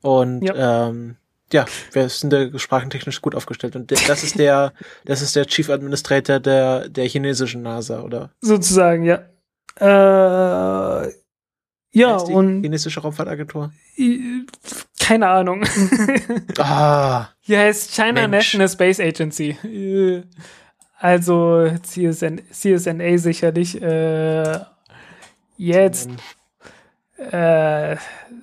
[0.00, 1.16] Und ja, ähm,
[1.52, 3.74] ja wir sind da sprachentechnisch gut aufgestellt.
[3.76, 4.72] Und das ist der,
[5.04, 8.30] das ist der Chief Administrator der, der chinesischen NASA, oder?
[8.40, 9.22] Sozusagen, ja.
[9.80, 11.12] Äh,
[11.92, 13.72] ja, und chinesische Raumfahrtagentur?
[15.00, 15.64] keine Ahnung.
[16.58, 18.54] Ah, Hier heißt China Mensch.
[18.54, 19.56] National Space Agency.
[20.98, 23.80] Also CSN, CSNA sicherlich.
[23.80, 24.58] Äh,
[25.56, 26.10] jetzt
[27.16, 27.96] äh,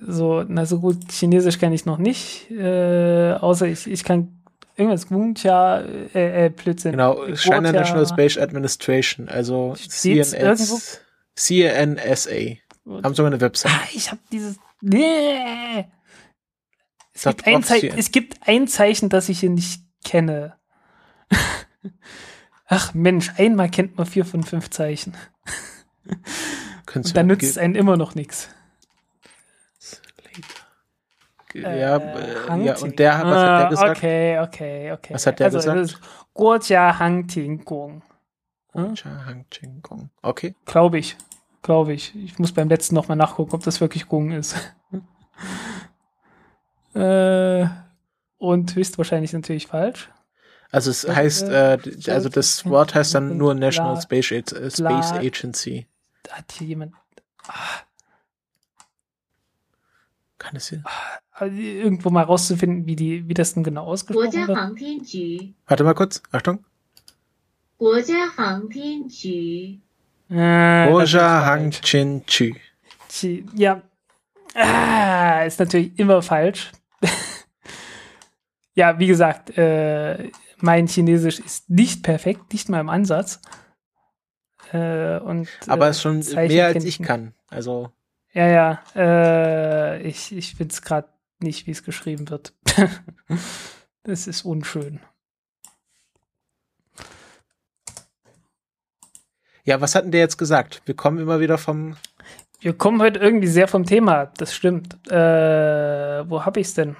[0.06, 2.50] so, na so gut, Chinesisch kann ich noch nicht.
[2.50, 4.42] Äh, außer ich, ich kann
[4.76, 5.80] irgendwas Gungcha,
[6.14, 6.92] äh, äh, Blödsinn.
[6.92, 10.78] genau, China National Space Administration, also Steht's irgendwo?
[11.36, 12.56] CNS, CNSA.
[13.02, 13.72] Haben sogar eine Website.
[13.72, 14.58] Ah, ich habe dieses.
[14.80, 15.86] Nee.
[17.12, 19.82] Es gibt, ein brauchst du Zei ja- es gibt ein Zeichen, das ich hier nicht
[20.04, 20.56] kenne.
[22.66, 25.16] Ach Mensch, einmal kennt man vier von fünf Zeichen.
[26.94, 28.48] Und dann nützt es einen immer noch nichts.
[31.54, 32.82] Ja, äh, ja, Hangting.
[32.84, 33.96] und der, was hat der Ah, gesagt?
[33.96, 35.14] Okay, okay, okay.
[35.14, 35.78] Was hat der also, gesagt?
[35.78, 36.00] das ist
[36.34, 38.02] Guojia Hangting Gong.
[38.72, 38.94] Hm?
[38.94, 40.10] Hang Ching Gong.
[40.20, 40.54] Okay.
[40.66, 41.16] Glaube ich.
[41.65, 42.15] Glaube ich.
[42.15, 44.55] Ich muss beim letzten nochmal nachgucken, ob das wirklich Gong ist.
[46.93, 47.65] äh,
[48.37, 50.09] und höchstwahrscheinlich natürlich falsch.
[50.71, 54.31] Also es Äh, heißt, äh, d- also das Wort heißt dann nur Bla- National Space,
[54.31, 55.87] Ag- äh, Space Bla- Agency.
[56.29, 56.93] Hat hier jemand
[60.37, 60.83] Kann es hier?
[61.39, 61.47] äh,
[61.81, 64.57] irgendwo mal rauszufinden, wie, die, wie das denn genau 国 ausgesprochen 家 wird?
[64.57, 66.23] 航天局， Warte mal kurz.
[66.31, 66.65] Achtung.
[67.77, 69.79] 国家航天局，
[70.30, 71.44] äh, falsch.
[71.46, 71.70] Hang
[72.26, 72.56] Chin.
[73.08, 73.82] Chi- Ja.
[74.54, 76.72] Ah, ist natürlich immer falsch.
[78.74, 83.40] ja, wie gesagt, äh, mein Chinesisch ist nicht perfekt, nicht mal im Ansatz.
[84.72, 87.34] Äh, und, Aber äh, ist schon Zeichen mehr als ich kann.
[87.48, 87.92] Also
[88.32, 88.82] Ja, ja.
[88.96, 91.08] Äh, ich ich finde es gerade
[91.38, 92.54] nicht, wie es geschrieben wird.
[94.02, 95.00] das ist unschön.
[99.66, 100.80] Ja, was hatten der jetzt gesagt?
[100.86, 101.96] Wir kommen immer wieder vom.
[102.60, 104.94] Wir kommen heute irgendwie sehr vom Thema das stimmt.
[105.10, 106.96] Äh, wo hab ich's denn?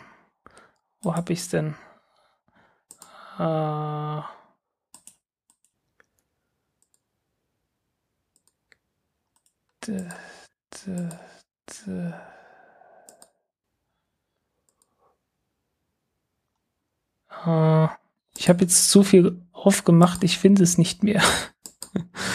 [1.01, 1.77] Wo hab ich's denn?
[3.39, 4.21] Äh,
[9.87, 10.09] d,
[10.87, 11.09] d,
[11.87, 12.13] d.
[17.47, 17.89] Äh,
[18.37, 21.23] ich habe jetzt zu viel aufgemacht, ich finde es nicht mehr.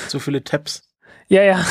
[0.08, 0.84] So viele Tabs.
[1.28, 1.66] Ja, ja.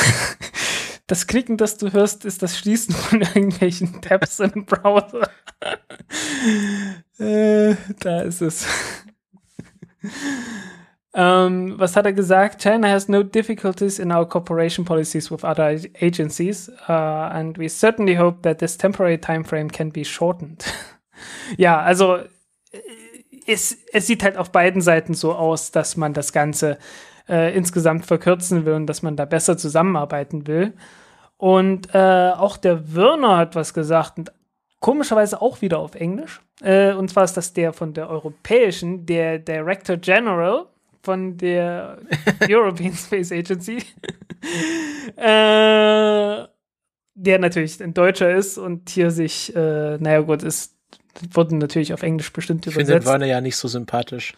[1.06, 5.28] Das Klicken, das du hörst, ist das Schließen von irgendwelchen Tabs im Browser.
[7.18, 8.64] äh, da ist es.
[11.14, 12.62] ähm, was hat er gesagt?
[12.62, 17.68] China has no difficulties in our cooperation policies with other ag- agencies, uh, and we
[17.68, 20.64] certainly hope that this temporary time frame can be shortened.
[21.56, 22.28] ja, also äh,
[23.48, 26.78] es, es sieht halt auf beiden Seiten so aus, dass man das Ganze
[27.30, 30.74] äh, insgesamt verkürzen will und dass man da besser zusammenarbeiten will.
[31.36, 34.32] Und äh, auch der Wirner hat was gesagt und
[34.80, 36.40] komischerweise auch wieder auf Englisch.
[36.60, 40.66] Äh, und zwar ist das der von der europäischen, der Director General
[41.02, 41.98] von der
[42.48, 43.78] European Space Agency,
[45.16, 46.44] äh,
[47.14, 50.76] der natürlich ein Deutscher ist und hier sich, äh, naja gut, ist
[51.32, 53.10] wurden natürlich auf Englisch bestimmt Ich finde den übersetzt.
[53.10, 54.34] Werner ja nicht so sympathisch.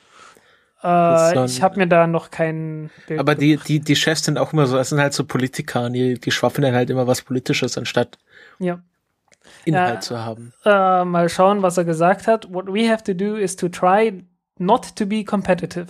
[0.83, 4.53] Äh, ich habe mir da noch kein Bild Aber die, die, die Chefs sind auch
[4.53, 7.23] immer so, das sind halt so Politiker, und die, die schwaffen dann halt immer was
[7.23, 8.19] Politisches, anstatt
[8.59, 8.81] Ja.
[9.65, 10.01] Inhalt Ja.
[10.01, 10.53] zu haben.
[10.65, 12.53] Äh, mal schauen, was er gesagt hat.
[12.53, 14.25] What we have to do is to try
[14.59, 15.89] not to be competitive.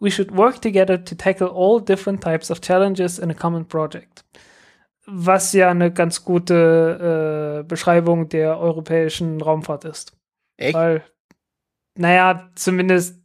[0.00, 4.24] We should work together to tackle all different types of challenges in a common project.
[5.06, 10.12] Was ja eine ganz gute äh, Beschreibung der europäischen Raumfahrt ist.
[10.56, 10.74] Echt?
[10.74, 11.02] Weil,
[11.96, 13.21] naja, zumindest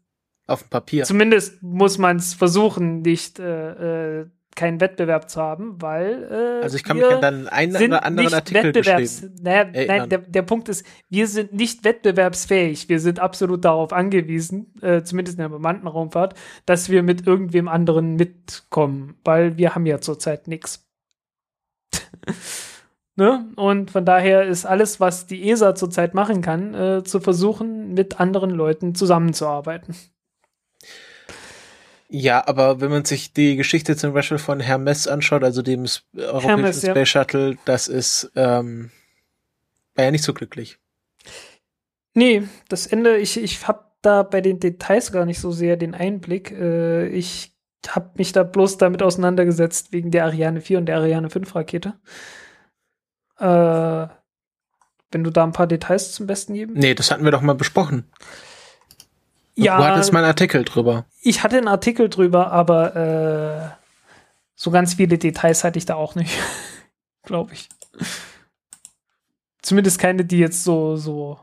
[0.47, 1.03] Auf dem Papier.
[1.03, 6.75] Zumindest muss man es versuchen, nicht äh, äh, keinen Wettbewerb zu haben, weil äh, also
[6.75, 10.17] ich kann mich an dann einen sind oder anderen nicht Artikel wettbewerbs naja, nein, der,
[10.19, 12.89] der Punkt ist, wir sind nicht wettbewerbsfähig.
[12.89, 16.33] Wir sind absolut darauf angewiesen, äh, zumindest in der bemannten Raumfahrt,
[16.65, 20.85] dass wir mit irgendwem anderen mitkommen, weil wir haben ja zurzeit nichts.
[23.19, 23.51] Ne?
[23.55, 28.19] Und von daher ist alles, was die ESA zurzeit machen kann, äh, zu versuchen, mit
[28.19, 29.95] anderen Leuten zusammenzuarbeiten.
[32.09, 35.85] Ja, aber wenn man sich die Geschichte zum Beispiel von Hermes anschaut, also dem
[36.15, 36.91] europäischen Hermes, ja.
[36.91, 38.91] Space Shuttle, das ist, ähm,
[39.95, 40.79] war ja nicht so glücklich.
[42.13, 45.93] Nee, das Ende, ich, ich habe da bei den Details gar nicht so sehr den
[45.93, 46.51] Einblick.
[46.51, 47.53] Äh, ich
[47.87, 51.93] habe mich da bloß damit auseinandergesetzt wegen der Ariane 4 und der Ariane 5 Rakete.
[53.39, 54.07] Äh,
[55.11, 56.73] wenn du da ein paar Details zum Besten geben?
[56.73, 58.09] Nee, das hatten wir doch mal besprochen.
[59.59, 61.05] Ja, Du hattest mal einen Artikel drüber.
[61.21, 63.69] ich hatte einen Artikel drüber, aber äh,
[64.55, 66.37] so ganz viele Details hatte ich da auch nicht,
[67.23, 67.67] glaube ich.
[69.61, 71.39] Zumindest keine, die jetzt so, so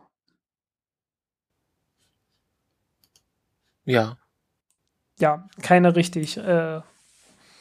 [3.84, 4.16] Ja.
[5.18, 6.38] ja, keine richtig.
[6.38, 6.80] Äh,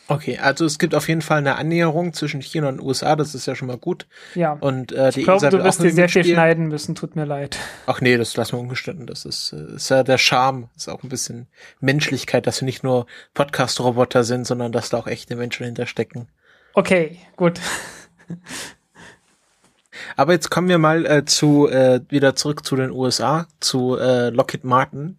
[0.09, 3.45] Okay, also es gibt auf jeden Fall eine Annäherung zwischen China und USA, das ist
[3.45, 4.05] ja schon mal gut.
[4.35, 4.53] ja.
[4.53, 7.57] Und äh, die Ich glaube, du wirst dir sehr viel schneiden müssen, tut mir leid.
[7.85, 9.07] Ach nee, das lassen wir ungeschnitten.
[9.07, 10.69] Das ist, äh, ist ja der Charme.
[10.75, 11.47] Ist auch ein bisschen
[11.80, 16.27] Menschlichkeit, dass wir nicht nur Podcast-Roboter sind, sondern dass da auch echte Menschen hinterstecken.
[16.73, 17.61] Okay, gut.
[20.15, 24.30] Aber jetzt kommen wir mal äh, zu äh, wieder zurück zu den USA, zu äh,
[24.30, 25.17] Lockheed Martin,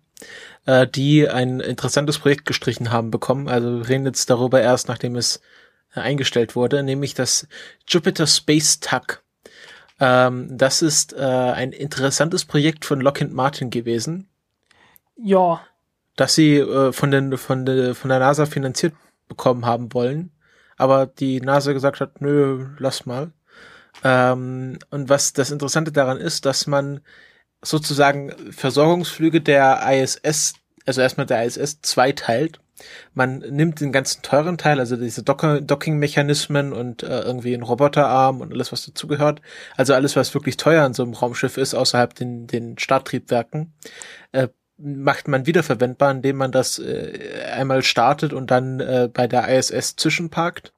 [0.66, 3.48] äh, die ein interessantes Projekt gestrichen haben bekommen.
[3.48, 5.40] Also wir reden jetzt darüber erst, nachdem es
[5.94, 7.46] äh, eingestellt wurde, nämlich das
[7.88, 9.22] Jupiter Space Tug.
[10.00, 14.28] Ähm, das ist äh, ein interessantes Projekt von Lockheed Martin gewesen,
[15.16, 15.64] Ja,
[16.16, 18.94] das sie äh, von, den, von, der, von der NASA finanziert
[19.28, 20.32] bekommen haben wollen.
[20.76, 23.32] Aber die NASA gesagt hat, nö, lass mal.
[24.02, 27.00] Ähm, und was das Interessante daran ist, dass man
[27.64, 30.54] sozusagen Versorgungsflüge der ISS,
[30.86, 32.60] also erstmal der ISS zweiteilt.
[33.14, 38.52] Man nimmt den ganzen teuren Teil, also diese Docking-Mechanismen und äh, irgendwie einen Roboterarm und
[38.52, 39.40] alles, was dazugehört.
[39.76, 43.72] Also alles, was wirklich teuer an so einem Raumschiff ist, außerhalb den, den Starttriebwerken,
[44.32, 49.48] äh, macht man wiederverwendbar, indem man das äh, einmal startet und dann äh, bei der
[49.48, 50.72] ISS zwischenparkt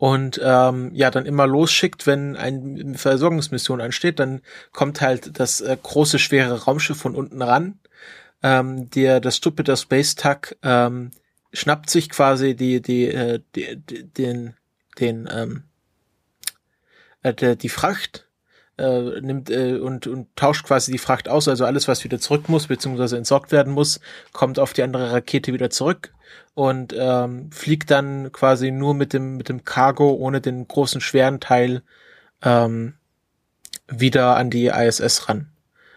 [0.00, 4.40] und ähm, ja dann immer losschickt, wenn eine Versorgungsmission ansteht, dann
[4.72, 7.78] kommt halt das äh, große schwere Raumschiff von unten ran.
[8.42, 11.10] Ähm, der das Jupiter Space Tug ähm,
[11.52, 14.54] schnappt sich quasi die die, äh, die, die den
[14.98, 15.64] den ähm,
[17.22, 18.26] äh, die Fracht
[18.80, 22.48] äh, nimmt äh, und, und tauscht quasi die Fracht aus, also alles, was wieder zurück
[22.48, 24.00] muss, beziehungsweise entsorgt werden muss,
[24.32, 26.12] kommt auf die andere Rakete wieder zurück
[26.54, 31.40] und ähm, fliegt dann quasi nur mit dem, mit dem Cargo, ohne den großen schweren
[31.40, 31.82] Teil
[32.42, 32.94] ähm,
[33.88, 35.50] wieder an die ISS ran.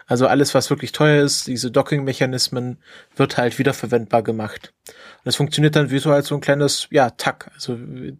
[0.05, 2.77] Also alles, was wirklich teuer ist, diese Docking-Mechanismen,
[3.15, 4.73] wird halt wiederverwendbar gemacht.
[4.87, 7.51] Und es funktioniert dann wie so als so ein kleines, ja, Tack.
[7.53, 7.77] Also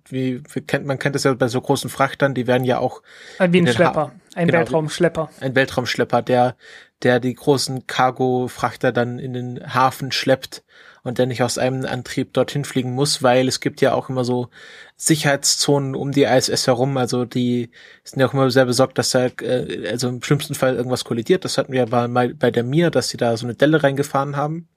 [0.10, 3.02] wie, wie kennt, man kennt das ja bei so großen Frachtern, die werden ja auch
[3.40, 5.30] äh, wie in ein Schlepper, ein genau, Weltraumschlepper.
[5.42, 6.56] ein Weltraumschlepper, der,
[7.02, 10.64] der die großen Cargo-Frachter dann in den Hafen schleppt
[11.04, 14.24] und der nicht aus einem Antrieb dorthin fliegen muss, weil es gibt ja auch immer
[14.24, 14.50] so
[14.96, 17.72] Sicherheitszonen um die ISS herum, also die
[18.04, 21.44] sind ja auch immer sehr besorgt, dass da, äh, also im schlimmsten Fall irgendwas kollidiert.
[21.46, 24.70] Das hatten wir bei, bei der Mir, dass sie da so eine Delle reingefahren haben.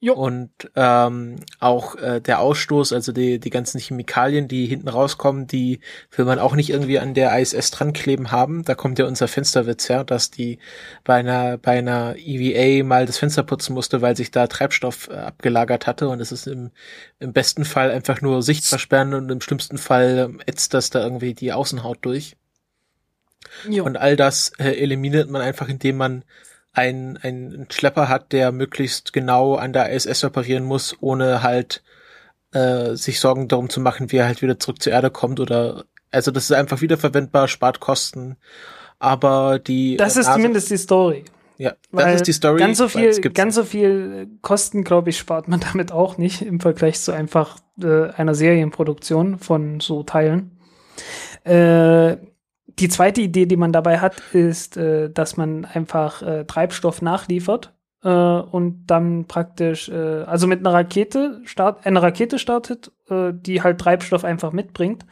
[0.00, 0.14] Jo.
[0.14, 5.80] Und ähm, auch äh, der Ausstoß, also die, die ganzen Chemikalien, die hinten rauskommen, die
[6.14, 8.64] will man auch nicht irgendwie an der ISS dran kleben haben.
[8.64, 10.58] Da kommt ja unser Fensterwitz her, dass die
[11.04, 15.14] bei einer, bei einer EVA mal das Fenster putzen musste, weil sich da Treibstoff äh,
[15.14, 16.08] abgelagert hatte.
[16.08, 16.70] Und es ist im,
[17.18, 21.02] im besten Fall einfach nur Sicht versperren und im schlimmsten Fall ähm, ätzt das da
[21.02, 22.36] irgendwie die Außenhaut durch.
[23.68, 23.84] Jo.
[23.84, 26.24] Und all das äh, eliminiert man einfach, indem man
[26.74, 31.82] einen, einen Schlepper hat, der möglichst genau an der ISS operieren muss, ohne halt
[32.52, 35.84] äh, sich Sorgen darum zu machen, wie er halt wieder zurück zur Erde kommt oder
[36.10, 38.36] also das ist einfach wiederverwendbar, spart Kosten.
[38.98, 41.24] Aber die das äh, ist NASA zumindest die Story.
[41.58, 42.60] ja, das Weil ist die Story.
[42.60, 46.60] Ganz so viel, ganz so viel Kosten, glaube ich, spart man damit auch nicht im
[46.60, 50.52] Vergleich zu einfach äh, einer Serienproduktion von so Teilen.
[51.44, 52.16] Äh,
[52.78, 57.72] die zweite Idee, die man dabei hat, ist, äh, dass man einfach äh, Treibstoff nachliefert
[58.02, 63.62] äh, und dann praktisch, äh, also mit einer Rakete start, eine Rakete startet, äh, die
[63.62, 65.06] halt Treibstoff einfach mitbringt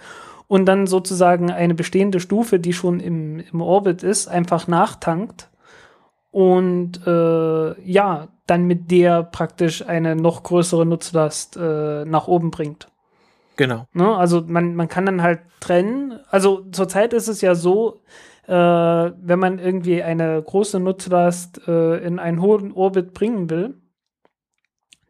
[0.48, 5.50] und dann sozusagen eine bestehende Stufe, die schon im, im Orbit ist, einfach nachtankt
[6.30, 12.91] und äh, ja, dann mit der praktisch eine noch größere Nutzlast nach oben bringt.
[13.62, 13.86] Genau.
[13.92, 14.16] Ne?
[14.16, 16.18] Also man, man kann dann halt trennen.
[16.30, 18.02] Also zurzeit ist es ja so,
[18.48, 23.74] äh, wenn man irgendwie eine große Nutzlast äh, in einen hohen Orbit bringen will,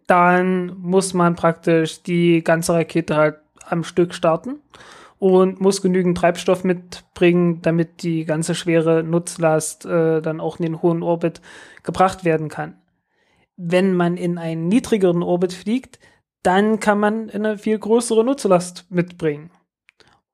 [0.07, 3.37] dann muss man praktisch die ganze Rakete halt
[3.71, 4.61] am Stück starten
[5.19, 10.83] und muss genügend Treibstoff mitbringen, damit die ganze schwere Nutzlast äh, dann auch in den
[10.83, 11.41] hohen Orbit
[11.85, 12.77] gebracht werden kann.
[13.57, 15.99] Wenn man in einen niedrigeren Orbit fliegt,
[16.43, 19.51] dann kann man eine viel größere Nutzlast mitbringen.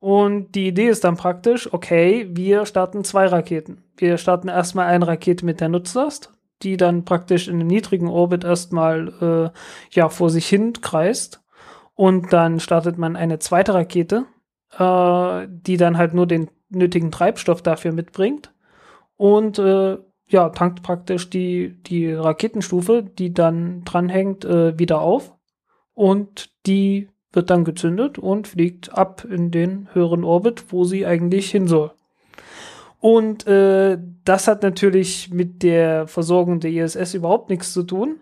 [0.01, 3.82] Und die Idee ist dann praktisch, okay, wir starten zwei Raketen.
[3.97, 6.32] Wir starten erstmal eine Rakete mit der Nutzlast,
[6.62, 9.59] die dann praktisch in einem niedrigen Orbit erstmal äh,
[9.90, 11.43] ja vor sich hin kreist.
[11.94, 14.26] Und dann startet man eine zweite Rakete,
[14.78, 18.52] äh, die dann halt nur den nötigen Treibstoff dafür mitbringt.
[19.16, 19.98] Und äh,
[20.28, 25.35] ja, tankt praktisch die, die Raketenstufe, die dann dranhängt, äh, wieder auf.
[25.98, 31.50] Und die wird dann gezündet und fliegt ab in den höheren Orbit, wo sie eigentlich
[31.50, 31.90] hin soll.
[33.00, 38.20] Und äh, das hat natürlich mit der Versorgung der ISS überhaupt nichts zu tun.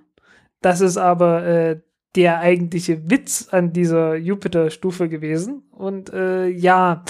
[0.63, 1.81] Das ist aber äh,
[2.15, 5.63] der eigentliche Witz an dieser Jupiter-Stufe gewesen.
[5.71, 7.05] Und äh, ja,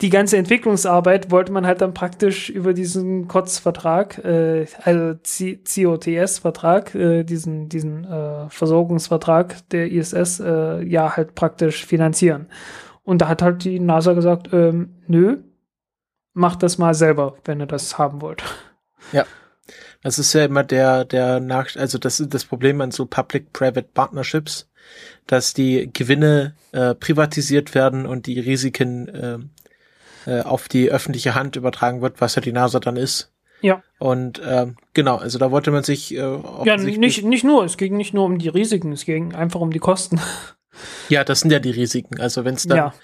[0.00, 7.24] die ganze Entwicklungsarbeit wollte man halt dann praktisch über diesen COTS-Vertrag, äh, also COTS-Vertrag, äh,
[7.24, 12.46] diesen, diesen äh, Versorgungsvertrag der ISS, äh, ja halt praktisch finanzieren.
[13.02, 15.38] Und da hat halt die NASA gesagt, ähm, nö,
[16.32, 18.44] macht das mal selber, wenn ihr das haben wollt.
[19.12, 19.24] Ja.
[20.02, 23.88] Das ist ja immer der, der nach, also das ist das Problem an so Public-Private
[23.92, 24.68] Partnerships,
[25.26, 29.38] dass die Gewinne äh, privatisiert werden und die Risiken äh,
[30.26, 33.32] äh, auf die öffentliche Hand übertragen wird, was ja die NASA dann ist.
[33.60, 33.82] Ja.
[33.98, 37.96] Und ähm, genau, also da wollte man sich äh, Ja, nicht, nicht nur, es ging
[37.96, 40.20] nicht nur um die Risiken, es ging einfach um die Kosten.
[41.08, 42.20] Ja, das sind ja die Risiken.
[42.20, 42.94] Also wenn es dann, Ja.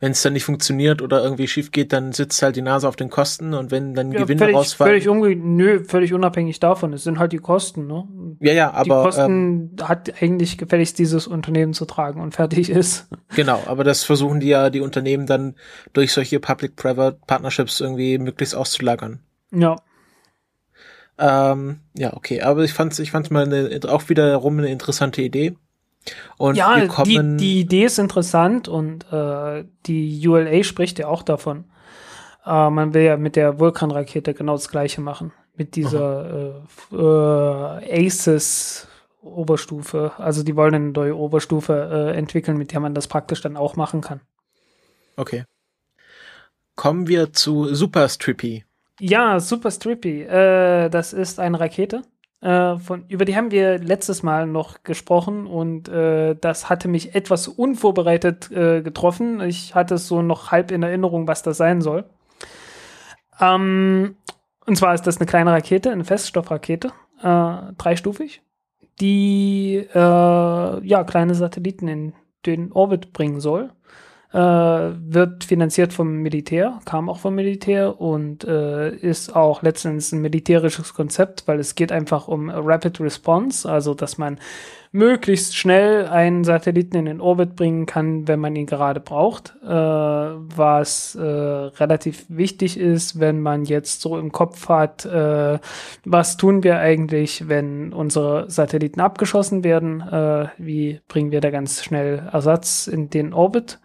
[0.00, 2.96] wenn es dann nicht funktioniert oder irgendwie schief geht, dann sitzt halt die Nase auf
[2.96, 4.90] den Kosten und wenn dann Ja, Gewinne völlig, rausfallen.
[4.92, 6.92] völlig, unge nö, völlig unabhängig davon.
[6.92, 8.04] Es sind halt die Kosten, ne?
[8.40, 12.70] ja, ja, die aber ähm, Kosten hat eigentlich gefälligst dieses Unternehmen zu tragen und fertig
[12.70, 13.08] ist.
[13.34, 15.54] genau, aber das versuchen die ja die Unternehmen dann
[15.92, 19.20] durch solche Public-Private Partnerships irgendwie möglichst auszulagern.
[19.52, 19.76] Ja.
[21.16, 25.56] Ähm, ja, okay, aber ich fand's, ich fand's mal eine, auch wiederum eine interessante Idee.
[26.36, 31.22] Und ja, die, kommen, die Idee ist interessant und äh, die ULA spricht ja auch
[31.22, 31.64] davon.
[32.44, 35.32] Äh, man will ja mit der Vulkan-Rakete genau das Gleiche machen.
[35.56, 36.62] Mit dieser
[36.92, 38.88] äh, äh, ACES
[39.22, 40.12] Oberstufe.
[40.18, 43.76] Also die wollen eine neue Oberstufe äh, entwickeln, mit der man das praktisch dann auch
[43.76, 44.20] machen kann.
[45.16, 45.44] okay.
[46.76, 48.64] Kommen wir zu Super Strippy.
[48.98, 50.22] Ja, Super Strippy.
[50.22, 52.02] Äh, das ist eine Rakete.
[52.44, 57.14] Äh, von, über die haben wir letztes Mal noch gesprochen und äh, das hatte mich
[57.14, 59.40] etwas unvorbereitet äh, getroffen.
[59.40, 62.04] Ich hatte es so noch halb in Erinnerung, was das sein soll.
[63.40, 64.16] Ähm,
[64.66, 66.92] und zwar ist das eine kleine Rakete, eine Feststoffrakete,
[67.22, 68.42] äh, dreistufig,
[69.00, 69.98] die äh,
[70.86, 72.12] ja kleine Satelliten in
[72.44, 73.70] den Orbit bringen soll
[74.34, 80.22] äh, wird finanziert vom Militär, kam auch vom Militär und äh, ist auch letztendlich ein
[80.22, 84.40] militärisches Konzept, weil es geht einfach um Rapid Response, also dass man
[84.90, 89.68] möglichst schnell einen Satelliten in den Orbit bringen kann, wenn man ihn gerade braucht, äh,
[89.68, 95.58] was äh, relativ wichtig ist, wenn man jetzt so im Kopf hat, äh,
[96.04, 101.82] was tun wir eigentlich, wenn unsere Satelliten abgeschossen werden, äh, wie bringen wir da ganz
[101.82, 103.80] schnell Ersatz in den Orbit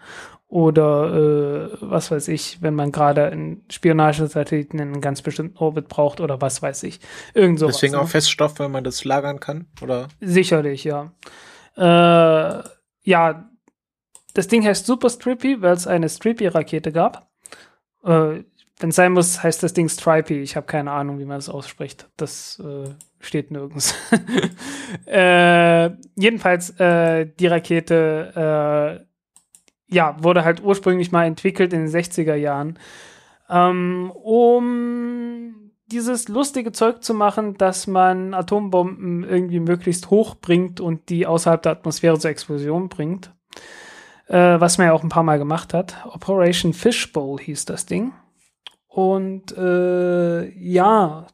[0.50, 5.88] oder äh, was weiß ich, wenn man gerade einen Spionagesatelliten in einen ganz bestimmten Orbit
[5.88, 7.00] braucht oder was weiß ich.
[7.36, 7.76] Irgend sowas.
[7.76, 8.02] Deswegen ne?
[8.02, 10.08] auch Feststoff, weil man das lagern kann, oder?
[10.20, 11.12] Sicherlich, ja.
[11.78, 12.64] Äh,
[13.04, 13.50] ja,
[14.34, 17.30] das Ding heißt Super Strippy, weil es eine Strippy-Rakete gab.
[18.04, 18.44] Äh,
[18.80, 20.42] Wenn es sein muss, heißt das Ding Stripey.
[20.42, 22.10] Ich habe keine Ahnung, wie man das ausspricht.
[22.18, 22.90] Das äh,
[23.20, 23.94] steht nirgends.
[25.06, 29.09] äh, jedenfalls, äh, die Rakete, äh,
[29.90, 32.80] ja, wurde halt ursprünglich mal entwickelt in den 60er Jahren,
[33.50, 41.10] ähm, um dieses lustige Zeug zu machen, dass man Atombomben irgendwie möglichst hoch bringt und
[41.10, 43.34] die außerhalb der Atmosphäre zur Explosion bringt.
[44.28, 46.06] Äh, was man ja auch ein paar Mal gemacht hat.
[46.06, 48.14] Operation Fishbowl hieß das Ding.
[48.88, 51.26] Und äh, ja,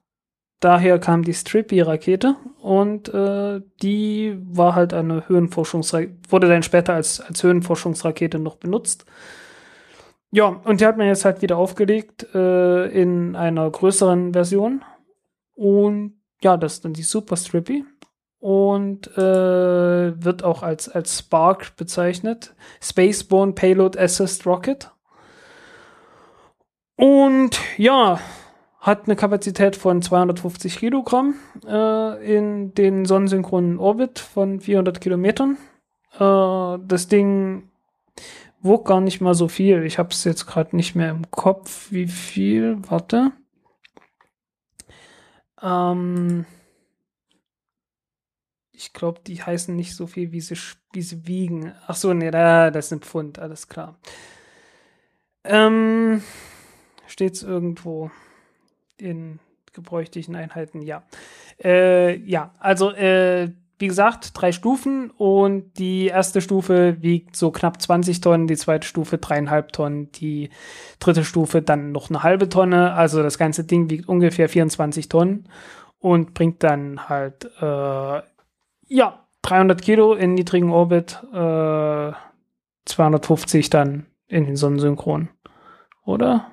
[0.66, 7.22] daher kam die Strippy-Rakete und äh, die war halt eine Höhenforschungsrakete, wurde dann später als,
[7.22, 9.06] als Höhenforschungsrakete noch benutzt.
[10.32, 14.84] Ja, und die hat man jetzt halt wieder aufgelegt äh, in einer größeren Version.
[15.54, 17.86] Und ja, das ist dann die Super Strippy.
[18.40, 22.56] Und äh, wird auch als, als Spark bezeichnet.
[22.82, 24.92] Spaceborne Payload Assist Rocket.
[26.96, 28.20] Und ja,
[28.86, 31.34] hat eine Kapazität von 250 Kilogramm
[31.68, 35.58] äh, in den sonnensynchronen Orbit von 400 Kilometern.
[36.20, 37.72] Äh, das Ding
[38.62, 39.84] wog gar nicht mal so viel.
[39.86, 42.78] Ich habe es jetzt gerade nicht mehr im Kopf, wie viel.
[42.88, 43.32] Warte.
[45.64, 46.46] Ähm,
[48.72, 50.60] ich glaube, die heißen nicht so viel, wie sie,
[50.94, 51.74] wie sie wiegen.
[51.88, 53.98] Ach so, nee, da, das sind Pfund, alles klar.
[55.44, 56.22] Ähm,
[57.08, 58.12] steht's irgendwo
[58.98, 59.40] in
[59.74, 60.82] gebräuchlichen Einheiten?
[60.82, 61.04] Ja.
[61.64, 67.82] Äh, ja, also, äh, wie gesagt, drei Stufen und die erste Stufe wiegt so knapp
[67.82, 70.50] 20 Tonnen, die zweite Stufe dreieinhalb Tonnen, die
[71.00, 72.94] dritte Stufe dann noch eine halbe Tonne.
[72.94, 75.50] Also das ganze Ding wiegt ungefähr 24 Tonnen
[76.00, 78.22] und bringt dann halt, äh,
[78.88, 82.12] ja, 300 Kilo in niedrigen Orbit, äh,
[82.86, 85.30] 250 dann in den Sonnensynchron.
[86.06, 86.48] Oder?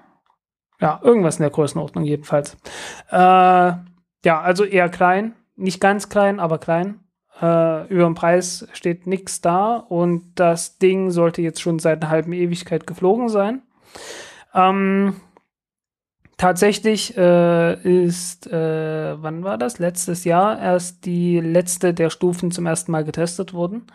[0.82, 2.56] Ja, irgendwas in der Größenordnung jedenfalls.
[3.10, 3.80] Äh, ja,
[4.24, 5.34] also eher klein.
[5.54, 6.98] Nicht ganz klein, aber klein.
[7.40, 12.10] Äh, über den Preis steht nichts da und das Ding sollte jetzt schon seit einer
[12.10, 13.62] halben Ewigkeit geflogen sein.
[14.54, 15.20] Ähm,
[16.36, 19.78] tatsächlich äh, ist, äh, wann war das?
[19.78, 23.86] Letztes Jahr erst die letzte der Stufen zum ersten Mal getestet worden.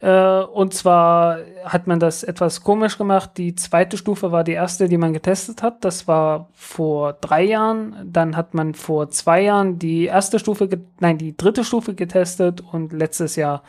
[0.00, 3.30] Äh, und zwar hat man das etwas komisch gemacht.
[3.36, 5.84] Die zweite Stufe war die erste, die man getestet hat.
[5.84, 7.96] Das war vor drei Jahren.
[8.04, 10.68] Dann hat man vor zwei Jahren die erste Stufe,
[11.00, 13.62] nein, die dritte Stufe getestet und letztes Jahr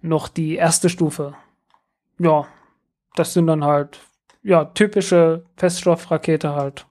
[0.00, 1.34] noch die erste Stufe.
[2.18, 2.46] Ja,
[3.14, 4.00] das sind dann halt,
[4.42, 6.86] ja, typische Feststoffrakete halt.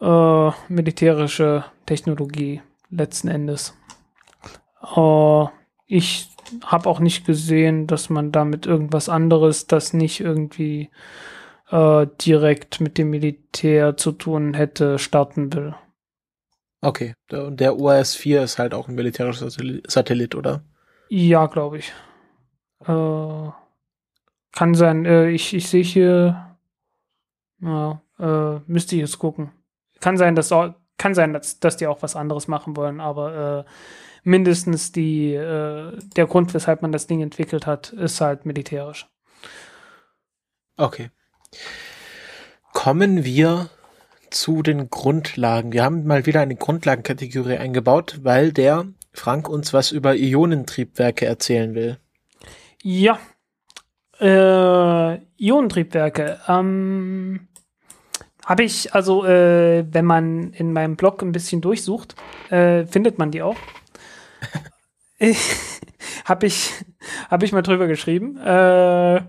[0.00, 2.60] Äh, militärische Technologie
[2.90, 3.74] letzten Endes.
[4.96, 5.46] Äh,
[5.86, 6.33] ich
[6.64, 10.90] habe auch nicht gesehen, dass man damit irgendwas anderes, das nicht irgendwie
[11.70, 15.74] äh, direkt mit dem Militär zu tun hätte, starten will.
[16.80, 19.48] Okay, und der OAS-4 ist halt auch ein militärischer
[19.86, 20.62] Satellit, oder?
[21.08, 21.92] Ja, glaube ich.
[22.80, 23.50] Äh,
[24.52, 25.06] kann sein.
[25.06, 26.56] Äh, ich ich sehe hier,
[27.60, 29.50] ja, äh, müsste ich jetzt gucken.
[30.00, 30.50] Kann sein, dass
[30.98, 33.70] kann sein, dass, dass die auch was anderes machen wollen, aber äh,
[34.24, 39.06] mindestens die, äh, der Grund, weshalb man das Ding entwickelt hat, ist halt militärisch.
[40.76, 41.10] Okay.
[42.72, 43.70] Kommen wir
[44.30, 45.72] zu den Grundlagen.
[45.72, 51.74] Wir haben mal wieder eine Grundlagenkategorie eingebaut, weil der Frank uns was über Ionentriebwerke erzählen
[51.74, 51.98] will.
[52.82, 53.18] Ja.
[54.18, 56.40] Äh, Ionentriebwerke.
[56.48, 57.48] Ähm,
[58.44, 62.16] habe ich, also, äh, wenn man in meinem Blog ein bisschen durchsucht,
[62.50, 63.56] äh, findet man die auch.
[66.24, 66.72] habe ich,
[67.30, 68.36] hab ich mal drüber geschrieben.
[68.38, 69.22] Äh,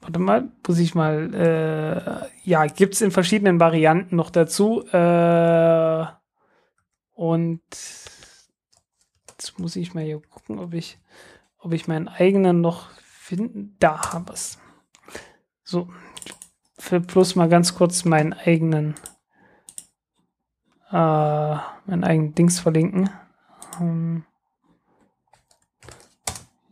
[0.00, 4.86] warte mal, muss ich mal, äh, ja, gibt es in verschiedenen Varianten noch dazu.
[4.92, 6.06] Äh,
[7.14, 7.60] und
[9.30, 10.98] jetzt muss ich mal hier gucken, ob ich,
[11.58, 13.76] ob ich meinen eigenen noch finden.
[13.80, 14.58] Da habe es.
[15.64, 15.88] So,
[16.78, 18.94] für plus mal ganz kurz meinen eigenen
[20.90, 21.56] äh,
[21.86, 23.10] meinen eigenen Dings verlinken.
[23.80, 24.24] Ähm,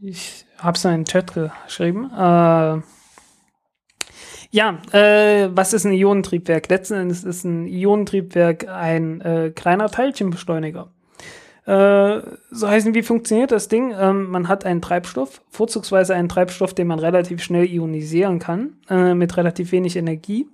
[0.00, 2.10] ich habe es in den Chat geschrieben.
[2.12, 2.80] Äh,
[4.50, 6.68] ja, äh, was ist ein Ionentriebwerk?
[6.68, 10.92] Letzten Endes ist ein Ionentriebwerk ein äh, kleiner Teilchenbeschleuniger.
[11.66, 12.20] Äh,
[12.50, 13.92] so heißen, wie funktioniert das Ding?
[13.98, 19.14] Ähm, man hat einen Treibstoff, vorzugsweise einen Treibstoff, den man relativ schnell ionisieren kann, äh,
[19.14, 20.48] mit relativ wenig Energie.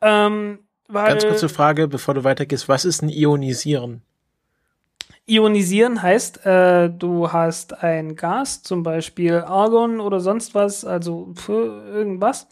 [0.00, 0.58] Ähm,
[0.92, 2.68] Ganz kurze Frage, bevor du weitergehst.
[2.68, 4.02] Was ist ein Ionisieren?
[5.26, 11.86] Ionisieren heißt, äh, du hast ein Gas, zum Beispiel Argon oder sonst was, also für
[11.88, 12.46] irgendwas,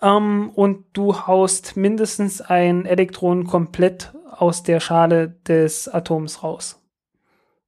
[0.00, 6.80] ähm, und du haust mindestens ein Elektron komplett aus der Schale des Atoms raus.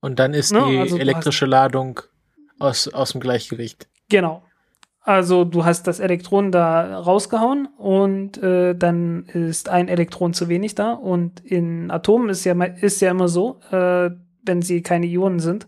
[0.01, 0.65] Und dann ist ne?
[0.69, 2.01] die also elektrische Ladung
[2.59, 3.89] aus, aus dem Gleichgewicht.
[4.09, 4.45] Genau.
[5.07, 10.75] Also du hast das Elektron da rausgehauen und äh, dann ist ein Elektron zu wenig
[10.75, 10.93] da.
[10.95, 14.11] Und in Atomen ist ja, ist ja immer so, äh,
[14.47, 15.67] wenn sie keine Ionen sind,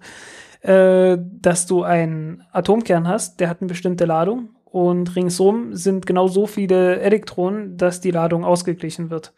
[0.63, 6.29] äh, dass du einen Atomkern hast, der hat eine bestimmte Ladung und ringsum sind genau
[6.29, 9.35] so viele Elektronen, dass die Ladung ausgeglichen wird.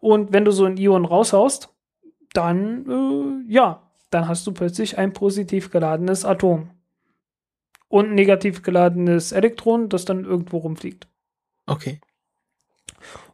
[0.00, 1.68] Und wenn du so ein Ion raushaust,
[2.32, 6.70] dann, äh, ja, dann hast du plötzlich ein positiv geladenes Atom
[7.88, 11.08] und ein negativ geladenes Elektron, das dann irgendwo rumfliegt.
[11.66, 12.00] Okay.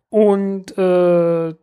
[0.09, 1.55] Und äh,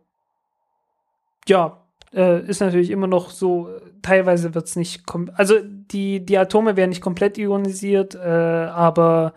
[1.46, 3.70] ja, äh, ist natürlich immer noch so,
[4.02, 5.04] teilweise wird es nicht,
[5.34, 9.34] also die, die Atome werden nicht komplett ionisiert, äh, aber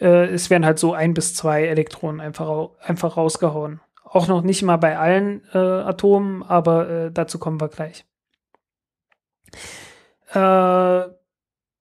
[0.00, 3.80] äh, es werden halt so ein bis zwei Elektronen einfach, einfach rausgehauen.
[4.04, 8.04] Auch noch nicht mal bei allen äh, Atomen, aber äh, dazu kommen wir gleich.
[10.32, 11.13] Äh,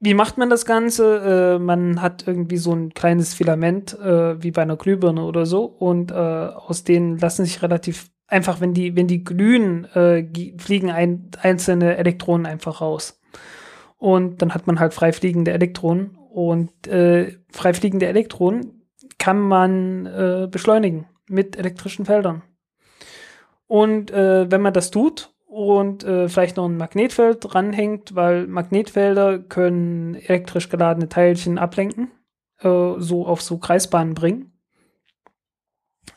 [0.03, 1.55] wie macht man das Ganze?
[1.55, 5.63] Äh, man hat irgendwie so ein kleines Filament, äh, wie bei einer Glühbirne oder so,
[5.63, 10.27] und äh, aus denen lassen sich relativ einfach, wenn die, wenn die glühen, äh,
[10.57, 13.21] fliegen ein, einzelne Elektronen einfach raus.
[13.97, 16.17] Und dann hat man halt freifliegende Elektronen.
[16.29, 18.83] Und äh, freifliegende Elektronen
[19.19, 22.41] kann man äh, beschleunigen mit elektrischen Feldern.
[23.67, 30.15] Und wenn man das tut, und äh, vielleicht noch ein Magnetfeld dranhängt, weil Magnetfelder können
[30.15, 32.11] elektrisch geladene Teilchen ablenken,
[32.59, 34.51] äh, so auf so Kreisbahnen bringen.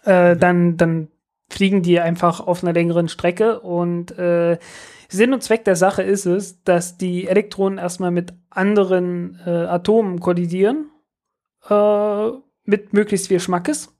[0.04, 1.08] Äh, dann, dann
[1.50, 4.58] fliegen die einfach auf einer längeren Strecke und äh,
[5.08, 10.18] Sinn und Zweck der Sache ist es, dass die Elektronen erstmal mit anderen äh, Atomen
[10.18, 10.90] kollidieren,
[11.68, 12.30] äh,
[12.64, 13.94] mit möglichst viel Schmackes.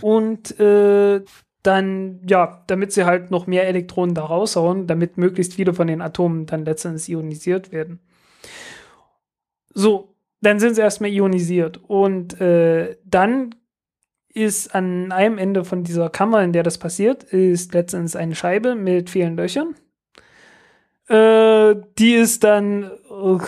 [0.00, 1.22] Und äh,
[1.62, 6.02] dann, ja, damit sie halt noch mehr Elektronen da raushauen, damit möglichst viele von den
[6.02, 8.00] Atomen dann letztendlich ionisiert werden.
[9.72, 11.80] So, dann sind sie erstmal ionisiert.
[11.88, 13.54] Und äh, dann
[14.34, 18.74] ist an einem Ende von dieser Kammer, in der das passiert, ist letztendlich eine Scheibe
[18.74, 19.74] mit vielen Löchern.
[21.08, 23.38] Äh, die ist dann äh,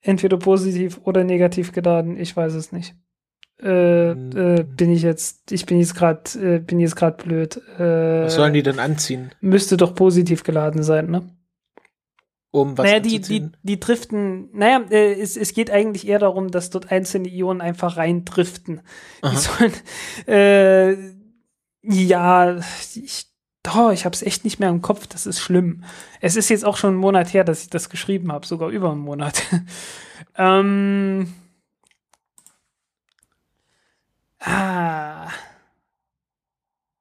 [0.00, 2.16] entweder positiv oder negativ geladen.
[2.16, 2.94] Ich weiß es nicht.
[3.60, 7.56] Äh, äh, bin ich jetzt, ich bin jetzt gerade, äh, bin jetzt gerade blöd.
[7.78, 9.32] Äh, Was sollen die denn anziehen?
[9.40, 11.28] Müsste doch positiv geladen sein, ne?
[12.50, 16.50] Um was naja, die, die, die driften, naja, äh, es, es geht eigentlich eher darum,
[16.50, 18.80] dass dort einzelne Ionen einfach rein driften.
[19.24, 19.72] Die sollen,
[21.82, 22.58] ja,
[22.94, 23.26] ich,
[23.76, 25.84] oh, ich habe es echt nicht mehr im Kopf, das ist schlimm.
[26.20, 28.92] Es ist jetzt auch schon einen Monat her, dass ich das geschrieben habe, sogar über
[28.92, 29.42] einen Monat.
[30.36, 31.32] ähm,
[34.40, 35.28] ah.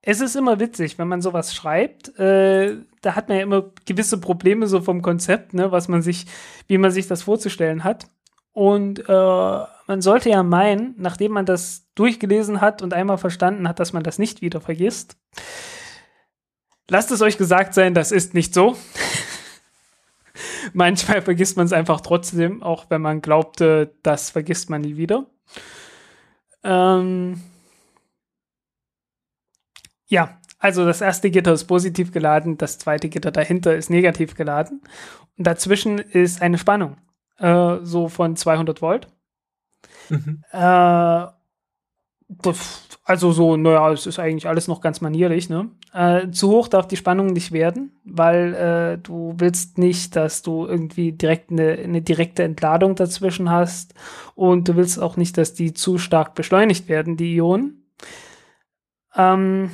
[0.02, 2.18] Es ist immer witzig, wenn man sowas schreibt.
[2.18, 6.28] Äh, da hat man ja immer gewisse Probleme so vom Konzept, ne, was man sich,
[6.68, 8.08] wie man sich das vorzustellen hat.
[8.54, 13.80] Und äh, man sollte ja meinen, nachdem man das durchgelesen hat und einmal verstanden hat,
[13.80, 15.18] dass man das nicht wieder vergisst.
[16.90, 18.78] Lasst es euch gesagt sein, das ist nicht so.
[20.74, 25.26] Manchmal vergisst man es einfach trotzdem, auch wenn man glaubte, das vergisst man nie wieder.
[26.64, 27.42] Ähm
[30.08, 34.82] ja, also das erste Gitter ist positiv geladen, das zweite Gitter dahinter ist negativ geladen.
[35.38, 36.98] Und dazwischen ist eine Spannung,
[37.38, 39.08] äh, so von 200 Volt.
[40.10, 40.44] Mhm.
[40.52, 41.28] Äh,
[43.06, 45.70] also so, naja, es ist eigentlich alles noch ganz manierlich, ne?
[45.94, 50.66] Äh, zu hoch darf die Spannung nicht werden, weil äh, du willst nicht, dass du
[50.66, 53.94] irgendwie direkt eine, eine direkte Entladung dazwischen hast
[54.36, 57.86] und du willst auch nicht, dass die zu stark beschleunigt werden, die Ionen.
[59.16, 59.72] Ähm,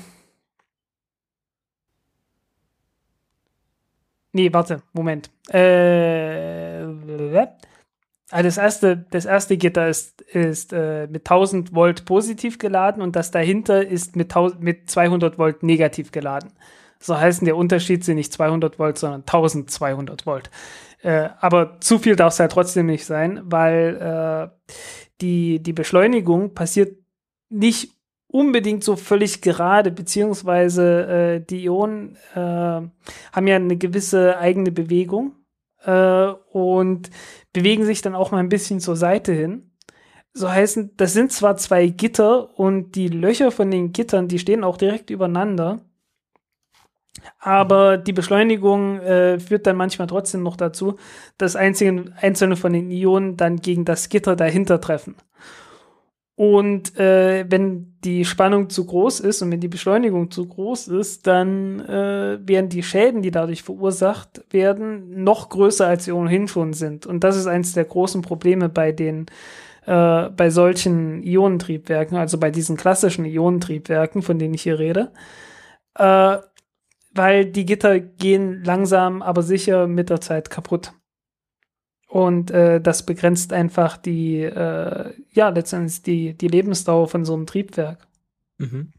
[4.32, 5.32] nee, warte, Moment.
[5.50, 6.84] Äh,
[8.34, 13.16] also das erste, das erste Gitter ist, ist äh, mit 1000 Volt positiv geladen und
[13.16, 16.52] das dahinter ist mit, 1000 mit 200 Volt negativ geladen.
[17.00, 20.50] So heißen der Unterschied sind nicht 200 Volt, sondern 1200 Volt.
[21.04, 24.78] Äh, aber zu viel darf es halt trotzdem nicht sein, weil äh,
[25.22, 26.98] die, die Beschleunigung passiert
[27.50, 27.92] nicht
[28.26, 35.36] unbedingt so völlig gerade, beziehungsweise äh, die Ionen äh, haben ja eine gewisse eigene Bewegung
[35.86, 37.12] äh, und
[37.54, 39.72] bewegen sich dann auch mal ein bisschen zur Seite hin.
[40.34, 44.64] So heißen, das sind zwar zwei Gitter und die Löcher von den Gittern, die stehen
[44.64, 45.86] auch direkt übereinander.
[47.40, 50.98] Aber die Beschleunigung äh, führt dann manchmal trotzdem noch dazu,
[51.38, 55.16] dass einzelne, einzelne von den Ionen dann gegen das Gitter dahinter treffen.
[56.36, 61.28] Und äh, wenn die Spannung zu groß ist und wenn die Beschleunigung zu groß ist,
[61.28, 66.74] dann äh, werden die Schäden, die dadurch verursacht werden, noch größer als sie ohnehin schon
[66.74, 67.06] sind.
[67.06, 69.28] Und das ist eines der großen Probleme bei den
[69.86, 75.12] äh, bei solchen Ionentriebwerken, also bei diesen klassischen Ionentriebwerken, von denen ich hier rede.
[75.96, 76.38] Äh,
[77.16, 80.94] weil die Gitter gehen langsam, aber sicher mit der Zeit kaputt.
[82.14, 87.48] Und äh, das begrenzt einfach die, äh, ja, letztendlich die, die Lebensdauer von so einem
[87.48, 88.06] Triebwerk.
[88.60, 88.92] Mhm.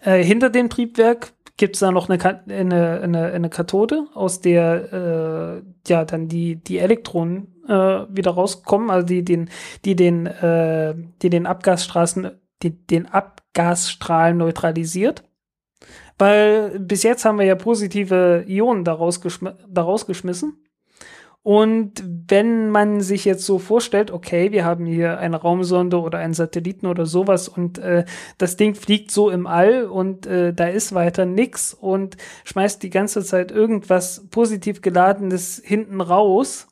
[0.00, 5.60] Äh, hinter dem Triebwerk gibt es da noch eine, eine, eine, eine Kathode, aus der
[5.60, 9.50] äh, ja dann die, die Elektronen äh, wieder rauskommen, also die den,
[9.84, 12.30] die den, äh, die den Abgasstraßen,
[12.62, 15.22] die, den Abgasstrahl neutralisiert.
[16.16, 20.64] Weil bis jetzt haben wir ja positive Ionen daraus, geschm daraus geschmissen.
[21.42, 26.34] Und wenn man sich jetzt so vorstellt, okay, wir haben hier eine Raumsonde oder einen
[26.34, 28.04] Satelliten oder sowas und äh,
[28.36, 32.90] das Ding fliegt so im All und äh, da ist weiter nix und schmeißt die
[32.90, 36.68] ganze Zeit irgendwas positiv geladenes hinten raus,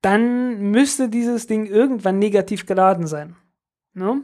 [0.00, 3.36] dann müsste dieses Ding irgendwann negativ geladen sein.
[3.94, 4.22] Ne?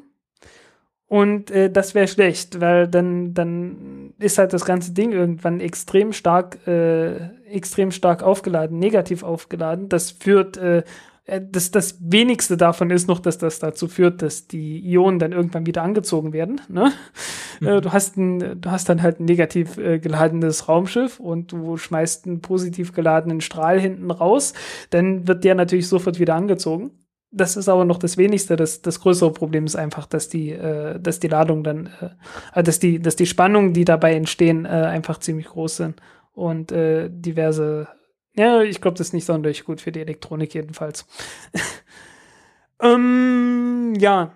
[1.06, 6.12] Und äh, das wäre schlecht, weil dann, dann ist halt das ganze Ding irgendwann extrem
[6.12, 9.88] stark, äh, extrem stark aufgeladen, negativ aufgeladen.
[9.88, 10.82] Das führt, äh,
[11.28, 15.32] äh, das, das wenigste davon ist noch, dass das dazu führt, dass die Ionen dann
[15.32, 16.60] irgendwann wieder angezogen werden.
[16.68, 16.92] Ne?
[17.60, 21.76] Äh, du, hast ein, du hast dann halt ein negativ äh, geladenes Raumschiff und du
[21.76, 24.54] schmeißt einen positiv geladenen Strahl hinten raus,
[24.90, 26.92] dann wird der natürlich sofort wieder angezogen.
[27.30, 28.54] Das ist aber noch das wenigste.
[28.54, 31.90] Das, das größere Problem ist einfach, dass die, äh, dass die Ladung dann,
[32.54, 36.00] äh, dass die, dass die Spannungen, die dabei entstehen, äh, einfach ziemlich groß sind
[36.38, 37.88] und äh, diverse.
[38.34, 41.06] Ja, ich glaube, das ist nicht sonderlich gut für die Elektronik jedenfalls.
[42.80, 44.32] ähm, ja.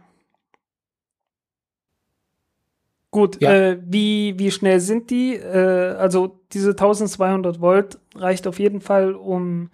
[3.12, 3.52] Gut, Ja.
[3.52, 5.34] Äh, wie, wie schnell sind die?
[5.36, 9.70] Äh, also diese 1200 Volt reicht auf jeden Fall, um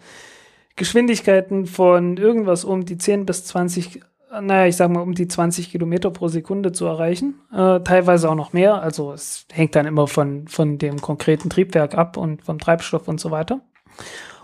[0.77, 4.01] Geschwindigkeiten von irgendwas um die 10 bis 20
[4.31, 7.41] naja, ich sag mal, um die 20 Kilometer pro Sekunde zu erreichen.
[7.53, 8.83] Äh, teilweise auch noch mehr.
[8.83, 13.21] Also es hängt dann immer von, von dem konkreten Triebwerk ab und vom Treibstoff und
[13.21, 13.61] so weiter.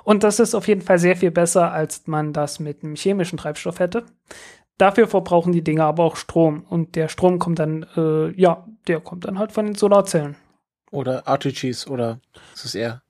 [0.05, 3.39] Und das ist auf jeden Fall sehr viel besser, als man das mit einem chemischen
[3.39, 4.05] Treibstoff hätte.
[4.77, 6.65] Dafür verbrauchen die Dinge aber auch Strom.
[6.69, 10.36] Und der Strom kommt dann, äh, ja, der kommt dann halt von den Solarzellen.
[10.90, 12.20] Oder RTGs oder
[12.55, 13.02] ist es eher?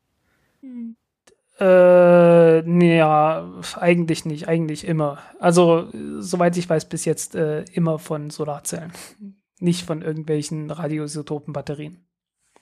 [1.58, 5.18] Äh, nee, ja, eigentlich nicht, eigentlich immer.
[5.38, 8.92] Also, soweit ich weiß, bis jetzt äh, immer von Solarzellen.
[9.60, 12.06] Nicht von irgendwelchen Radioisotopenbatterien.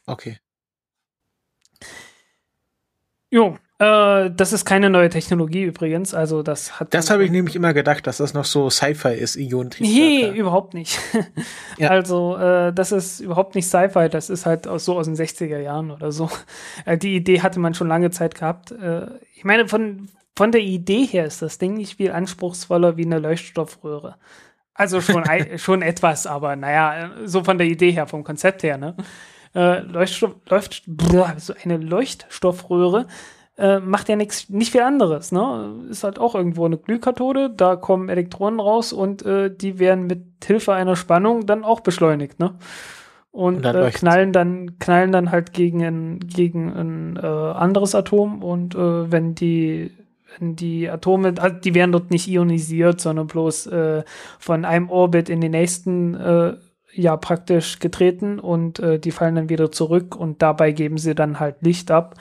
[0.07, 0.39] Okay.
[3.31, 6.15] Jo, äh, das ist keine neue Technologie übrigens.
[6.15, 6.95] Also, das hat.
[6.95, 10.39] Das habe ich nämlich immer gedacht, dass das noch so Sci-Fi ist, Nee, Ionentriebwerke.
[10.39, 10.99] überhaupt nicht.
[11.79, 11.89] Ja.
[11.89, 15.59] Also, äh, das ist überhaupt nicht Sci-Fi, das ist halt aus, so aus den 60er
[15.59, 16.31] Jahren oder so.
[16.85, 18.73] Äh, die Idee hatte man schon lange Zeit gehabt.
[18.73, 23.05] Äh, ich meine, von, von der Idee her ist das Ding nicht viel anspruchsvoller wie
[23.05, 24.17] eine Leuchtstoffröhre.
[24.75, 25.25] Also schon,
[25.57, 28.97] schon etwas, aber naja, äh, so von der Idee her, vom Konzept her, ne?
[29.55, 33.07] Leuchtstoff, Leucht, brr, so eine Leuchtstoffröhre
[33.59, 35.75] äh, macht ja nichts, nicht viel anderes, ne?
[35.91, 40.23] Ist halt auch irgendwo eine Glühkathode, da kommen Elektronen raus und äh, die werden mit
[40.45, 42.55] Hilfe einer Spannung dann auch beschleunigt, ne?
[43.31, 47.95] Und, Und dann äh, knallen dann knallen dann halt gegen ein gegen ein äh, anderes
[47.95, 49.91] Atom und äh, wenn die
[50.39, 54.03] wenn die Atome, also die werden dort nicht ionisiert, sondern bloß äh,
[54.39, 56.55] von einem Orbit in den nächsten äh,
[56.95, 61.41] ja praktisch getreten und äh, die fallen dann wieder zurück und dabei geben sie dann
[61.41, 62.17] halt Licht ab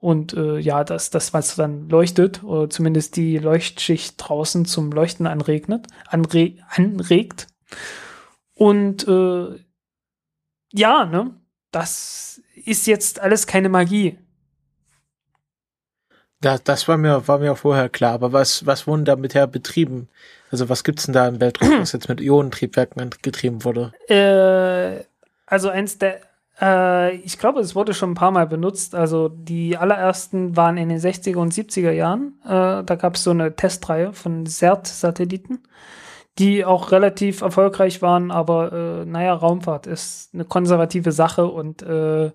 [0.00, 5.26] und äh, ja, das, das, was dann leuchtet, oder zumindest die Leuchtschicht draußen zum Leuchten
[5.26, 7.48] anregnet, anre anregt.
[8.54, 9.58] Und äh,
[10.72, 11.34] ja, ne,
[11.72, 14.18] das ist jetzt alles keine Magie.
[16.40, 18.14] Das, das war mir, war mir vorher klar.
[18.14, 20.08] Aber was, was wurden da bisher betrieben?
[20.52, 23.92] Also was gibt's denn da im Weltraum, was jetzt mit Ionentriebwerken getrieben wurde?
[24.08, 25.04] Äh,
[25.46, 26.20] also eins der,
[26.60, 28.94] äh, ich glaube, es wurde schon ein paar Mal benutzt.
[28.94, 32.38] Also die allerersten waren in den 60er und 70er Jahren.
[32.44, 35.60] Äh, da gab es so eine Testreihe von CERT-Satelliten,
[36.38, 38.30] die auch relativ erfolgreich waren.
[38.30, 42.30] Aber äh, naja, Raumfahrt ist eine konservative Sache und äh,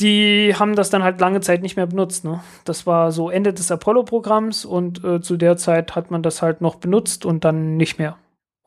[0.00, 2.24] die haben das dann halt lange Zeit nicht mehr benutzt.
[2.24, 2.40] Ne?
[2.64, 6.62] Das war so Ende des Apollo-Programms und äh, zu der Zeit hat man das halt
[6.62, 8.16] noch benutzt und dann nicht mehr.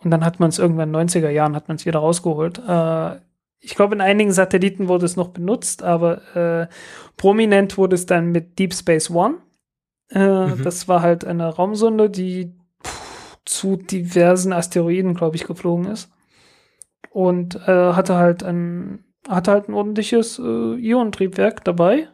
[0.04, 2.60] Und dann hat man es irgendwann in den 90er Jahren hat man es wieder rausgeholt.
[2.60, 3.16] Äh,
[3.64, 6.68] ich glaube, in einigen Satelliten wurde es noch benutzt, aber äh,
[7.16, 9.36] prominent wurde es dann mit Deep Space One.
[10.10, 10.64] Äh, Mhm.
[10.64, 12.54] Das war halt eine Raumsonde, die
[12.86, 16.12] pff, zu diversen Asteroiden, glaube ich, geflogen ist.
[17.10, 20.42] Und äh, hatte halt ein hatte halt ein ordentliches äh,
[20.76, 22.10] Ionentriebwerk dabei.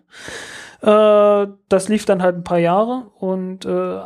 [0.82, 4.02] Äh, das lief dann halt ein paar Jahre und äh,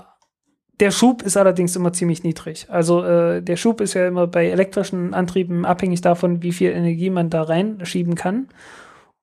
[0.83, 2.65] der Schub ist allerdings immer ziemlich niedrig.
[2.67, 7.09] Also äh, der Schub ist ja immer bei elektrischen Antrieben abhängig davon, wie viel Energie
[7.09, 8.49] man da reinschieben kann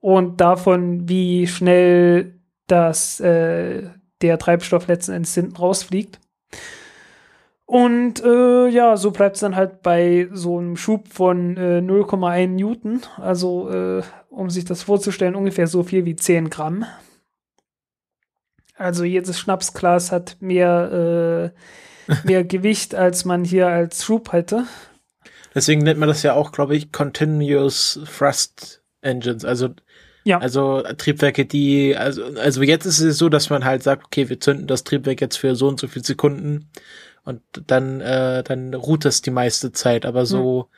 [0.01, 3.91] und davon, wie schnell das äh,
[4.23, 6.19] der Treibstoff letzten Endes hinten rausfliegt.
[7.67, 12.47] Und äh, ja, so bleibt es dann halt bei so einem Schub von äh, 0,1
[12.47, 13.01] Newton.
[13.19, 16.87] Also, äh, um sich das vorzustellen, ungefähr so viel wie 10 Gramm.
[18.81, 21.53] Also jedes Schnapsglas hat mehr,
[22.09, 24.65] äh, mehr Gewicht, als man hier als Schub hätte.
[25.55, 29.45] Deswegen nennt man das ja auch, glaube ich, Continuous Thrust Engines.
[29.45, 29.71] Also,
[30.25, 30.39] Ja.
[30.39, 34.41] also Triebwerke, die, also, also jetzt ist es so, dass man halt sagt, okay, wir
[34.41, 36.71] zünden das Triebwerk jetzt für so und so viele Sekunden
[37.25, 40.07] und dann, äh, dann ruht das die meiste Zeit.
[40.07, 40.69] Aber so,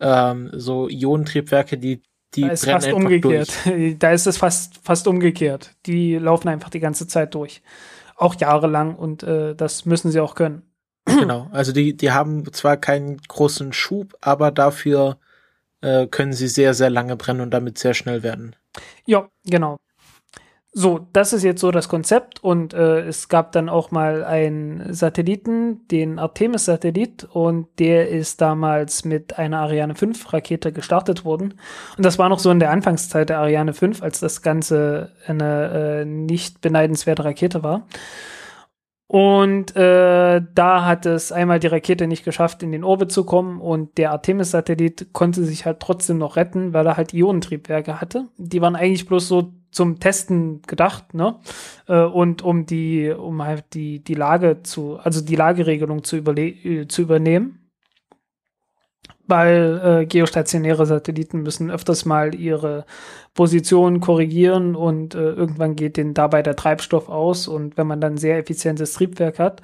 [0.00, 2.02] ähm, so Ionentriebwerke, die,
[2.34, 3.52] die Da ist fast umgekehrt.
[3.64, 3.96] durch.
[3.98, 5.74] Da ist es fast, fast umgekehrt.
[5.86, 7.62] Die laufen einfach die ganze Zeit durch.
[8.16, 10.62] Auch jahrelang und äh, das müssen sie auch können.
[11.04, 11.48] Genau.
[11.52, 15.18] Also die, die haben zwar keinen großen Schub, aber dafür
[15.80, 18.54] äh, können sie sehr, sehr lange brennen und damit sehr schnell werden.
[19.04, 19.78] Ja, genau.
[20.74, 24.94] So, das ist jetzt so das Konzept und äh, es gab dann auch mal einen
[24.94, 31.60] Satelliten, den Artemis-Satellit und der ist damals mit einer Ariane 5 Rakete gestartet worden
[31.98, 36.00] und das war noch so in der Anfangszeit der Ariane 5, als das Ganze eine
[36.00, 37.86] äh, nicht beneidenswerte Rakete war.
[39.08, 43.60] Und äh, da hat es einmal die Rakete nicht geschafft, in den Orbit zu kommen
[43.60, 48.28] und der Artemis-Satellit konnte sich halt trotzdem noch retten, weil er halt Ionentriebwerke hatte.
[48.38, 51.36] Die waren eigentlich bloß so zum Testen gedacht, ne?
[51.88, 56.48] Äh, und um die, um halt die, die Lage zu, also die Lageregelung zu, überle
[56.48, 57.58] äh, zu übernehmen.
[59.26, 62.84] Weil äh, geostationäre Satelliten müssen öfters mal ihre
[63.34, 68.16] Position korrigieren und äh, irgendwann geht denen dabei der Treibstoff aus und wenn man dann
[68.18, 69.62] sehr effizientes Triebwerk hat,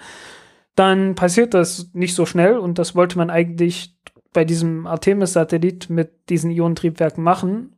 [0.75, 3.97] dann passiert das nicht so schnell und das wollte man eigentlich
[4.33, 7.75] bei diesem Artemis-Satellit mit diesen Ionentriebwerken machen.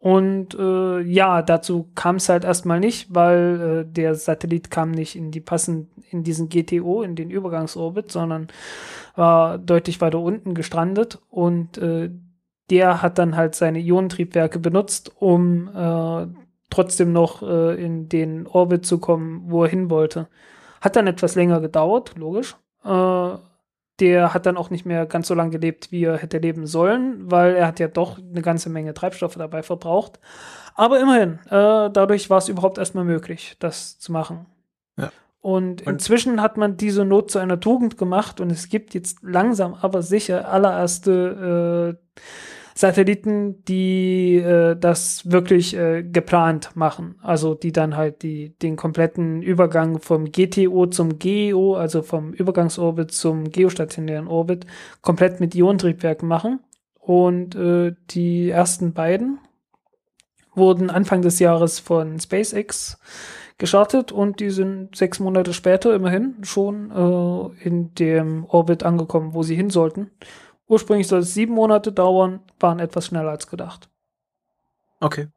[0.00, 5.16] Und äh, ja, dazu kam es halt erstmal nicht, weil äh, der Satellit kam nicht
[5.16, 8.48] in die passend in diesen GTO, in den Übergangsorbit, sondern
[9.16, 12.10] war deutlich weiter unten gestrandet und äh,
[12.70, 16.26] der hat dann halt seine Ionentriebwerke benutzt, um äh,
[16.70, 20.28] trotzdem noch äh, in den Orbit zu kommen, wo er hin wollte.
[20.80, 22.56] Hat dann etwas länger gedauert, logisch.
[22.84, 23.34] Äh,
[24.00, 27.30] der hat dann auch nicht mehr ganz so lange gelebt, wie er hätte leben sollen,
[27.30, 30.20] weil er hat ja doch eine ganze Menge Treibstoffe dabei verbraucht.
[30.74, 34.46] Aber immerhin, äh, dadurch war es überhaupt erstmal möglich, das zu machen.
[34.96, 35.10] Ja.
[35.40, 39.18] Und, und inzwischen hat man diese Not zu einer Tugend gemacht und es gibt jetzt
[39.22, 42.20] langsam aber sicher allererste äh,
[42.78, 47.16] Satelliten, die äh, das wirklich äh, geplant machen.
[47.22, 53.10] Also die dann halt die, den kompletten Übergang vom GTO zum GEO, also vom Übergangsorbit
[53.10, 54.64] zum geostationären Orbit,
[55.02, 56.60] komplett mit Ionentriebwerken machen.
[57.00, 59.40] Und äh, die ersten beiden
[60.54, 63.00] wurden Anfang des Jahres von SpaceX
[63.58, 69.42] gestartet und die sind sechs Monate später immerhin schon äh, in dem Orbit angekommen, wo
[69.42, 70.12] sie hin sollten.
[70.68, 73.88] Ursprünglich soll es sieben Monate dauern, waren etwas schneller als gedacht.
[75.00, 75.28] Okay.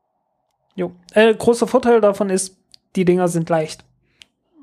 [0.75, 0.93] Jo.
[1.13, 2.57] Äh, großer Vorteil davon ist,
[2.95, 3.85] die Dinger sind leicht.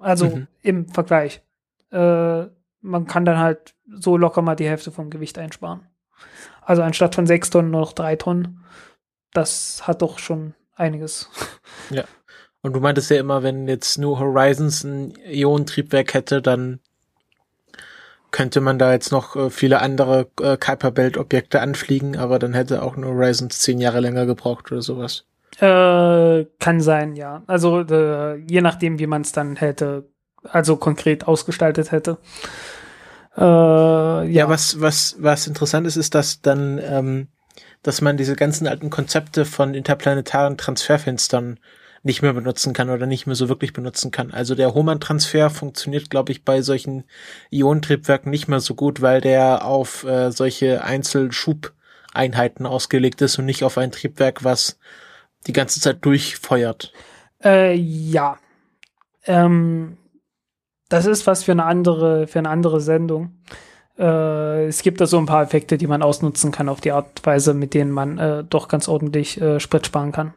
[0.00, 0.46] Also mhm.
[0.62, 1.42] im Vergleich.
[1.90, 2.46] Äh,
[2.80, 5.86] man kann dann halt so locker mal die Hälfte vom Gewicht einsparen.
[6.62, 8.64] Also anstatt von sechs Tonnen nur noch drei Tonnen.
[9.32, 11.30] Das hat doch schon einiges.
[11.90, 12.04] Ja.
[12.60, 16.80] Und du meintest ja immer, wenn jetzt New Horizons ein Ionentriebwerk hätte, dann
[18.30, 22.54] könnte man da jetzt noch äh, viele andere äh, Kuiper Belt Objekte anfliegen, aber dann
[22.54, 25.24] hätte auch nur Horizons zehn Jahre länger gebraucht oder sowas.
[25.60, 27.42] Äh, kann sein, ja.
[27.46, 30.08] Also äh, je nachdem, wie man es dann hätte,
[30.44, 32.18] also konkret ausgestaltet hätte.
[33.36, 34.22] Äh, ja.
[34.24, 37.28] ja, was was was interessant ist, ist, dass dann, ähm,
[37.82, 41.58] dass man diese ganzen alten Konzepte von interplanetaren Transferfenstern
[42.08, 44.32] nicht mehr benutzen kann oder nicht mehr so wirklich benutzen kann.
[44.32, 47.04] Also der Hohmann-Transfer funktioniert, glaube ich, bei solchen
[47.50, 53.62] Ionentriebwerken nicht mehr so gut, weil der auf äh, solche Einzelschubeinheiten ausgelegt ist und nicht
[53.62, 54.80] auf ein Triebwerk, was
[55.46, 56.92] die ganze Zeit durchfeuert.
[57.44, 58.38] Äh, ja.
[59.26, 59.98] Ähm,
[60.88, 63.38] das ist was für eine andere, für eine andere Sendung.
[63.98, 67.18] Äh, es gibt da so ein paar Effekte, die man ausnutzen kann auf die Art
[67.18, 70.32] und Weise, mit denen man äh, doch ganz ordentlich äh, Sprit sparen kann.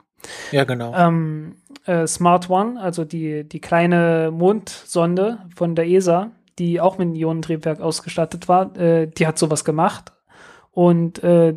[0.51, 0.93] Ja, genau.
[0.95, 7.07] Ähm, äh, Smart One, also die, die kleine Mondsonde von der ESA, die auch mit
[7.07, 10.13] einem Ionentriebwerk ausgestattet war, äh, die hat sowas gemacht.
[10.71, 11.55] Und äh,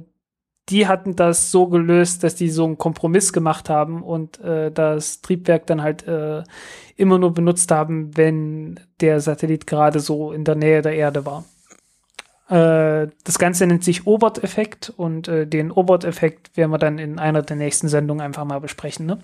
[0.70, 5.20] die hatten das so gelöst, dass die so einen Kompromiss gemacht haben und äh, das
[5.20, 6.42] Triebwerk dann halt äh,
[6.96, 11.44] immer nur benutzt haben, wenn der Satellit gerade so in der Nähe der Erde war.
[12.48, 17.42] Äh, das Ganze nennt sich Obert-Effekt und äh, den Obert-Effekt werden wir dann in einer
[17.42, 19.06] der nächsten Sendungen einfach mal besprechen.
[19.06, 19.18] Ne?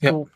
[0.00, 0.12] Ja.
[0.12, 0.28] So.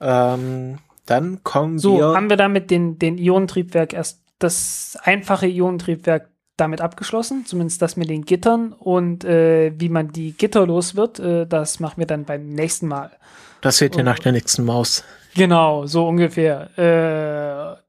[0.00, 2.08] Ähm, dann kommen so, wir.
[2.10, 7.96] So, haben wir damit den, den Ionentriebwerk erst das einfache Ionentriebwerk damit abgeschlossen, zumindest das
[7.96, 12.06] mit den Gittern und äh, wie man die Gitter los wird, äh, das machen wir
[12.06, 13.12] dann beim nächsten Mal.
[13.60, 15.04] Das seht ihr nach der nächsten Maus.
[15.34, 16.78] Genau, so ungefähr.
[16.78, 17.82] Äh,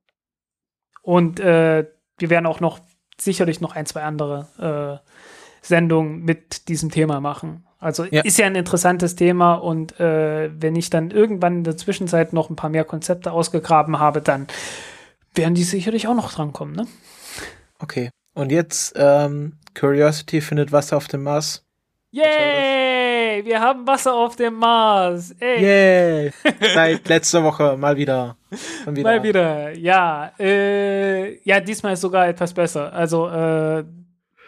[1.01, 1.85] und äh,
[2.17, 2.79] wir werden auch noch
[3.19, 5.09] sicherlich noch ein, zwei andere äh,
[5.61, 7.65] Sendungen mit diesem Thema machen.
[7.79, 8.21] Also ja.
[8.23, 12.49] ist ja ein interessantes Thema und äh, wenn ich dann irgendwann in der Zwischenzeit noch
[12.49, 14.47] ein paar mehr Konzepte ausgegraben habe, dann
[15.33, 16.87] werden die sicherlich auch noch drankommen, ne?
[17.79, 18.09] Okay.
[18.33, 21.65] Und jetzt ähm, Curiosity findet Wasser auf dem Mars.
[22.11, 22.88] Yay!
[23.45, 25.35] Wir haben Wasser auf dem Mars.
[25.39, 25.61] Ey.
[25.61, 26.31] Yay!
[26.73, 28.37] Seit letzter Woche mal wieder.
[28.85, 29.03] wieder.
[29.03, 30.31] Mal wieder, ja.
[30.39, 32.93] Äh, ja, diesmal ist sogar etwas besser.
[32.93, 33.83] Also, äh,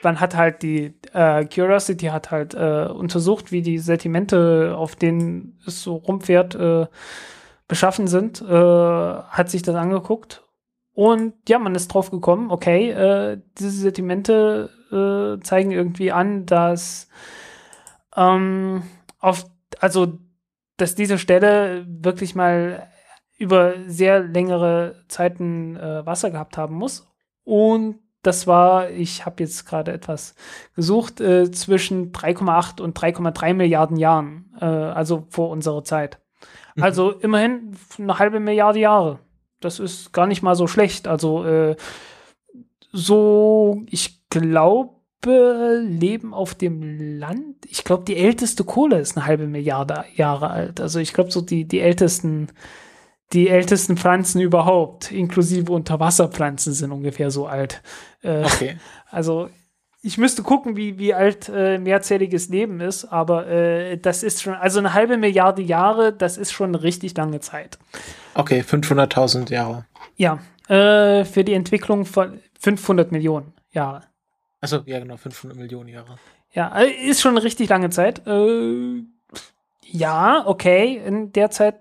[0.04, 5.60] man hat halt die äh, Curiosity hat halt äh, untersucht, wie die Sedimente, auf denen
[5.68, 6.88] es so rumfährt, äh,
[7.68, 10.44] beschaffen sind, äh, hat sich das angeguckt
[10.94, 17.08] und ja, man ist drauf gekommen, okay, äh, diese Sedimente äh, zeigen irgendwie an, dass
[18.16, 18.84] ähm,
[19.20, 19.46] auf,
[19.80, 20.20] also,
[20.78, 22.88] dass diese Stelle wirklich mal
[23.38, 27.08] über sehr längere Zeiten äh, Wasser gehabt haben muss.
[27.44, 30.36] Und das war, ich habe jetzt gerade etwas
[30.76, 36.20] gesucht, äh, zwischen 3,8 und 3,3 Milliarden Jahren, äh, also vor unserer Zeit.
[36.76, 36.84] Mhm.
[36.84, 39.20] Also immerhin eine halbe Milliarde Jahre.
[39.60, 41.08] Das ist gar nicht mal so schlecht.
[41.08, 41.76] Also äh,
[42.92, 47.66] so, ich glaube, leben auf dem Land.
[47.68, 50.80] Ich glaube, die älteste Kohle ist eine halbe Milliarde Jahre alt.
[50.82, 52.50] Also ich glaube, so die, die ältesten
[53.34, 57.82] die ältesten Pflanzen überhaupt, inklusive Unterwasserpflanzen, sind ungefähr so alt.
[58.24, 58.78] Äh, Okay.
[59.14, 59.50] Also
[60.02, 64.54] ich müsste gucken, wie, wie alt äh, mehrzähliges Leben ist, aber äh, das ist schon,
[64.54, 67.78] also eine halbe Milliarde Jahre, das ist schon eine richtig lange Zeit.
[68.34, 69.86] Okay, 500.000 Jahre.
[70.16, 70.40] Ja,
[70.70, 74.04] äh, für die Entwicklung von 500 Millionen Jahre.
[74.62, 76.18] Also ja, genau, 500 Millionen Jahre.
[76.54, 78.26] Ja, äh, ist schon eine richtig lange Zeit.
[78.28, 79.04] Äh,
[79.84, 81.76] ja, okay, in der Zeit,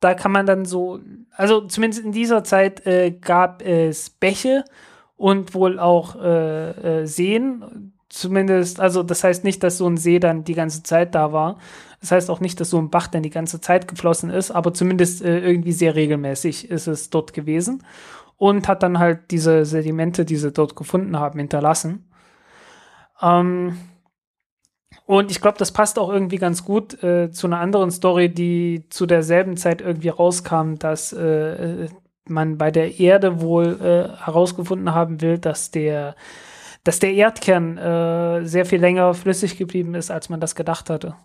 [0.00, 1.00] da kann man dann so,
[1.32, 4.64] also zumindest in dieser Zeit äh, gab es Bäche
[5.16, 7.92] und wohl auch äh, äh, Seen.
[8.08, 11.58] Zumindest, also das heißt nicht, dass so ein See dann die ganze Zeit da war.
[12.00, 14.74] Das heißt auch nicht, dass so ein Bach dann die ganze Zeit geflossen ist, aber
[14.74, 17.82] zumindest äh, irgendwie sehr regelmäßig ist es dort gewesen
[18.36, 22.04] und hat dann halt diese Sedimente, die sie dort gefunden haben, hinterlassen.
[23.22, 23.78] Ähm,
[25.06, 28.86] und ich glaube, das passt auch irgendwie ganz gut äh, zu einer anderen Story, die
[28.88, 31.88] zu derselben Zeit irgendwie rauskam, dass äh,
[32.26, 36.14] man bei der Erde wohl äh, herausgefunden haben will, dass der,
[36.84, 41.16] dass der Erdkern äh, sehr viel länger flüssig geblieben ist, als man das gedacht hatte.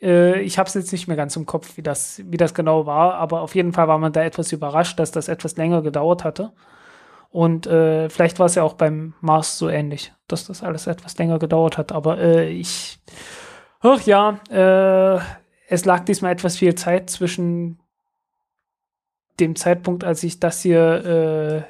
[0.00, 2.86] Äh, ich habe es jetzt nicht mehr ganz im Kopf, wie das, wie das genau
[2.86, 6.24] war, aber auf jeden Fall war man da etwas überrascht, dass das etwas länger gedauert
[6.24, 6.52] hatte.
[7.30, 11.18] Und äh, vielleicht war es ja auch beim Mars so ähnlich, dass das alles etwas
[11.18, 11.92] länger gedauert hat.
[11.92, 12.98] Aber äh, ich,
[13.80, 15.20] ach ja, äh,
[15.68, 17.80] es lag diesmal etwas viel Zeit zwischen
[19.40, 21.62] dem Zeitpunkt, als ich das hier äh,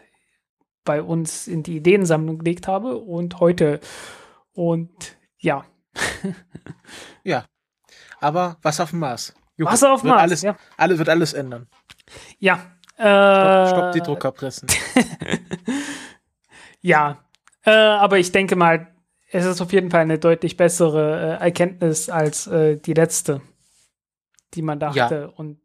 [0.84, 3.80] bei uns in die Ideensammlung gelegt habe und heute.
[4.52, 5.64] Und ja,
[7.24, 7.44] Ja.
[8.20, 9.34] Aber was auf dem Mars?
[9.56, 10.56] Juhu, Wasser auf dem Mars, Alles, ja.
[10.76, 11.68] alles wird alles ändern.
[12.38, 12.60] ja.
[12.98, 14.68] Stopp, Äh, stopp die Druckerpressen.
[16.80, 17.24] Ja,
[17.64, 18.86] äh, aber ich denke mal,
[19.30, 23.40] es ist auf jeden Fall eine deutlich bessere äh, Erkenntnis als äh, die letzte,
[24.54, 25.14] die man dachte.
[25.28, 25.32] Ja.
[25.36, 25.58] Und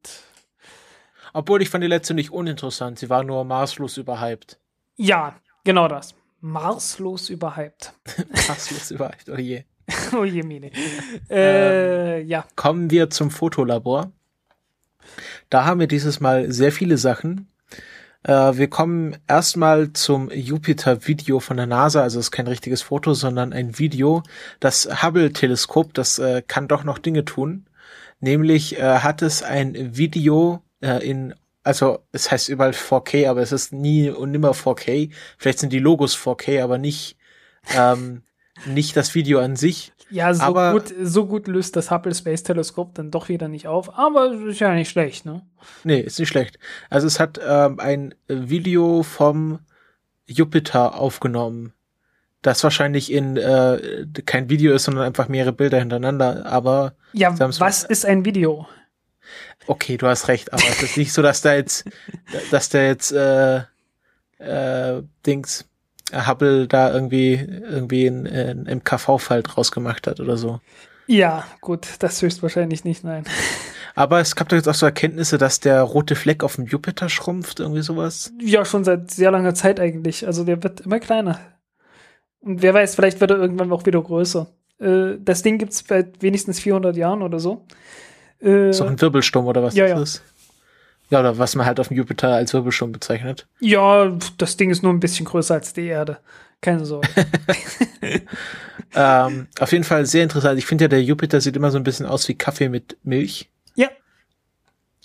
[1.33, 2.99] Obwohl ich fand die letzte nicht uninteressant.
[2.99, 4.59] Sie war nur maßlos überhyped.
[4.95, 6.15] ja, genau das.
[6.41, 7.93] Marslos überhyped.
[8.49, 9.63] Maßlos überhyped, oh je.
[10.17, 10.71] oh je, Mine.
[11.29, 12.43] Äh, ja.
[12.57, 14.11] Kommen wir zum Fotolabor.
[15.49, 17.47] Da haben wir dieses Mal sehr viele Sachen.
[18.23, 22.01] Äh, wir kommen erstmal zum Jupiter-Video von der NASA.
[22.01, 24.23] Also es ist kein richtiges Foto, sondern ein Video.
[24.59, 27.65] Das Hubble-Teleskop, das äh, kann doch noch Dinge tun.
[28.19, 33.51] Nämlich äh, hat es ein Video äh, in, also es heißt überall 4K, aber es
[33.51, 35.11] ist nie und nimmer 4K.
[35.37, 37.17] Vielleicht sind die Logos 4K, aber nicht,
[37.75, 38.23] ähm,
[38.65, 39.91] nicht das Video an sich.
[40.09, 43.67] Ja, so Aber- gut, so gut löst das Hubble Space Teleskop dann doch wieder nicht
[43.67, 45.41] auf, aber ist ja nicht schlecht, ne?
[45.83, 46.59] Nee, ist nicht schlecht.
[46.89, 49.59] Also es hat ähm, ein Video vom
[50.27, 51.73] Jupiter aufgenommen,
[52.43, 56.45] das wahrscheinlich in äh, kein Video ist, sondern einfach mehrere Bilder hintereinander.
[56.45, 58.67] Aber Ja, was ist ein Video?
[59.67, 60.53] okay, du hast recht.
[60.53, 61.85] Aber es ist nicht so, dass da jetzt,
[62.51, 63.61] dass der jetzt äh,
[64.37, 65.65] äh, Dings
[66.13, 70.59] Hubble da irgendwie irgendwie ein, ein MKV-Fall draus gemacht hat oder so.
[71.07, 73.25] Ja, gut, das höchstwahrscheinlich nicht, nein.
[73.95, 77.09] Aber es gab doch jetzt auch so Erkenntnisse, dass der rote Fleck auf dem Jupiter
[77.09, 78.33] schrumpft, irgendwie sowas.
[78.41, 80.25] Ja, schon seit sehr langer Zeit eigentlich.
[80.25, 81.39] Also der wird immer kleiner.
[82.39, 84.47] Und wer weiß, vielleicht wird er irgendwann auch wieder größer.
[84.79, 87.65] Äh, das Ding gibt's seit wenigstens 400 Jahren oder so.
[88.39, 90.01] Äh, So ein Wirbelsturm oder was ja, das ja.
[90.01, 90.23] ist.
[91.09, 93.47] Ja, oder was man halt auf dem Jupiter als Wirbelsturm bezeichnet.
[93.59, 96.17] ja, das Ding ist nur ein bisschen größer als die Erde.
[96.61, 97.07] Keine Sorge.
[98.95, 100.59] Ähm, auf jeden Fall sehr interessant.
[100.59, 103.49] Ich finde ja, der Jupiter sieht immer so ein bisschen aus wie Kaffee mit Milch.
[103.75, 103.89] ja,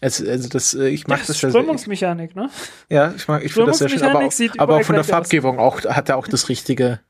[0.00, 2.50] Also, also das, äh, ich mag das das, ja, ne?
[2.90, 4.02] ja, ich mag, ich finde das sehr schön.
[4.02, 5.28] Aber auch, Strömungsmechanik aber auch von der gleich aus.
[5.28, 7.00] Farbgebung auch, hat er auch das richtige.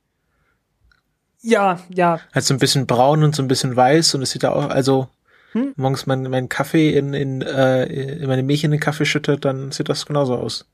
[1.41, 2.21] Ja, ja.
[2.33, 4.69] Halt so ein bisschen braun und so ein bisschen weiß und es sieht ja auch,
[4.71, 5.09] also,
[5.53, 5.73] Hm?
[5.77, 9.73] morgens mein, mein Kaffee in, in, äh, in meine Milch in den Kaffee schüttet, dann
[9.73, 10.67] sieht das genauso aus.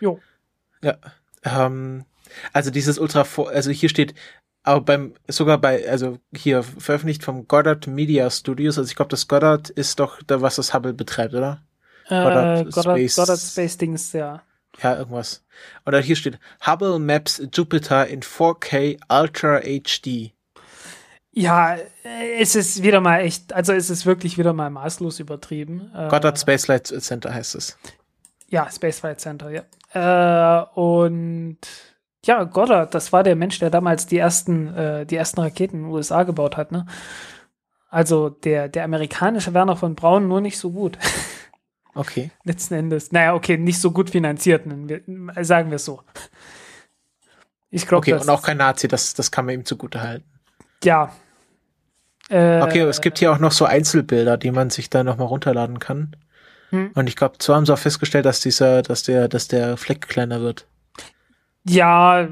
[0.00, 0.20] Jo.
[0.82, 0.96] Ja.
[1.44, 2.04] Ähm,
[2.52, 4.14] also dieses Ultra, also hier steht,
[4.62, 9.26] aber beim, sogar bei, also hier veröffentlicht vom Goddard Media Studios, also ich glaube, das
[9.26, 11.62] Goddard ist doch da, was das Hubble betreibt, oder?
[12.06, 14.42] Äh, Goddard Goddard, Space- Goddard Space Dings, ja.
[14.82, 15.44] Ja, irgendwas.
[15.84, 20.31] Oder hier steht, Hubble maps Jupiter in 4K Ultra HD.
[21.34, 25.90] Ja, äh, es ist wieder mal echt, also es ist wirklich wieder mal maßlos übertrieben.
[25.94, 27.78] Äh, Goddard Space Flight Center heißt es.
[28.48, 29.62] Ja, Space Flight Center, ja.
[29.94, 31.56] Äh, und
[32.24, 35.82] ja, Goddard, das war der Mensch, der damals die ersten, äh, die ersten Raketen in
[35.84, 36.86] den USA gebaut hat, ne?
[37.88, 40.98] Also der, der amerikanische Werner von Braun nur nicht so gut,
[41.94, 42.30] Okay.
[42.44, 43.12] letzten Endes.
[43.12, 45.02] Naja, okay, nicht so gut finanziert, wir-
[45.44, 46.02] sagen wir es so.
[47.70, 50.26] Ich glaube, Okay, und auch kein Nazi, das, das kann man ihm zugute halten.
[50.84, 51.12] Ja.
[52.28, 55.78] Äh, Okay, es gibt hier auch noch so Einzelbilder, die man sich da nochmal runterladen
[55.78, 56.16] kann.
[56.70, 56.90] Hm.
[56.94, 60.08] Und ich glaube, zwar haben sie auch festgestellt, dass dieser, dass der, dass der Fleck
[60.08, 60.66] kleiner wird.
[61.68, 62.26] Ja,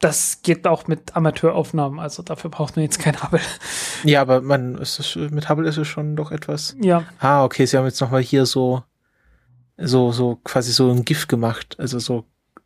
[0.00, 3.40] das geht auch mit Amateuraufnahmen, also dafür braucht man jetzt kein Hubble.
[4.04, 6.76] Ja, aber man, ist es, mit Hubble ist es schon doch etwas.
[6.80, 8.82] Ja, Ah, okay, sie haben jetzt nochmal hier so,
[9.78, 11.76] so, so quasi so ein GIF gemacht.
[11.78, 12.24] Also so,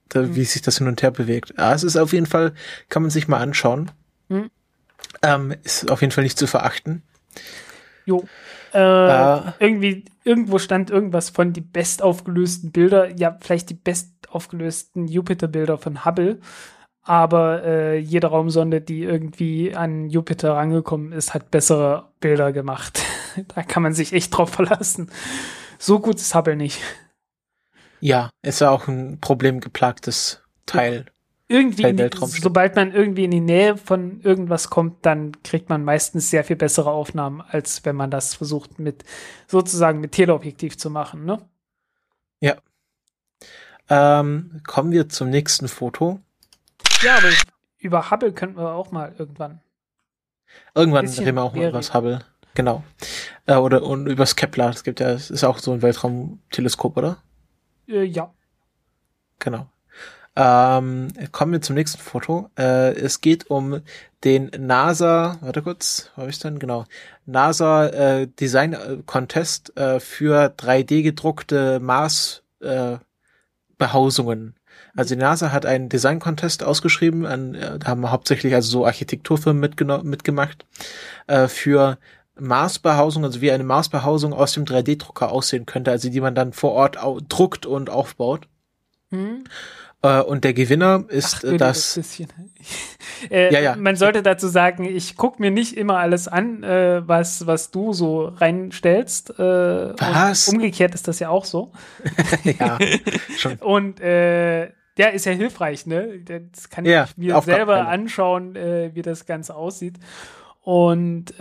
[0.09, 0.35] da, Mhm.
[0.35, 1.59] wie sich das hin und her bewegt.
[1.59, 2.53] Ah, es ist auf jeden Fall,
[2.89, 3.91] kann man sich mal anschauen.
[4.29, 4.51] Mhm.
[5.23, 7.03] Ähm, ist auf jeden Fall nicht zu verachten.
[8.05, 8.25] jo.
[8.73, 9.55] Äh, Ah.
[9.59, 16.41] Irgendwie, irgendwo stand irgendwas von die bestaufgelösten Bilder, ja, vielleicht die bestaufgelösten Jupiter-Bilder von Hubble.
[17.03, 23.01] Aber äh, jede Raumsonde, die irgendwie an Jupiter rangekommen ist, hat bessere Bilder gemacht.
[23.55, 25.11] da kann man sich echt drauf verlassen.
[25.79, 26.81] So gut ist Hubble nicht.
[28.01, 31.07] Ja, ist ja auch ein problemgeplagtes Teil.
[31.49, 36.31] Irgendwie, die, sobald man irgendwie in die Nähe von irgendwas kommt, dann kriegt man meistens
[36.31, 39.05] sehr viel bessere Aufnahmen, als wenn man das versucht mit
[39.47, 41.25] sozusagen mit Teleobjektiv zu machen.
[41.25, 41.41] Ne?
[43.89, 46.21] Ähm, kommen wir zum nächsten Foto.
[47.03, 47.29] Ja, aber
[47.79, 49.61] über Hubble könnten wir auch mal irgendwann.
[50.75, 52.25] Irgendwann reden wir auch mal über das Hubble.
[52.55, 52.83] Genau.
[53.47, 54.71] Äh, oder und übers Kepler.
[54.71, 57.19] Es gibt ja, es ist auch so ein Weltraumteleskop, oder?
[57.87, 58.33] Äh, ja.
[59.39, 59.69] Genau.
[60.37, 62.51] Ähm, kommen wir zum nächsten Foto.
[62.59, 63.81] Äh, es geht um
[64.23, 66.59] den NASA, warte kurz, wo habe ich denn?
[66.59, 66.85] Genau.
[67.25, 72.99] NASA äh, Design äh, Contest äh, für 3D gedruckte Mars äh,
[73.79, 74.55] Behausungen.
[74.95, 78.87] Also die NASA hat einen Design Contest ausgeschrieben, an, äh, da haben hauptsächlich also so
[78.87, 79.71] Architekturfirmen
[80.03, 80.67] mitgemacht
[81.29, 81.99] äh, für
[82.39, 86.73] Marsbehausung, also wie eine Marsbehausung aus dem 3D-Drucker aussehen könnte, also die man dann vor
[86.73, 86.99] Ort
[87.29, 88.49] druckt und aufbaut.
[89.11, 89.45] Hm?
[90.07, 91.99] Äh, und der Gewinner ist Ach, äh, das.
[93.31, 93.77] äh, Ja, ja.
[93.77, 97.93] Man sollte dazu sagen, ich gucke mir nicht immer alles an, äh, was, was du
[97.93, 99.39] so reinstellst.
[99.39, 100.49] Äh, Was?
[100.49, 101.73] Umgekehrt ist das ja auch so.
[102.45, 102.79] ja,
[103.37, 103.57] schon.
[103.57, 104.67] Und äh,
[104.99, 106.21] ja, ist ja hilfreich, ne?
[106.53, 109.97] Das kann Ja, ich mir selber anschauen, äh, wie das Ganze aussieht.
[110.63, 111.35] Und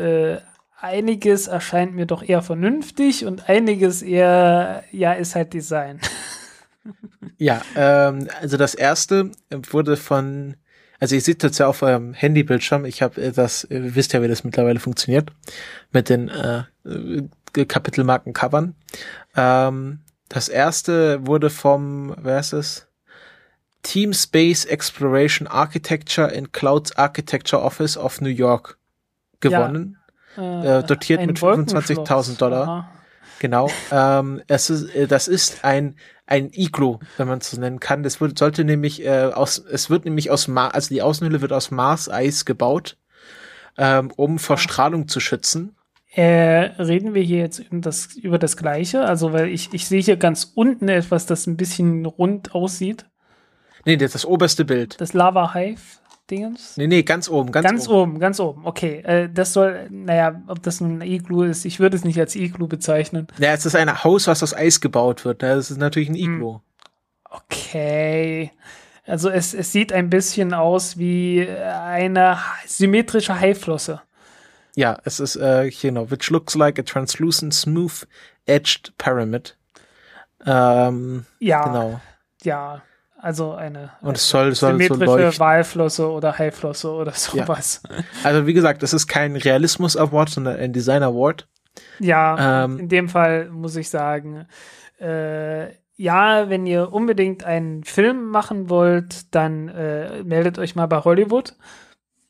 [0.79, 5.99] einiges erscheint mir doch eher vernünftig und einiges eher, ja, ist halt Design.
[7.37, 10.55] Ja, ähm, also das erste wurde von,
[10.99, 12.85] also ihr seht das ja auf eurem Handybildschirm.
[12.85, 15.31] Ich habe das, ihr wisst ja, wie das mittlerweile funktioniert
[15.91, 18.75] mit den äh, äh, Kapitelmarken Covern.
[19.35, 19.99] Ähm,
[20.29, 22.87] das erste wurde vom, wer ist es?
[23.83, 28.77] Team Space Exploration Architecture in Clouds Architecture Office of New York
[29.39, 29.97] gewonnen.
[30.37, 31.85] Äh, dotiert mit Wolkenschloss.
[31.85, 32.67] 25.000 Dollar.
[32.67, 32.91] Aha.
[33.39, 33.69] Genau.
[33.91, 35.95] ähm, es ist, äh, das ist ein
[36.27, 38.03] ein Iglo, wenn man es so nennen kann.
[38.03, 41.53] Das wird, sollte nämlich äh, aus, es wird nämlich aus Mars, also die Außenhülle wird
[41.53, 42.97] aus Marseis gebaut,
[43.77, 45.75] ähm, um vor Strahlung zu schützen.
[46.13, 49.03] Äh, reden wir hier jetzt über das, über das Gleiche?
[49.03, 53.05] Also, weil ich, ich sehe hier ganz unten etwas, das ein bisschen rund aussieht.
[53.83, 54.99] Nee, das ist das oberste Bild.
[54.99, 55.81] Das Lava Hive
[56.31, 56.75] Dingens.
[56.77, 58.11] Nee, nee, ganz oben, ganz, Ganz, oben.
[58.13, 58.19] oben.
[58.19, 58.65] ganz oben.
[58.65, 62.35] Okay, äh, das soll, naja, ob das ein Iglu ist, ich würde es nicht als
[62.35, 63.27] Iglu bezeichnen.
[63.37, 65.41] Ja, es ist ein Haus, was aus Eis gebaut wird.
[65.43, 65.55] ne?
[65.55, 66.61] Das ist natürlich ein Iglo.
[67.29, 68.51] Okay.
[69.05, 74.01] Also es, es sieht ein bisschen aus wie eine symmetrische Haiflosse.
[74.75, 78.07] Ja, es ist, äh, genau, which looks like a translucent, smooth
[78.45, 79.55] edged pyramid.
[80.45, 82.01] Ähm, Ja, genau.
[82.43, 82.81] ja.
[83.25, 85.39] Also eine, Und es soll, soll so symmetrische leuchten.
[85.39, 87.81] Walflosse oder Haiflosse oder sowas.
[88.23, 91.47] Also wie gesagt, das ist kein Realismus Award, sondern ein Design Award.
[91.97, 94.45] Ja, Ähm, in dem Fall muss ich sagen,
[95.01, 100.99] äh, ja, wenn ihr unbedingt einen Film machen wollt, dann äh, meldet euch mal bei
[100.99, 101.55] Hollywood.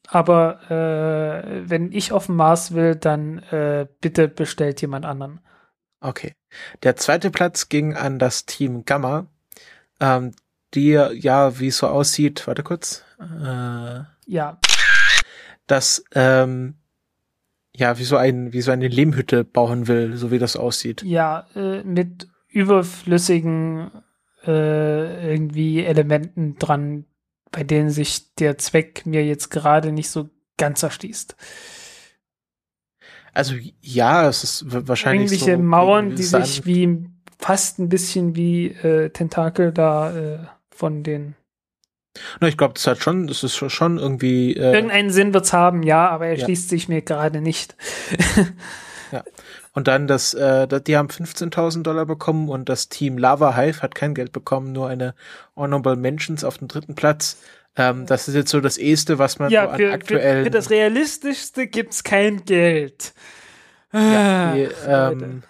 [0.07, 5.41] Aber äh, wenn ich auf den Mars will, dann äh, bitte bestellt jemand anderen.
[5.99, 6.35] Okay.
[6.84, 9.26] Der zweite Platz ging an das Team Gamma,
[9.99, 10.31] ähm,
[10.76, 14.60] die ja, wie es so aussieht, warte kurz, äh, Ja,
[15.68, 16.76] das ähm,
[17.76, 21.03] ja wie so ein wie so eine Lehmhütte bauen will, so wie das aussieht.
[21.03, 23.91] ja, äh, mit überflüssigen
[24.45, 27.06] äh, irgendwie Elementen dran,
[27.52, 31.35] bei denen sich der Zweck mir jetzt gerade nicht so ganz erschließt.
[33.34, 37.06] Also ja, es ist wahrscheinlich Irgendwelche so, Mauern, die sich wie
[37.38, 40.39] fast ein bisschen wie äh, Tentakel da äh,
[40.76, 41.35] von den.
[42.39, 45.84] Na, ich glaube, das hat schon, das ist schon- irgendwie äh, Irgendeinen Sinn wird's haben,
[45.84, 46.45] ja, aber er Ja.
[46.45, 47.76] schließt sich mir gerade nicht.
[49.73, 53.95] und dann das, äh, die haben 15.000 Dollar bekommen und das Team Lava Hive hat
[53.95, 55.14] kein Geld bekommen, nur eine
[55.56, 57.38] Honorable Mentions auf dem dritten Platz.
[57.77, 60.43] Ähm, das ist jetzt so das Eheste, was man so ja, an für, für, aktuellen
[60.45, 63.14] für das Realistischste gibt's kein Geld.
[63.91, 63.99] Ja,
[64.52, 65.43] Ah, die, ähm,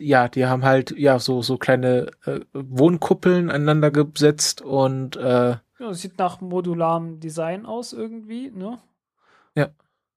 [0.00, 5.92] ja, die haben halt ja so so kleine äh, Wohnkuppeln aneinander gesetzt und äh, Ja,
[5.92, 8.78] sieht nach modularem Design aus irgendwie, ne?
[9.54, 9.68] Ja.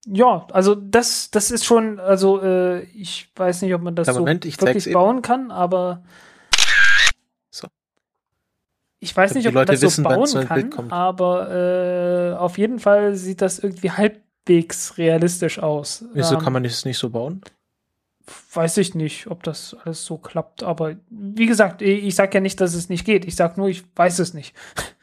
[0.05, 4.19] Ja, also das, das ist schon, also äh, ich weiß nicht, ob man das so
[4.19, 4.93] Moment, ich zeig's wirklich eben.
[4.93, 6.03] bauen kann, aber
[7.51, 7.67] So.
[8.99, 12.37] ich weiß nicht, ob man Leute das so wissen, bauen so Bild kann, aber äh,
[12.37, 16.05] auf jeden Fall sieht das irgendwie halbwegs realistisch aus.
[16.13, 17.41] wieso Ähm, kann man das nicht so bauen?
[18.53, 22.39] Weiß ich nicht, ob das alles so klappt, aber wie gesagt, ich, ich sage ja
[22.39, 23.25] nicht, dass es nicht geht.
[23.25, 24.55] Ich sage nur, ich weiß es nicht.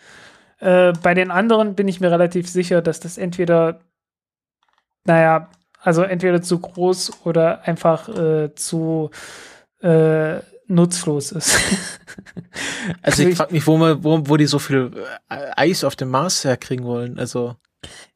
[0.59, 3.81] äh, bei den anderen bin ich mir relativ sicher, dass das entweder,
[5.05, 5.51] naja,
[5.81, 9.11] also entweder zu groß oder einfach äh, zu
[9.81, 11.59] äh, nutzlos ist.
[13.03, 14.93] Also ich frage mich, wo, man, wo, wo die so viel
[15.29, 17.19] äh, Eis auf dem Mars herkriegen wollen.
[17.19, 17.57] Also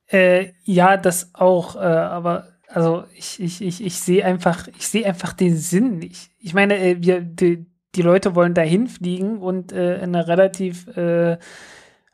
[0.07, 5.07] Äh, ja, das auch, äh, aber also ich, ich, ich, ich sehe einfach, ich sehe
[5.07, 6.31] einfach den Sinn nicht.
[6.39, 11.39] Ich meine, äh, wir, die, die Leute wollen dahin fliegen und äh, eine relativ äh,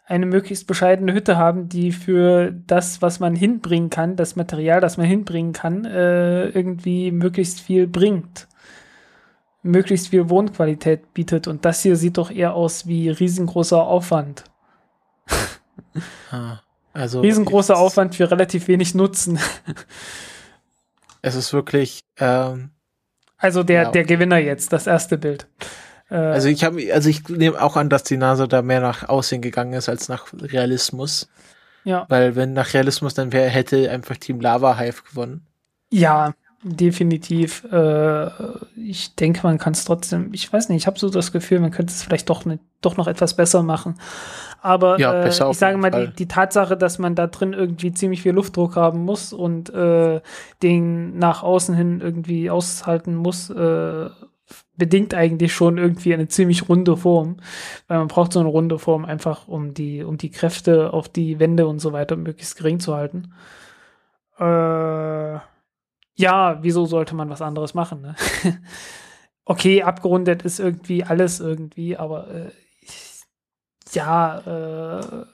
[0.08, 4.96] eine möglichst bescheidene Hütte haben, die für das, was man hinbringen kann, das Material, das
[4.96, 8.46] man hinbringen kann, äh, irgendwie möglichst viel bringt.
[9.62, 11.48] Möglichst viel Wohnqualität bietet.
[11.48, 14.44] Und das hier sieht doch eher aus wie riesengroßer Aufwand.
[16.30, 16.60] ah,
[16.92, 19.40] also Riesengroßer es- Aufwand für relativ wenig Nutzen.
[21.26, 22.70] Es ist wirklich ähm,
[23.36, 23.90] Also der, Ja.
[23.90, 25.48] der Gewinner jetzt, das erste Bild.
[26.08, 29.08] Äh, Also ich habe, also ich nehme auch an, dass die NASA da mehr nach
[29.08, 31.28] Aussehen gegangen ist als nach Realismus,
[31.82, 32.06] ja.
[32.08, 35.44] weil wenn nach Realismus dann wäre, hätte einfach Team Lava Hive gewonnen.
[35.90, 36.32] ja,
[36.66, 37.64] definitiv.
[37.70, 38.30] Äh,
[38.76, 41.70] ich denke, man kann es trotzdem, ich weiß nicht, ich habe so das Gefühl, man
[41.70, 43.94] könnte es vielleicht doch, ne, doch noch etwas besser machen.
[44.62, 48.22] Aber Ja, äh, ich sage mal, die, die Tatsache, dass man da drin irgendwie ziemlich
[48.22, 50.20] viel Luftdruck haben muss und äh,
[50.62, 54.10] den nach außen hin irgendwie aushalten muss, äh,
[54.76, 57.36] bedingt eigentlich schon irgendwie eine ziemlich runde Form,
[57.86, 61.38] weil man braucht so eine runde Form einfach, um die, um die Kräfte auf die
[61.38, 63.32] Wände und so weiter möglichst gering zu halten.
[64.38, 65.38] Äh,
[66.16, 68.02] ja, wieso sollte man was anderes machen?
[68.02, 68.16] Ne?
[69.44, 72.50] okay, abgerundet ist irgendwie alles irgendwie, aber äh,
[73.92, 75.24] ja, äh,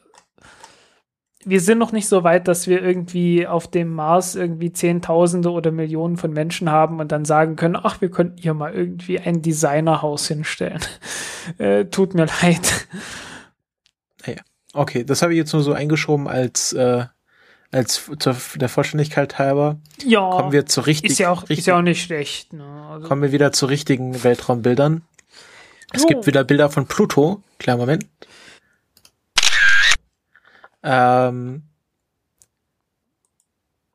[1.44, 5.72] wir sind noch nicht so weit, dass wir irgendwie auf dem Mars irgendwie Zehntausende oder
[5.72, 9.42] Millionen von Menschen haben und dann sagen können, ach, wir könnten hier mal irgendwie ein
[9.42, 10.80] Designerhaus hinstellen.
[11.59, 12.86] äh, tut mir leid.
[14.74, 17.04] Okay, das habe ich jetzt nur so eingeschoben als äh,
[17.73, 19.78] als zur, der Vollständigkeit halber.
[20.05, 22.53] Ja, Kommen wir zu richtig, ist ja auch, richtig ist ja auch nicht schlecht.
[22.53, 22.65] Ne?
[22.90, 25.03] Also, kommen wir wieder zu richtigen Weltraumbildern.
[25.93, 26.09] Es Jo.
[26.09, 27.43] gibt wieder Bilder von Pluto.
[27.59, 28.07] Kleinen Moment.
[30.82, 31.62] Ähm,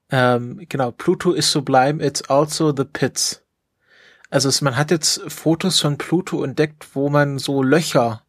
[0.10, 3.44] ähm, genau, Pluto is sublime, it's also the pits.
[4.30, 8.24] Also es, man hat jetzt Fotos von Pluto entdeckt, wo man so Löcher.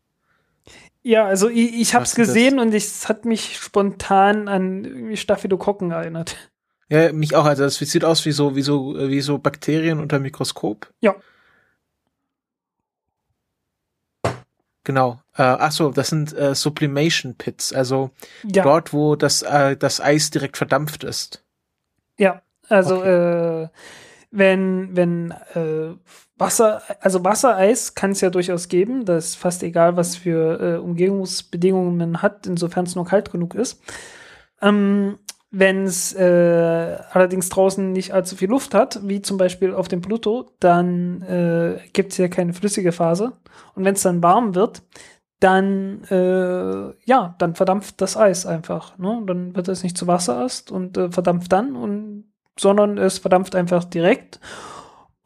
[1.03, 2.27] Ja, also ich, ich habe es das?
[2.27, 6.37] gesehen und es hat mich spontan an irgendwie Staphylokokken erinnert.
[6.91, 7.45] Ja, mich auch.
[7.45, 10.91] Also es sieht aus wie so, wie so, wie so Bakterien unter Mikroskop.
[11.01, 11.15] Ja.
[14.85, 15.21] Genau.
[15.37, 17.75] Äh, ach so, das sind äh, Sublimation Pits.
[17.75, 18.11] Also
[18.43, 21.45] Ja, dort, wo das, äh, das Eis direkt verdampft ist.
[22.17, 22.41] ja.
[22.71, 23.69] Also äh,
[24.31, 25.95] wenn wenn äh,
[26.39, 29.05] Wasser, also Wassereis kann es ja durchaus geben.
[29.05, 33.55] Das ist fast egal, was für äh, Umgebungsbedingungen man hat, insofern es nur kalt genug
[33.55, 33.83] ist.
[34.63, 35.19] Ähm,
[35.51, 40.03] wenn es äh, allerdings draußen nicht allzu viel Luft hat, wie zum Beispiel auf dem
[40.03, 43.33] Pluto, dann äh, gibt es ja keine flüssige Phase.
[43.75, 44.83] Und wenn es dann warm wird,
[45.41, 48.99] dann äh, ja, dann verdampft das Eis einfach.
[48.99, 49.23] Ne?
[49.27, 52.25] Dann wird es nicht zu Wasser erst und äh, verdampft dann, und,
[52.59, 54.41] sondern es verdampft einfach direkt.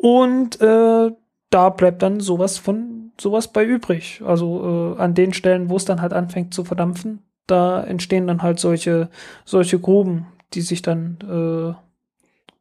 [0.03, 1.13] Und äh,
[1.51, 4.21] da bleibt dann sowas von sowas bei übrig.
[4.27, 8.43] Also äh, an den Stellen, wo es dann halt anfängt zu verdampfen, da entstehen dann
[8.43, 9.11] halt solche
[9.45, 11.75] solche Gruben, die sich dann äh,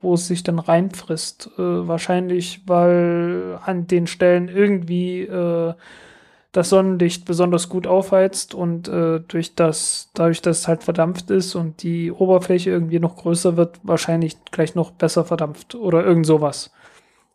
[0.02, 1.50] wo es sich dann reinfrisst.
[1.58, 5.74] Äh, wahrscheinlich, weil an den Stellen irgendwie äh,
[6.52, 11.56] das Sonnenlicht besonders gut aufheizt und äh, durch das, dadurch, dass es halt verdampft ist
[11.56, 16.72] und die Oberfläche irgendwie noch größer wird, wahrscheinlich gleich noch besser verdampft oder irgend sowas.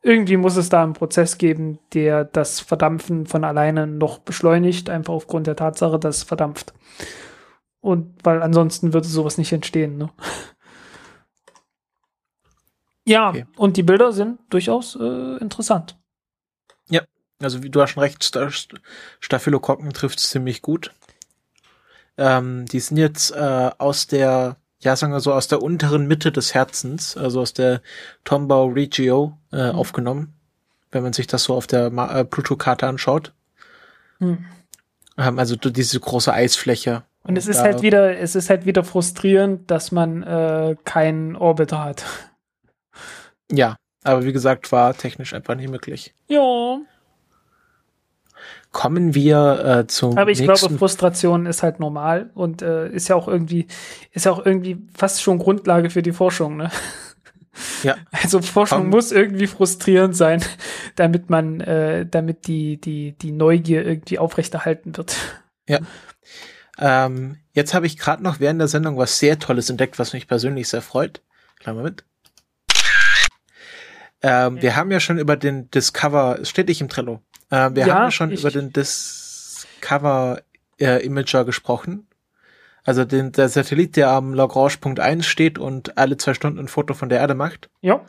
[0.06, 5.12] Irgendwie muss es da einen Prozess geben, der das Verdampfen von alleine noch beschleunigt, einfach
[5.12, 6.72] aufgrund der Tatsache, dass es verdampft.
[7.80, 10.10] Und weil ansonsten würde sowas nicht entstehen, ne?
[13.04, 13.46] Ja, Okay.
[13.56, 15.96] und die Bilder sind durchaus äh, interessant.
[17.38, 18.80] Also wie du hast schon recht, Sta- St-
[19.20, 20.94] Staphylokokken trifft ziemlich gut.
[22.16, 26.32] Ähm, die sind jetzt äh, aus der, ja sagen wir so, aus der unteren Mitte
[26.32, 27.80] des Herzens, also aus der
[28.24, 30.32] Tombau Regio äh, aufgenommen.
[30.92, 33.32] wenn man sich das so auf der Ma- äh, Pluto-Karte anschaut.
[34.18, 34.44] Hm.
[35.18, 37.02] Ähm, also diese große Eisfläche.
[37.22, 41.82] Und es ist halt wieder, es ist halt wieder frustrierend, dass man äh, keinen Orbiter
[41.84, 42.04] hat.
[43.50, 46.14] Ja, aber wie gesagt, war technisch einfach nicht möglich.
[46.28, 46.78] Ja.
[48.76, 50.58] Kommen wir äh, zum Aber ich nächsten.
[50.58, 53.68] glaube, Frustration ist halt normal und äh, ist ja auch irgendwie,
[54.12, 56.70] ist ja auch irgendwie fast schon Grundlage für die Forschung, ne?
[57.82, 57.96] Ja.
[58.10, 58.90] Also Forschung Komm.
[58.90, 60.44] muss irgendwie frustrierend sein,
[60.94, 65.16] damit man, äh, damit die, die, die Neugier irgendwie aufrechterhalten wird.
[66.78, 70.28] Ähm, jetzt habe ich gerade noch während der Sendung was sehr Tolles entdeckt, was mich
[70.28, 71.22] persönlich sehr freut.
[71.60, 72.04] Kleinen Moment.
[74.22, 77.20] Ähm, Wir haben ja schon über den Discover, es steht nicht im Trello.
[77.50, 80.42] Ähm, wir Ja, haben ja schon ich- über den Discover
[80.80, 82.06] äh, Imager gesprochen.
[82.84, 86.68] Also den, der Satellit, der am Lagrange Punkt 1 steht und alle zwei Stunden ein
[86.68, 87.68] Foto von der Erde macht.
[87.80, 88.04] Ja.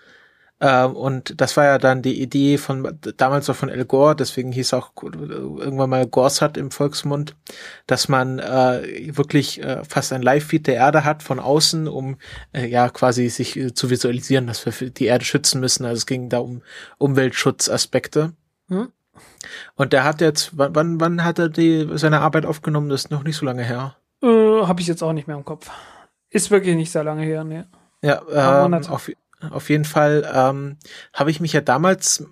[0.59, 4.51] Ähm, und das war ja dann die Idee von damals auch von Al Gore, deswegen
[4.51, 7.35] hieß auch irgendwann mal Gorsat im Volksmund,
[7.85, 12.17] dass man äh, wirklich äh, fast ein Live-Feed der Erde hat von außen, um
[12.53, 15.85] äh, ja quasi sich äh, zu visualisieren, dass wir die Erde schützen müssen.
[15.85, 16.63] Also es ging da um
[16.97, 18.33] Umweltschutzaspekte.
[18.69, 18.91] Hm.
[19.75, 22.89] Und der hat jetzt, wann, wann, hat er die, seine Arbeit aufgenommen?
[22.89, 23.95] Das ist noch nicht so lange her.
[24.23, 25.69] Äh, Habe ich jetzt auch nicht mehr im Kopf.
[26.29, 27.67] Ist wirklich nicht sehr lange her, ne?
[28.01, 28.21] Ja,
[28.65, 29.09] ähm, auf,
[29.51, 30.77] auf jeden Fall ähm,
[31.13, 32.25] habe ich mich ja damals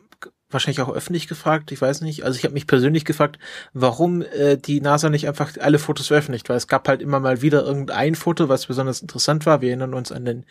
[0.51, 3.39] wahrscheinlich auch öffentlich gefragt, ich weiß nicht, also ich habe mich persönlich gefragt,
[3.73, 7.41] warum äh, die NASA nicht einfach alle Fotos veröffentlicht, weil es gab halt immer mal
[7.41, 9.59] wieder irgendein Foto, was besonders interessant war.
[9.61, 10.45] Wir erinnern uns an den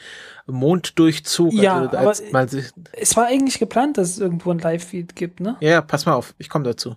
[0.46, 1.52] Monddurchzug.
[1.54, 2.46] Ja, also, aber-
[2.92, 5.56] Es war eigentlich geplant, dass es irgendwo ein Live-Feed gibt, ne?
[5.60, 6.96] ja, pass mal auf, ich komme dazu.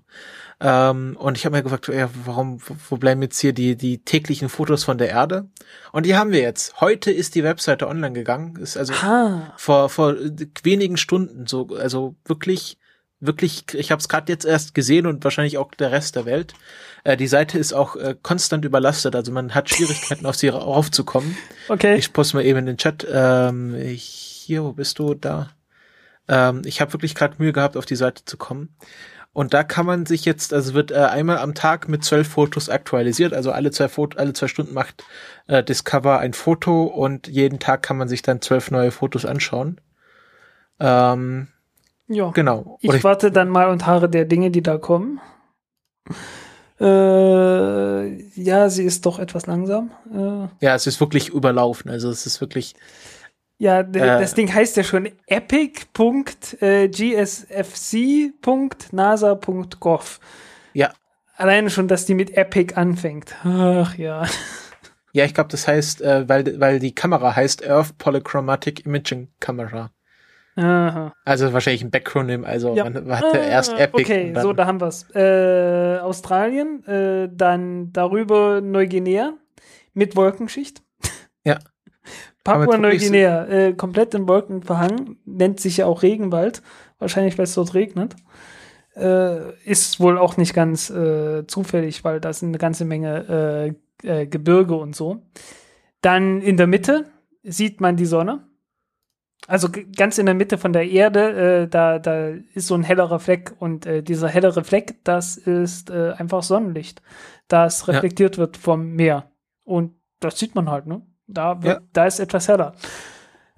[0.59, 2.59] Ähm, und ich habe mir gefragt, ja, warum,
[2.89, 5.47] wo, bleiben jetzt hier die, die täglichen Fotos von der Erde?
[5.91, 6.81] Und die haben wir jetzt.
[6.81, 8.55] Heute ist die Webseite online gegangen.
[8.55, 10.15] Ist also Ah, vor, vor
[10.63, 12.79] wenigen Stunden, so, also wirklich,
[13.19, 16.53] wirklich, ich habe es gerade jetzt erst gesehen und wahrscheinlich auch der Rest der Welt.
[17.03, 21.37] Äh, die Seite ist auch äh, konstant überlastet, also man hat Schwierigkeiten, auf sie raufzukommen.
[21.69, 21.97] okay.
[21.97, 23.05] Ich poste mal eben in den Chat.
[23.11, 25.13] Ähm, hier, wo bist du?
[25.13, 25.51] Da.
[26.27, 28.75] Ähm, ich habe wirklich gerade Mühe gehabt, auf die Seite zu kommen.
[29.37, 32.69] Und da kann man sich jetzt, also wird äh, einmal am Tag mit zwölf Fotos
[32.69, 35.03] aktualisiert, also alle zwei Foto, alle zwei Stunden macht
[35.45, 39.79] äh, Discover ein Foto und jeden Tag kann man sich dann zwölf neue Fotos anschauen.
[40.79, 41.49] Ähm,
[42.07, 42.31] ja.
[42.31, 42.79] genau.
[42.81, 45.21] Ich Oder warte dann mal und harre der Dinge, die da kommen.
[46.81, 49.91] Äh, ja, sie ist doch etwas langsam.
[50.11, 51.91] Äh, ja, es ist wirklich überlaufen.
[51.91, 52.73] Also es ist wirklich,
[53.57, 53.91] ja, Äh.
[53.91, 55.09] das Ding heißt ja schon
[58.97, 60.19] epic.gsfc.nasa.gov.
[60.73, 60.93] ja,
[61.35, 63.35] Alleine schon, dass die mit Epic anfängt.
[63.43, 64.25] Ach ja.
[65.13, 69.91] ja, ich glaube, das heißt, äh, weil weil die Kamera heißt Earth Polychromatic Imaging Camera.
[70.55, 71.13] Aha.
[71.23, 72.43] Also wahrscheinlich ein Backronym.
[72.43, 72.85] Also Ja.
[72.85, 74.01] man hatte erst Ah, Epic.
[74.11, 75.05] Okay, so, da haben wir's.
[75.13, 79.33] Äh, Australien, äh, dann darüber Neuguinea
[79.93, 80.81] mit Wolkenschicht.
[81.45, 81.59] Ja.
[82.47, 86.61] Kann man Papua wirklich Neuguinea, äh, komplett in Wolken verhangen, nennt sich ja auch Regenwald,
[86.99, 88.15] wahrscheinlich weil es dort regnet.
[88.95, 94.21] Äh, ist wohl auch nicht ganz äh, zufällig, weil da sind eine ganze Menge äh,
[94.21, 95.21] äh, Gebirge und so.
[96.01, 97.05] Dann in der Mitte
[97.43, 98.47] sieht man die Sonne.
[99.47, 103.19] Also ganz in der Mitte von der Erde, äh, da, da ist so ein hellerer
[103.19, 107.01] Fleck und dieser hellere Fleck, das ist einfach Sonnenlicht,
[107.47, 107.93] das Ja.
[107.93, 109.29] reflektiert wird vom Meer.
[109.63, 111.01] Und das sieht man halt, ne?
[111.27, 111.87] Da, wird, Ja.
[111.93, 112.73] da ist etwas heller.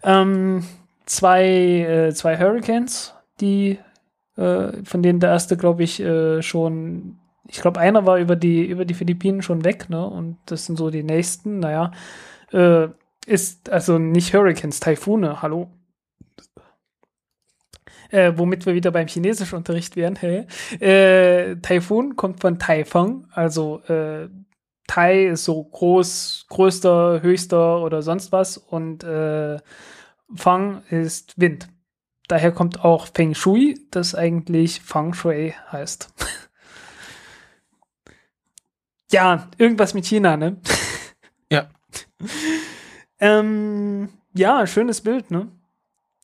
[0.04, 0.66] Ähm,
[1.06, 3.80] zwei, äh, zwei Hurricanes, die,
[4.38, 7.18] äh, von denen der erste, glaube ich, äh, schon,
[7.48, 10.06] ich glaube, einer war über die, über die Philippinen schon weg, ne?
[10.06, 11.92] Und das sind so die nächsten, naja.
[12.52, 12.88] Äh,
[13.26, 15.70] ist also nicht Hurricanes, Taifune, hallo.
[18.12, 20.16] Äh, womit wir wieder beim Chinesischunterricht wären.
[20.16, 20.48] Hey.
[20.80, 24.30] Äh, Taifun kommt von Taifeng, also äh,
[24.90, 29.60] Tai ist so groß, größter, höchster oder sonst was und äh,
[30.36, 31.68] Fang ist Wind.
[32.28, 36.12] Daher kommt auch Feng Shui, das eigentlich Feng Shui heißt.
[39.12, 40.58] ja, irgendwas mit China, ne?
[41.52, 41.70] Ja.
[43.20, 45.52] ähm, ja, schönes Bild, ne?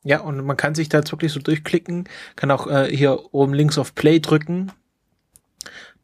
[0.02, 3.54] Ja, und man kann sich da jetzt wirklich so durchklicken, kann auch äh, hier oben
[3.54, 4.72] links auf Play drücken.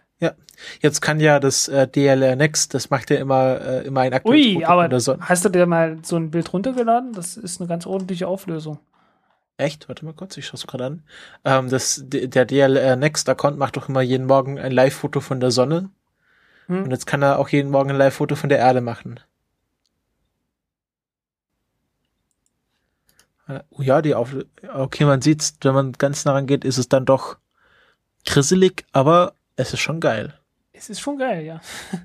[0.81, 4.47] Jetzt kann ja das äh, DLR Next, das macht ja immer, äh, immer ein aktuelles
[4.47, 5.21] Ui, Foto aber Sonne.
[5.21, 7.13] hast du dir mal so ein Bild runtergeladen?
[7.13, 8.81] Das ist eine ganz ordentliche Auflösung.
[9.57, 9.89] Echt?
[9.89, 11.03] Warte mal kurz, ich schaue es gerade an.
[11.45, 15.53] Ähm, das, der DLR Next Account macht doch immer jeden Morgen ein Live-Foto von der
[15.53, 15.91] Sonne.
[16.67, 16.83] Hm.
[16.83, 19.21] Und jetzt kann er auch jeden Morgen ein Live-Foto von der Erde machen.
[23.71, 24.35] Oh Ja, die Auf
[24.73, 27.39] okay, man sieht's, wenn man ganz nah rangeht, ist es dann doch
[28.27, 30.39] grisselig, aber es ist schon geil.
[30.73, 31.61] Es ist schon geil, ja.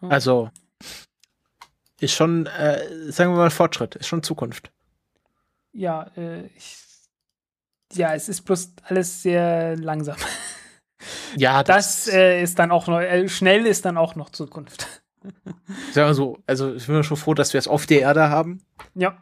[0.00, 0.50] Also
[2.00, 4.70] ist schon, äh, sagen wir mal Fortschritt, ist schon Zukunft.
[5.72, 6.76] Ja, äh, ich,
[7.92, 10.16] ja, es ist bloß alles sehr langsam.
[11.36, 15.02] Ja, Das äh, ist dann auch noch, äh, schnell ist dann auch noch Zukunft.
[15.92, 18.62] Sagen wir so, also ich bin schon froh, dass wir es auf der Erde haben.
[18.94, 19.16] Ja,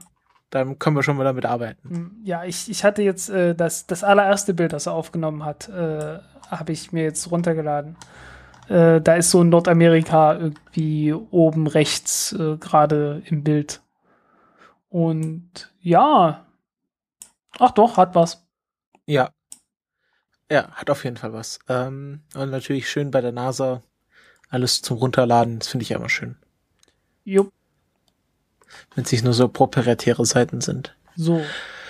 [0.50, 1.88] Dann können wir schon mal damit arbeiten.
[1.88, 5.68] mm, ja, ich, ich hatte jetzt äh, das, das allererste Bild, das er aufgenommen hat,
[5.68, 6.18] äh,
[6.50, 7.96] habe ich mir jetzt runtergeladen.
[8.68, 13.80] Äh, da ist so Nordamerika irgendwie oben rechts äh, gerade im Bild.
[14.88, 16.46] Und ja,
[17.58, 18.46] ach doch, hat was.
[19.06, 19.30] Ja.
[20.50, 21.58] Ja, hat auf jeden Fall was.
[21.68, 23.82] Ähm, und natürlich schön bei der NASA
[24.48, 25.58] alles zum Runterladen.
[25.58, 26.36] Das finde ich ja immer schön.
[27.24, 27.52] Jupp.
[28.94, 30.94] Wenn es nicht nur so proprietäre Seiten sind.
[31.16, 31.42] So,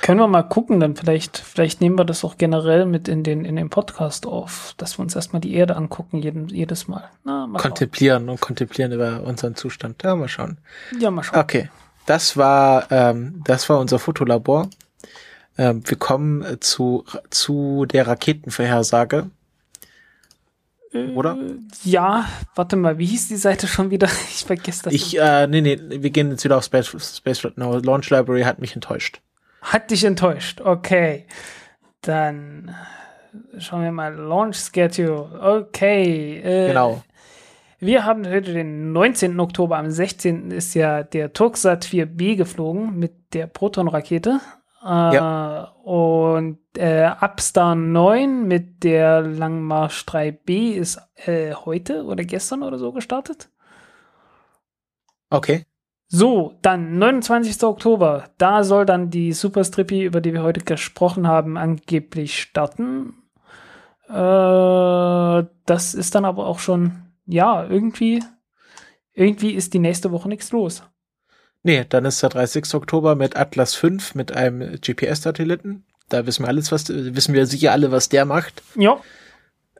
[0.02, 3.44] können wir mal gucken, dann vielleicht, vielleicht nehmen wir das auch generell mit in den,
[3.44, 7.10] in den Podcast auf, dass wir uns erstmal die Erde angucken, jeden, jedes Mal.
[7.24, 7.58] Na, mal.
[7.58, 10.02] Kontemplieren und kontemplieren über unseren Zustand.
[10.04, 10.58] Ja, mal schauen.
[10.98, 11.40] Ja, mal schauen.
[11.40, 11.70] Okay.
[12.06, 14.70] Das war, ähm, das war unser Fotolabor.
[15.58, 19.30] Ähm, wir kommen zu, zu der Raketenvorhersage.
[21.14, 21.36] Oder?
[21.36, 21.54] Äh,
[21.84, 24.08] Ja, warte mal, wie hieß die Seite schon wieder?
[24.30, 24.92] Ich vergesse das.
[24.92, 27.78] Ich, äh, nee, nee, wir gehen jetzt wieder auf Space, Space Now.
[27.78, 29.20] Launch Library hat mich enttäuscht.
[29.62, 30.60] Hat dich enttäuscht.
[30.60, 31.26] Okay.
[32.02, 32.74] Dann
[33.58, 34.14] schauen wir mal.
[34.14, 35.40] Launch Schedule.
[35.42, 36.40] Okay.
[36.40, 37.02] Äh, Genau.
[37.78, 39.38] Wir haben heute den 19.
[39.38, 39.76] Oktober.
[39.76, 40.50] Am 16.
[40.50, 44.40] ist ja der Turksat 4B geflogen mit der Proton-Rakete.
[44.86, 45.72] Äh, Ja.
[45.82, 52.92] Und äh, Upstar 9 mit der Langmarsch 3B ist äh, heute oder gestern oder so
[52.92, 53.50] gestartet.
[55.30, 55.64] Okay.
[56.08, 57.62] So, dann 29.
[57.64, 58.30] Oktober.
[58.38, 63.14] Da soll dann die Super Strippy, über die wir heute gesprochen haben, angeblich starten.
[64.08, 64.12] Äh,
[65.66, 68.22] das ist dann aber auch schon, ja, irgendwie,
[69.14, 70.84] irgendwie ist die nächste Woche nichts los.
[71.66, 72.74] Nee, dann ist der 30.
[72.74, 75.82] Oktober mit Atlas 5 mit einem GPS-Satelliten.
[76.08, 78.62] Da wissen wir alles, was wissen wir sicher alle, was der macht.
[78.76, 79.00] Ja,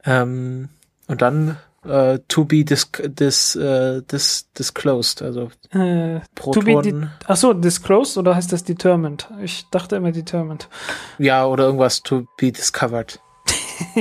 [0.05, 0.69] Ähm,
[1.07, 7.53] und dann äh, to be dis, dis, äh, dis, disclosed, also äh, Protonen, ach so,
[7.53, 9.29] disclosed oder heißt das determined?
[9.41, 10.69] Ich dachte immer determined.
[11.19, 13.21] ja, oder irgendwas to be discovered.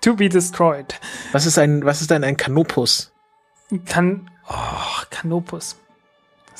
[0.00, 0.94] To be destroyed.
[1.32, 3.12] Was ist ein, was ist denn ein Canopus?
[3.84, 5.76] Kann, oh, Canopus.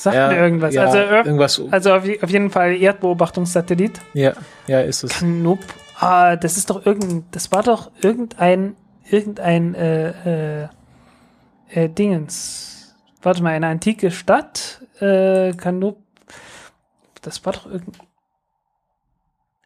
[0.01, 0.73] Sagt Ja, mir irgendwas.
[0.75, 4.01] ja, also, irgendwas, also auf, auf jeden Fall Erdbeobachtungssatellit.
[4.15, 4.33] ja,
[4.67, 5.19] ja, ist es.
[5.19, 5.59] Kanop.
[5.97, 10.69] Ah, das ist doch irgendein, das war doch irgendein, irgendein, äh, äh,
[11.69, 12.97] äh, Dingens.
[13.21, 16.03] Warte mal, eine antike Stadt, äh, Kanop.
[17.21, 18.07] Das war doch irgendein.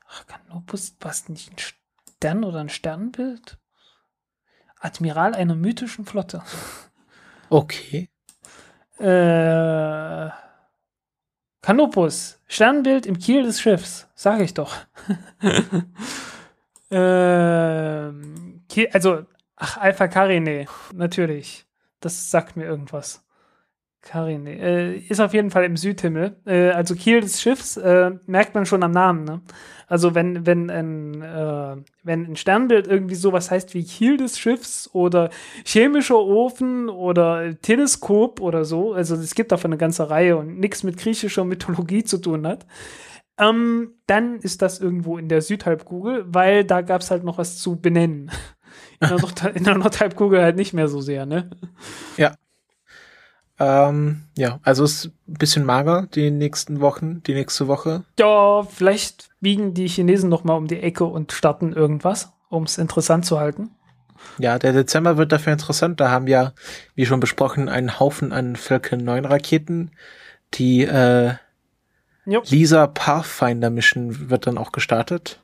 [0.08, 3.56] Ach, Kanopus, was nicht ein Stern oder ein Sternbild?
[4.80, 6.42] Admiral einer mythischen Flotte.
[7.50, 8.10] Okay.
[8.98, 10.30] Äh,
[11.62, 14.76] Kanopus, Sternbild im Kiel des Schiffs, sage ich doch.
[16.90, 19.24] Kiel, also,
[19.56, 21.66] ach, Alpha Carine, natürlich.
[22.00, 23.23] Das sagt mir irgendwas.
[24.04, 24.50] Carine.
[24.50, 26.36] Äh, ist auf jeden Fall im Südhimmel.
[26.46, 29.24] Äh, also Kiel des Schiffs äh, merkt man schon am Namen.
[29.24, 29.40] Ne?
[29.86, 34.90] Also wenn, wenn, ein, äh, wenn ein Sternbild irgendwie sowas heißt wie Kiel des Schiffs
[34.92, 35.30] oder
[35.64, 40.82] chemischer Ofen oder Teleskop oder so, also es gibt davon eine ganze Reihe und nichts
[40.82, 42.66] mit griechischer Mythologie zu tun hat,
[43.38, 47.58] ähm, dann ist das irgendwo in der Südhalbkugel, weil da gab es halt noch was
[47.58, 48.30] zu benennen.
[49.00, 51.50] In der, in der Nordhalbkugel halt nicht mehr so sehr, ne?
[52.16, 52.34] Ja.
[53.58, 58.04] Ähm, ja, also ist ein bisschen mager die nächsten Wochen, die nächste Woche.
[58.18, 62.78] Ja, vielleicht biegen die Chinesen noch mal um die Ecke und starten irgendwas, um es
[62.78, 63.70] interessant zu halten.
[64.38, 66.00] Ja, der Dezember wird dafür interessant.
[66.00, 66.54] Da haben wir,
[66.94, 69.92] wie schon besprochen, einen Haufen an Falcon 9 Raketen.
[70.54, 71.34] Die äh.
[72.26, 75.40] Lisa Pathfinder Mission wird dann auch gestartet.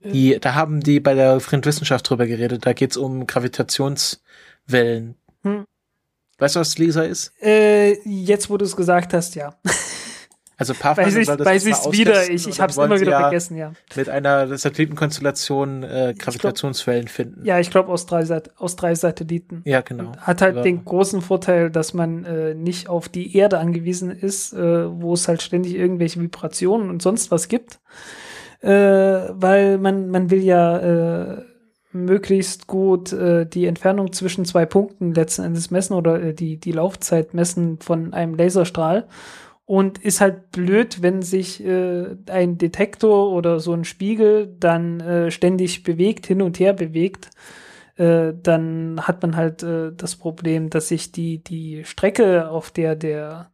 [0.00, 2.66] Die, da haben die bei der Fremdwissenschaft drüber geredet.
[2.66, 5.14] Da geht's um Gravitationswellen.
[5.42, 5.64] Hm.
[6.38, 7.32] Weißt du, was Lisa ist?
[7.42, 9.54] Äh, jetzt, wo du es gesagt hast, ja.
[10.56, 12.30] Also Pathfinder Weiß ich, soll das weiß jetzt ich mal wieder.
[12.30, 13.72] Ich, und ich hab's wollen immer wieder ja vergessen, ja.
[13.96, 17.44] Mit einer Satellitenkonstellation äh, Gravitationswellen finden.
[17.44, 18.24] Ja, ich glaube aus drei,
[18.56, 19.62] aus drei Satelliten.
[19.64, 20.12] Ja, genau.
[20.18, 20.62] Hat halt Ja.
[20.62, 25.26] den großen Vorteil, dass man äh, nicht auf die Erde angewiesen ist, äh, wo es
[25.26, 27.80] halt ständig irgendwelche Vibrationen und sonst was gibt.
[28.60, 31.42] Äh, weil man, man will ja äh,
[31.94, 36.72] möglichst gut äh, die Entfernung zwischen zwei Punkten letzten Endes messen oder äh, die, die
[36.72, 39.06] Laufzeit messen von einem Laserstrahl.
[39.66, 45.30] Und ist halt blöd, wenn sich äh, ein Detektor oder so ein Spiegel dann äh,
[45.30, 47.30] ständig bewegt, hin und her bewegt
[47.96, 52.96] äh, dann hat man halt äh, das Problem, dass sich die, die Strecke, auf der
[52.96, 53.50] der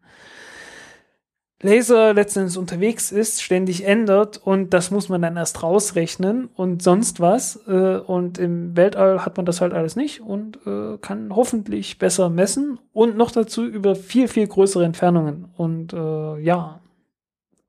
[1.63, 7.21] Laser letztendlich unterwegs ist, ständig ändert und das muss man dann erst rausrechnen und sonst
[7.21, 7.61] was.
[7.69, 12.31] Äh, und im Weltall hat man das halt alles nicht und äh, kann hoffentlich besser
[12.31, 15.51] messen und noch dazu über viel, viel größere Entfernungen.
[15.55, 16.81] Und äh, ja,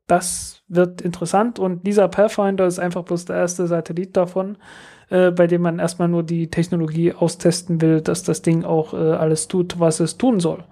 [0.07, 4.57] das wird interessant und dieser Pathfinder ist einfach bloß der erste Satellit davon,
[5.09, 8.97] äh, bei dem man erstmal nur die Technologie austesten will, dass das Ding auch äh,
[8.97, 10.63] alles tut, was es tun soll.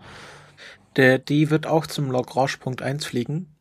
[0.99, 3.55] Der, die wird auch zum Lagrange-Punkt 1 fliegen.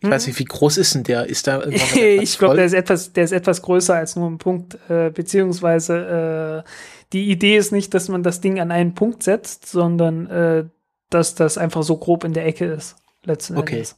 [0.00, 0.10] Ich Mhm.
[0.10, 1.26] weiß nicht, wie groß ist denn der?
[1.26, 1.62] Ist da
[1.94, 6.64] ich glaube, der ist etwas, der ist etwas größer als nur ein Punkt, äh, beziehungsweise
[6.64, 6.68] äh,
[7.12, 10.64] die Idee ist nicht, dass man das Ding an einen Punkt setzt, sondern äh,
[11.08, 12.96] dass das einfach so grob in der Ecke ist.
[13.22, 13.74] Letzten Okay.
[13.76, 13.96] Endes.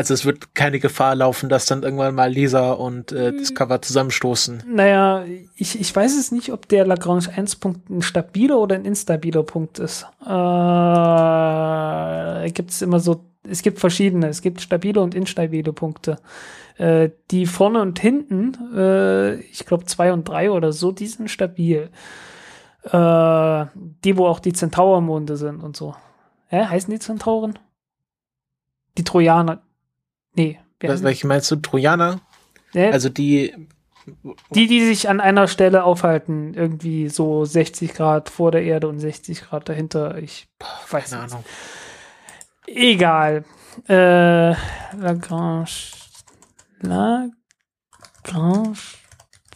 [0.00, 3.18] Also es wird keine Gefahr laufen, dass dann irgendwann mal Lisa und Mhm.
[3.18, 4.62] äh, Discover zusammenstoßen.
[4.66, 8.86] Naja, ich, ich weiß es nicht, ob der Lagrange 1 Punkt ein stabiler oder ein
[8.86, 10.06] instabiler Punkt ist.
[12.44, 16.16] Äh, gibt es immer so, es gibt verschiedene, es gibt stabile und instabile Punkte.
[16.78, 21.30] Äh, die vorne und hinten, äh, ich glaube zwei und drei oder so, die sind
[21.30, 21.90] stabil.
[22.84, 23.66] Äh,
[24.04, 25.94] die, wo auch die Zentaurmonde sind und so.
[26.46, 26.64] Hä?
[26.64, 27.58] Heißen die Zentauren?
[28.96, 29.60] Die Trojaner.
[30.40, 30.58] Nee.
[30.82, 31.56] Was, welche meinst du?
[31.56, 32.20] Trojaner?
[32.72, 32.90] Hä?
[32.90, 33.54] Also die,
[34.50, 38.98] Die, die sich an einer Stelle aufhalten, irgendwie so 60 Grad vor der Erde und
[38.98, 40.16] 60 Grad dahinter.
[40.18, 40.48] Ich
[40.90, 41.32] weiß keine nicht.
[41.32, 41.44] Ahnung.
[42.66, 43.44] Egal.
[43.88, 44.52] Äh,
[44.96, 45.66] Lagrange.
[46.80, 47.32] Lagrange.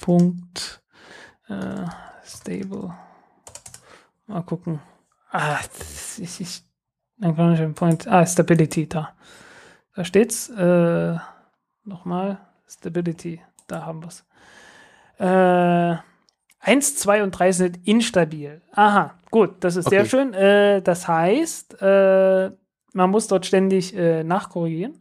[0.00, 0.82] Punkt.
[1.48, 1.86] Äh,
[2.24, 2.94] stable.
[4.26, 4.80] Mal gucken.
[5.30, 5.58] Ah,
[6.18, 6.62] ist, ich,
[7.18, 8.06] Lagrange Point.
[8.06, 9.14] Ah, Stability, da.
[9.94, 10.48] Da steht's.
[10.50, 11.16] Äh,
[11.84, 12.38] nochmal.
[12.68, 13.40] Stability.
[13.66, 14.24] Da haben wir's.
[15.18, 15.96] Äh,
[16.60, 18.62] 1, 2 und 3 sind instabil.
[18.72, 20.08] Aha, gut, das ist sehr Okay.
[20.08, 20.34] schön.
[20.34, 22.50] Äh, das heißt, äh,
[22.94, 24.98] man muss dort ständig äh, nachkorrigieren.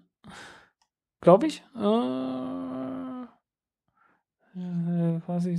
[1.21, 1.63] Glaube ich.
[1.75, 3.23] Äh,
[4.59, 5.57] äh, quasi.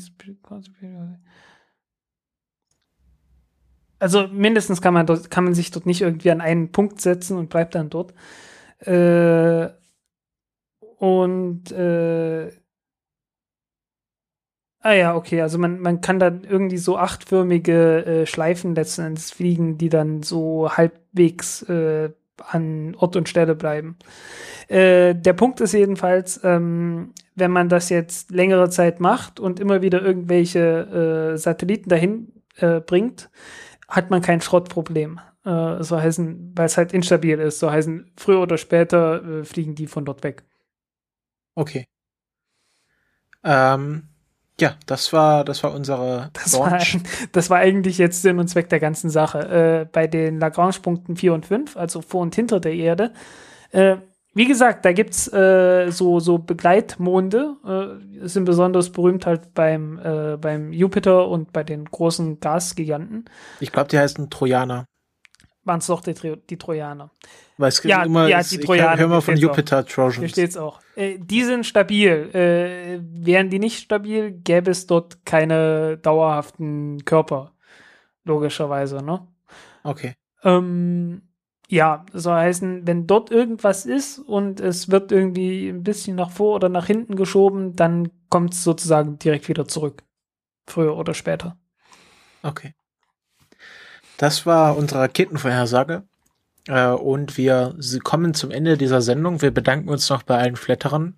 [3.99, 7.39] Also mindestens kann man, dort, kann man sich dort nicht irgendwie an einen Punkt setzen
[7.39, 8.13] und bleibt dann dort.
[8.81, 9.69] Äh,
[10.99, 12.51] und äh,
[14.87, 19.31] Ah ja, okay, also man, man kann dann irgendwie so achtförmige äh, Schleifen letzten Endes
[19.31, 23.97] fliegen, die dann so halbwegs äh, an Ort und Stelle bleiben.
[24.69, 29.81] Äh, der Punkt ist jedenfalls, ähm, wenn man das jetzt längere Zeit macht und immer
[29.81, 33.31] wieder irgendwelche äh, Satelliten dahin äh, bringt,
[33.89, 35.19] hat man kein Schrottproblem.
[35.45, 39.75] Äh, so heißen, weil es halt instabil ist, so heißen, früher oder später äh, fliegen
[39.75, 40.45] die von dort weg.
[41.55, 41.85] Okay.
[43.45, 44.09] Ähm,
[44.61, 46.81] ja, das war, das war unsere Das war,
[47.33, 49.39] das war eigentlich jetzt Sinn und Zweck der ganzen Sache.
[49.83, 53.13] Äh, bei den Lagrange-Punkten 4 und 5, also vor und hinter der Erde.
[53.71, 53.97] Äh,
[54.37, 57.57] wie gesagt, da gibt's äh, so, so Begleitmonde.
[58.23, 63.27] Äh, sind besonders berühmt halt beim, äh, beim Jupiter und bei den großen Gasgiganten.
[63.61, 64.87] Ich glaube, die heißen Trojaner.
[65.65, 66.15] Waren es doch die,
[66.49, 67.11] die Trojaner.
[67.57, 69.57] Weil es Ja, immer, ja, die ich Trojaner, höre mal von hier auch.
[69.57, 70.31] Jupiter Hier Trojans.
[70.31, 70.81] steht's auch.
[70.95, 72.31] Äh, die sind stabil.
[72.35, 77.53] Äh, wären die nicht stabil, gäbe es dort keine dauerhaften Körper.
[78.25, 79.27] Logischerweise, ne?
[79.83, 80.15] Okay.
[80.43, 81.23] Ähm,
[81.69, 86.57] ja, soll heißen, wenn dort irgendwas ist und es wird irgendwie ein bisschen nach vor
[86.57, 90.03] oder nach hinten geschoben, dann kommt es sozusagen direkt wieder zurück.
[90.67, 91.57] Früher oder später.
[92.43, 92.75] Okay.
[94.25, 96.03] Das war unsere Raketenvorhersage.
[96.67, 99.43] Äh, und wir kommen zum Ende dieser Sendung.
[99.43, 101.15] Wir bedanken uns noch bei allen Flatterern.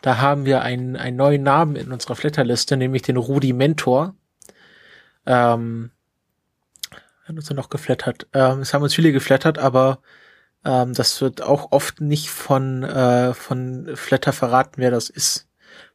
[0.00, 4.14] Da haben wir einen, einen neuen Namen in unserer Flatterliste, nämlich den Rudi Mentor.
[5.26, 5.90] Ähm,
[7.24, 8.26] hat uns ja noch geflattert.
[8.32, 9.98] Ähm, es haben uns viele geflattert, aber
[10.64, 15.46] ähm, das wird auch oft nicht von, äh, von Flatter verraten, wer das ist.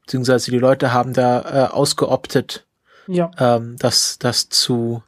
[0.02, 2.68] Beziehungsweise die Leute haben da äh, ausgeoptet,
[3.08, 3.32] Ja.
[3.40, 5.02] ähm, das, das zu.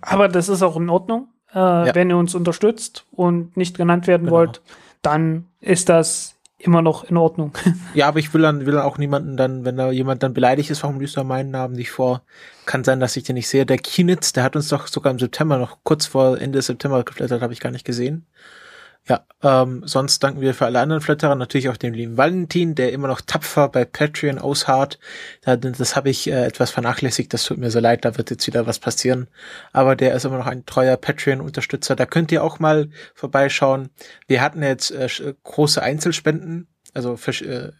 [0.00, 1.28] Aber das ist auch in Ordnung.
[1.52, 1.58] Äh,
[1.94, 4.36] Wenn ihr uns unterstützt und nicht genannt werden Genau.
[4.36, 4.60] wollt,
[5.02, 7.52] dann ist das immer noch in Ordnung.
[7.94, 10.70] Ja, aber ich will dann, will dann auch niemanden dann, wenn da jemand dann beleidigt
[10.70, 12.22] ist, warum liest du meinen Namen nicht vor?
[12.66, 13.64] Kann sein, dass ich den nicht sehe.
[13.64, 17.40] Der Kienitz, der hat uns doch sogar im September noch kurz vor Ende September geflattert,
[17.42, 18.26] habe ich gar nicht gesehen.
[19.06, 22.92] Ja, ähm, sonst danken wir für alle anderen Flatterer, natürlich auch dem lieben Valentin, der
[22.92, 24.98] immer noch tapfer bei Patreon ausharrt.
[25.40, 28.46] Da- Das habe ich äh, etwas vernachlässigt, das tut mir so leid, da wird jetzt
[28.46, 29.28] wieder was passieren.
[29.72, 31.96] Aber der ist immer noch ein treuer Patreon-Unterstützer.
[31.96, 33.88] Da könnt ihr auch mal vorbeischauen.
[34.26, 35.08] Wir hatten jetzt äh,
[35.42, 37.72] große Einzelspenden, also versch- äh,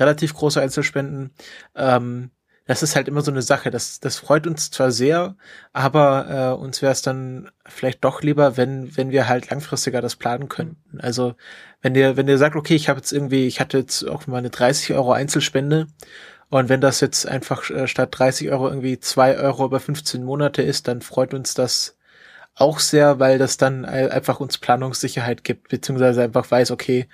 [0.00, 1.32] relativ große Einzelspenden.
[1.76, 2.30] Ähm,
[2.66, 3.70] das ist halt immer so eine Sache.
[3.70, 5.36] Das, das freut uns zwar sehr,
[5.72, 10.16] aber äh, uns wäre es dann vielleicht doch lieber, wenn, wenn wir halt langfristiger das
[10.16, 11.00] planen könnten.
[11.00, 11.34] Also
[11.80, 14.38] wenn ihr, wenn ihr sagt, okay, ich habe jetzt irgendwie, ich hatte jetzt auch mal
[14.38, 15.88] eine 30 Euro Einzelspende
[16.50, 20.62] und wenn das jetzt einfach äh, statt 30 Euro irgendwie 2 Euro über 15 Monate
[20.62, 21.96] ist, dann freut uns das
[22.54, 27.08] auch sehr, weil das dann einfach uns Planungssicherheit gibt, beziehungsweise einfach weiß, okay,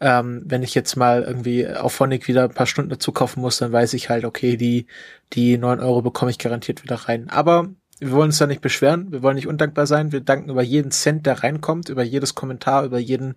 [0.00, 3.58] ähm, wenn ich jetzt mal irgendwie auf Phonic wieder ein paar Stunden dazu kaufen muss,
[3.58, 4.86] dann weiß ich halt, okay, die,
[5.32, 7.28] die neun Euro bekomme ich garantiert wieder rein.
[7.30, 7.68] Aber
[8.00, 10.92] wir wollen uns da nicht beschweren, wir wollen nicht undankbar sein, wir danken über jeden
[10.92, 13.34] Cent, der reinkommt, über jedes Kommentar, über jeden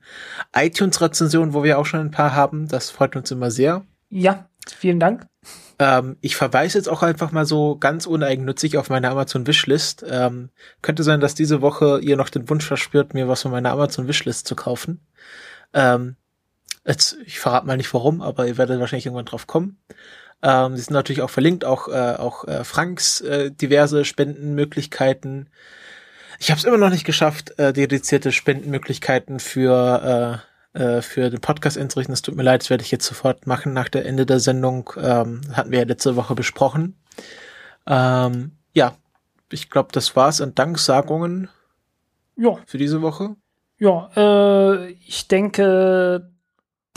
[0.55, 2.67] iTunes-Rezension, wo wir auch schon ein paar haben.
[2.67, 3.83] Das freut uns immer sehr.
[4.09, 5.25] ja, vielen Dank.
[5.79, 10.05] Ähm, ich verweise jetzt auch einfach mal so ganz uneigennützig auf meine Amazon Wishlist.
[10.07, 10.49] Ähm,
[10.83, 14.07] könnte sein, dass diese Woche ihr noch den Wunsch verspürt, mir was von meiner Amazon
[14.07, 15.01] Wishlist zu kaufen.
[15.73, 16.17] Ähm,
[16.85, 19.79] jetzt, ich verrate mal nicht warum, aber ihr werdet wahrscheinlich irgendwann drauf kommen.
[20.43, 25.49] Ähm, die sind natürlich auch verlinkt, auch, äh, auch äh, Franks äh, diverse Spendenmöglichkeiten.
[26.39, 30.41] Ich habe es immer noch nicht geschafft, äh, dedizierte Spendenmöglichkeiten für
[30.73, 32.13] äh, äh, für den Podcast einzurichten.
[32.13, 34.89] Das tut mir leid, das werde ich jetzt sofort machen nach der Ende der Sendung.
[34.97, 36.95] Ähm, hatten wir ja letzte Woche besprochen.
[37.85, 38.95] Ähm, ja,
[39.51, 41.49] ich glaube, das war's an Danksagungen
[42.37, 43.35] Ja, für diese Woche.
[43.79, 46.30] ja, äh, ich denke,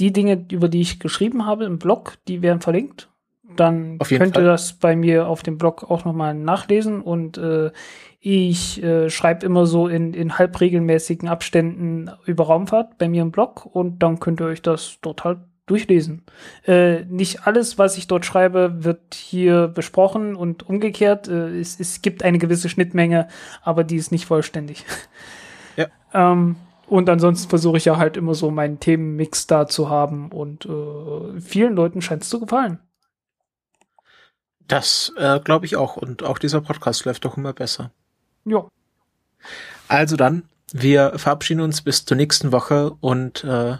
[0.00, 3.08] die Dinge, über die ich geschrieben habe im Blog, die werden verlinkt.
[3.56, 4.42] Dann könnt Fall.
[4.42, 7.70] ihr das bei mir auf dem Blog auch nochmal nachlesen und äh,
[8.18, 13.66] ich äh, schreibe immer so in, in halbregelmäßigen Abständen über Raumfahrt bei mir im Blog
[13.66, 16.22] und dann könnt ihr euch das dort halt durchlesen.
[16.66, 21.28] Äh, nicht alles, was ich dort schreibe, wird hier besprochen und umgekehrt.
[21.28, 23.28] Äh, es, es gibt eine gewisse Schnittmenge,
[23.62, 24.84] aber die ist nicht vollständig.
[25.76, 25.86] Ja.
[26.12, 26.56] Ähm,
[26.86, 31.40] und ansonsten versuche ich ja halt immer so meinen Themenmix da zu haben und äh,
[31.40, 32.78] vielen Leuten scheint es zu gefallen.
[34.66, 35.96] Das äh, glaube ich auch.
[35.96, 37.90] Und auch dieser Podcast läuft doch immer besser.
[38.44, 38.66] Ja,
[39.88, 43.76] Also dann, wir verabschieden uns bis zur nächsten Woche und äh,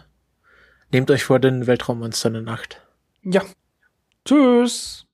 [0.91, 2.81] nehmt euch vor den Weltraummonstern in Nacht.
[3.23, 3.41] ja.
[4.25, 5.04] Tschüss.